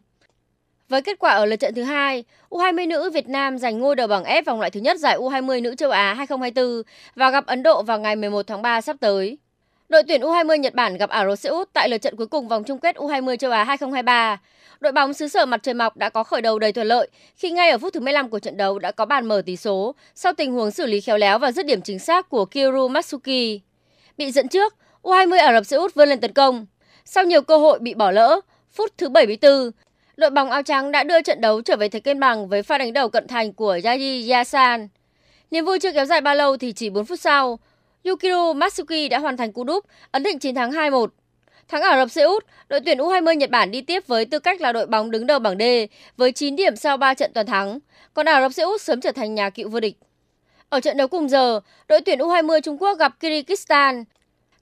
Với 0.88 1.02
kết 1.02 1.18
quả 1.18 1.32
ở 1.32 1.46
lượt 1.46 1.56
trận 1.56 1.74
thứ 1.74 1.82
hai, 1.82 2.24
U20 2.50 2.88
nữ 2.88 3.10
Việt 3.10 3.28
Nam 3.28 3.58
giành 3.58 3.78
ngôi 3.78 3.96
đầu 3.96 4.06
bảng 4.06 4.24
F 4.24 4.42
vòng 4.46 4.58
loại 4.60 4.70
thứ 4.70 4.80
nhất 4.80 4.98
giải 4.98 5.18
U20 5.18 5.62
nữ 5.62 5.74
châu 5.74 5.90
Á 5.90 6.14
2024 6.14 6.82
và 7.14 7.30
gặp 7.30 7.46
Ấn 7.46 7.62
Độ 7.62 7.82
vào 7.82 7.98
ngày 7.98 8.16
11 8.16 8.46
tháng 8.46 8.62
3 8.62 8.80
sắp 8.80 8.96
tới. 9.00 9.38
Đội 9.88 10.02
tuyển 10.08 10.20
U20 10.20 10.56
Nhật 10.56 10.74
Bản 10.74 10.96
gặp 10.96 11.10
Ả 11.10 11.26
Rập 11.28 11.38
Xê 11.38 11.50
Út 11.50 11.68
tại 11.72 11.88
lượt 11.88 11.98
trận 11.98 12.16
cuối 12.16 12.26
cùng 12.26 12.48
vòng 12.48 12.64
chung 12.64 12.78
kết 12.78 12.96
U20 12.96 13.36
châu 13.36 13.50
Á 13.50 13.64
2023. 13.64 14.40
Đội 14.80 14.92
bóng 14.92 15.14
xứ 15.14 15.28
sở 15.28 15.46
mặt 15.46 15.62
trời 15.62 15.74
mọc 15.74 15.96
đã 15.96 16.08
có 16.08 16.24
khởi 16.24 16.42
đầu 16.42 16.58
đầy 16.58 16.72
thuận 16.72 16.86
lợi 16.86 17.08
khi 17.36 17.50
ngay 17.50 17.70
ở 17.70 17.78
phút 17.78 17.92
thứ 17.92 18.00
15 18.00 18.28
của 18.28 18.38
trận 18.38 18.56
đấu 18.56 18.78
đã 18.78 18.90
có 18.90 19.04
bàn 19.04 19.26
mở 19.26 19.42
tỷ 19.46 19.56
số 19.56 19.94
sau 20.14 20.32
tình 20.32 20.52
huống 20.52 20.70
xử 20.70 20.86
lý 20.86 21.00
khéo 21.00 21.18
léo 21.18 21.38
và 21.38 21.52
dứt 21.52 21.66
điểm 21.66 21.80
chính 21.82 21.98
xác 21.98 22.28
của 22.28 22.44
Kiru 22.44 22.88
Matsuki. 22.88 23.60
Bị 24.18 24.30
dẫn 24.30 24.48
trước, 24.48 24.74
U20 25.02 25.38
Ả 25.38 25.52
Rập 25.52 25.66
Xê 25.66 25.76
Út 25.76 25.94
vươn 25.94 26.08
lên 26.08 26.20
tấn 26.20 26.32
công. 26.32 26.66
Sau 27.04 27.24
nhiều 27.24 27.42
cơ 27.42 27.56
hội 27.56 27.78
bị 27.78 27.94
bỏ 27.94 28.10
lỡ, 28.10 28.40
phút 28.72 28.92
thứ 28.98 29.08
74, 29.08 29.70
đội 30.16 30.30
bóng 30.30 30.50
áo 30.50 30.62
trắng 30.62 30.92
đã 30.92 31.02
đưa 31.04 31.22
trận 31.22 31.40
đấu 31.40 31.62
trở 31.62 31.76
về 31.76 31.88
thế 31.88 32.00
cân 32.00 32.20
bằng 32.20 32.48
với 32.48 32.62
pha 32.62 32.78
đánh 32.78 32.92
đầu 32.92 33.08
cận 33.08 33.26
thành 33.26 33.52
của 33.52 33.76
Yaji 33.76 34.32
Yasan. 34.32 34.88
Niềm 35.50 35.64
vui 35.64 35.78
chưa 35.78 35.92
kéo 35.92 36.04
dài 36.04 36.20
bao 36.20 36.34
lâu 36.34 36.56
thì 36.56 36.72
chỉ 36.72 36.90
4 36.90 37.04
phút 37.04 37.20
sau, 37.20 37.58
Yukiro 38.04 38.52
Matsuki 38.52 39.08
đã 39.10 39.18
hoàn 39.18 39.36
thành 39.36 39.52
cú 39.52 39.64
đúp, 39.64 39.84
ấn 40.10 40.22
định 40.22 40.38
chiến 40.38 40.54
thắng 40.54 40.70
2-1. 40.70 41.06
Thắng 41.68 41.82
Ả 41.82 41.96
Rập 41.96 42.10
Xê 42.10 42.22
Út, 42.22 42.44
đội 42.68 42.80
tuyển 42.80 42.98
U20 42.98 43.34
Nhật 43.34 43.50
Bản 43.50 43.70
đi 43.70 43.80
tiếp 43.80 44.06
với 44.06 44.24
tư 44.24 44.38
cách 44.38 44.60
là 44.60 44.72
đội 44.72 44.86
bóng 44.86 45.10
đứng 45.10 45.26
đầu 45.26 45.38
bảng 45.38 45.58
D 45.58 45.62
với 46.16 46.32
9 46.32 46.56
điểm 46.56 46.76
sau 46.76 46.96
3 46.96 47.14
trận 47.14 47.32
toàn 47.34 47.46
thắng, 47.46 47.78
còn 48.14 48.26
Ả 48.28 48.40
Rập 48.40 48.52
Xê 48.52 48.62
Út 48.62 48.80
sớm 48.80 49.00
trở 49.00 49.12
thành 49.12 49.34
nhà 49.34 49.50
cựu 49.50 49.68
vô 49.68 49.80
địch. 49.80 49.96
Ở 50.68 50.80
trận 50.80 50.96
đấu 50.96 51.08
cùng 51.08 51.28
giờ, 51.28 51.60
đội 51.88 52.00
tuyển 52.00 52.18
U20 52.18 52.60
Trung 52.60 52.82
Quốc 52.82 52.98
gặp 52.98 53.12
Kyrgyzstan. 53.20 54.04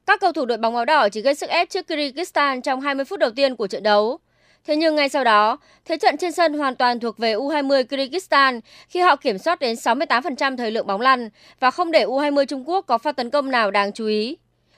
Các 0.07 0.21
cầu 0.21 0.33
thủ 0.33 0.45
đội 0.45 0.59
bóng 0.59 0.77
áo 0.77 0.85
đỏ 0.85 1.09
chỉ 1.09 1.21
gây 1.21 1.35
sức 1.35 1.49
ép 1.51 1.71
trước 1.71 1.87
Kyrgyzstan 1.91 2.61
trong 2.61 2.81
20 2.81 3.05
phút 3.05 3.19
đầu 3.19 3.31
tiên 3.31 3.57
của 3.57 3.67
trận 3.67 3.83
đấu. 3.83 4.19
Thế 4.66 4.77
nhưng 4.77 4.94
ngay 4.94 5.09
sau 5.09 5.25
đó, 5.25 5.59
thế 5.85 5.96
trận 5.96 6.16
trên 6.16 6.33
sân 6.33 6.55
hoàn 6.55 6.77
toàn 6.77 7.01
thuộc 7.01 7.18
về 7.18 7.35
U20 7.35 7.85
Kyrgyzstan 7.85 8.61
khi 8.88 9.01
họ 9.01 9.16
kiểm 9.16 9.38
soát 9.38 9.61
đến 9.61 9.77
68% 9.77 10.57
thời 10.57 10.70
lượng 10.70 10.87
bóng 10.87 11.01
lăn 11.01 11.29
và 11.61 11.70
không 11.70 11.90
để 11.90 12.05
U20 12.05 12.44
Trung 12.44 12.68
Quốc 12.68 12.87
có 12.87 12.98
pha 12.98 13.12
tấn 13.12 13.31
công 13.31 13.51
nào 13.51 13.70
đáng 13.70 13.92
chú 13.92 14.07
ý. 14.07 14.37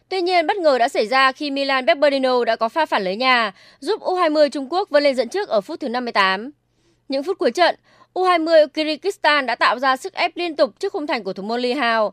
Tuy 0.09 0.23
nhiên, 0.23 0.47
bất 0.47 0.57
ngờ 0.57 0.79
đã 0.79 0.89
xảy 0.89 1.07
ra 1.07 1.33
khi 1.33 1.51
Milan 1.51 1.87
Berberdino 1.87 2.45
đã 2.45 2.57
có 2.57 2.69
pha 2.69 2.87
phản 2.87 3.05
lưới 3.05 3.17
nhà, 3.17 3.53
giúp 3.81 4.01
U20 4.01 4.49
Trung 4.49 4.73
Quốc 4.73 4.91
vươn 4.91 5.03
lên 5.03 5.17
dẫn 5.17 5.29
trước 5.29 5.49
ở 5.49 5.61
phút 5.61 5.81
thứ 5.81 5.89
58. 5.89 6.51
Những 7.09 7.23
phút 7.23 7.39
cuối 7.39 7.51
trận, 7.51 7.75
U20 8.15 8.67
Kyrgyzstan 8.67 9.47
đã 9.47 9.55
tạo 9.55 9.79
ra 9.79 9.97
sức 9.97 10.15
ép 10.15 10.37
liên 10.37 10.57
tục 10.57 10.81
trước 10.81 10.93
khung 10.93 11.07
thành 11.07 11.25
của 11.25 11.33
thủ 11.33 11.43
môn 11.43 11.61
Lee 11.61 11.75
Hao 11.75 12.13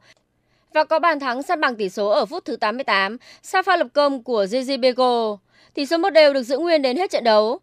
và 0.73 0.84
có 0.84 0.99
bàn 0.99 1.19
thắng 1.19 1.43
săn 1.43 1.62
bằng 1.62 1.75
tỷ 1.75 1.89
số 1.89 2.10
ở 2.10 2.25
phút 2.25 2.45
thứ 2.45 2.55
88 2.55 3.17
sau 3.43 3.63
pha 3.63 3.77
lập 3.77 3.88
công 3.93 4.23
của 4.23 4.45
Gigi 4.45 4.79
Bego. 4.79 5.38
Tỷ 5.73 5.86
số 5.86 5.97
một 5.97 6.10
đều 6.10 6.34
được 6.34 6.43
giữ 6.43 6.57
nguyên 6.57 6.81
đến 6.81 6.97
hết 6.97 7.12
trận 7.12 7.23
đấu. 7.23 7.60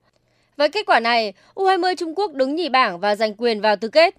Với 0.57 0.69
kết 0.69 0.87
quả 0.87 1.01
này, 1.01 1.33
U20 1.55 1.95
Trung 1.95 2.15
Quốc 2.15 2.35
đứng 2.35 2.55
nhì 2.55 2.69
bảng 2.69 3.01
và 3.01 3.15
giành 3.15 3.35
quyền 3.35 3.61
vào 3.61 3.77
tứ 3.77 3.89
kết. 3.89 4.15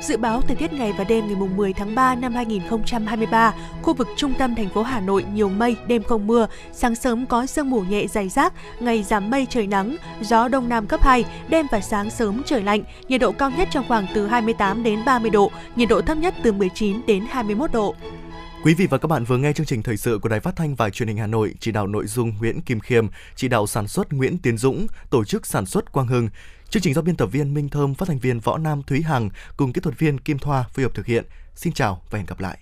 Dự 0.00 0.16
báo 0.16 0.40
thời 0.40 0.56
tiết 0.56 0.72
ngày 0.72 0.92
và 0.98 1.04
đêm 1.04 1.26
ngày 1.26 1.48
10 1.56 1.72
tháng 1.72 1.94
3 1.94 2.14
năm 2.14 2.34
2023, 2.34 3.54
khu 3.82 3.94
vực 3.94 4.08
trung 4.16 4.34
tâm 4.38 4.54
thành 4.54 4.68
phố 4.68 4.82
Hà 4.82 5.00
Nội 5.00 5.24
nhiều 5.34 5.48
mây, 5.48 5.76
đêm 5.86 6.02
không 6.02 6.26
mưa, 6.26 6.46
sáng 6.72 6.94
sớm 6.94 7.26
có 7.26 7.46
sương 7.46 7.70
mù 7.70 7.80
nhẹ 7.80 8.06
dày 8.06 8.28
rác, 8.28 8.52
ngày 8.80 9.02
giảm 9.02 9.30
mây 9.30 9.46
trời 9.50 9.66
nắng, 9.66 9.96
gió 10.20 10.48
đông 10.48 10.68
nam 10.68 10.86
cấp 10.86 11.02
2, 11.02 11.24
đêm 11.48 11.66
và 11.70 11.80
sáng 11.80 12.10
sớm 12.10 12.42
trời 12.46 12.62
lạnh, 12.62 12.82
nhiệt 13.08 13.20
độ 13.20 13.32
cao 13.32 13.50
nhất 13.50 13.68
trong 13.70 13.84
khoảng 13.88 14.06
từ 14.14 14.26
28 14.26 14.82
đến 14.82 15.00
30 15.06 15.30
độ, 15.30 15.50
nhiệt 15.76 15.88
độ 15.88 16.00
thấp 16.00 16.18
nhất 16.18 16.34
từ 16.42 16.52
19 16.52 17.00
đến 17.06 17.26
21 17.30 17.72
độ. 17.72 17.94
Quý 18.64 18.74
vị 18.74 18.86
và 18.86 18.98
các 18.98 19.08
bạn 19.08 19.24
vừa 19.24 19.38
nghe 19.38 19.52
chương 19.52 19.66
trình 19.66 19.82
thời 19.82 19.96
sự 19.96 20.18
của 20.22 20.28
Đài 20.28 20.40
Phát 20.40 20.56
thanh 20.56 20.74
và 20.74 20.90
Truyền 20.90 21.08
hình 21.08 21.16
Hà 21.16 21.26
Nội, 21.26 21.54
chỉ 21.60 21.72
đạo 21.72 21.86
nội 21.86 22.06
dung 22.06 22.32
Nguyễn 22.38 22.60
Kim 22.60 22.80
Khiêm, 22.80 23.06
chỉ 23.36 23.48
đạo 23.48 23.66
sản 23.66 23.88
xuất 23.88 24.12
Nguyễn 24.12 24.38
Tiến 24.38 24.58
Dũng, 24.58 24.86
tổ 25.10 25.24
chức 25.24 25.46
sản 25.46 25.66
xuất 25.66 25.92
Quang 25.92 26.06
Hưng. 26.06 26.28
Chương 26.68 26.82
trình 26.82 26.94
do 26.94 27.02
biên 27.02 27.16
tập 27.16 27.26
viên 27.26 27.54
Minh 27.54 27.68
Thơm, 27.68 27.94
phát 27.94 28.08
thanh 28.08 28.18
viên 28.18 28.40
Võ 28.40 28.58
Nam 28.58 28.82
Thúy 28.82 29.02
Hằng 29.02 29.30
cùng 29.56 29.72
kỹ 29.72 29.80
thuật 29.80 29.98
viên 29.98 30.18
Kim 30.18 30.38
Thoa 30.38 30.64
phối 30.74 30.82
hợp 30.82 30.94
thực 30.94 31.06
hiện. 31.06 31.24
Xin 31.54 31.72
chào 31.72 32.02
và 32.10 32.18
hẹn 32.18 32.26
gặp 32.26 32.40
lại. 32.40 32.58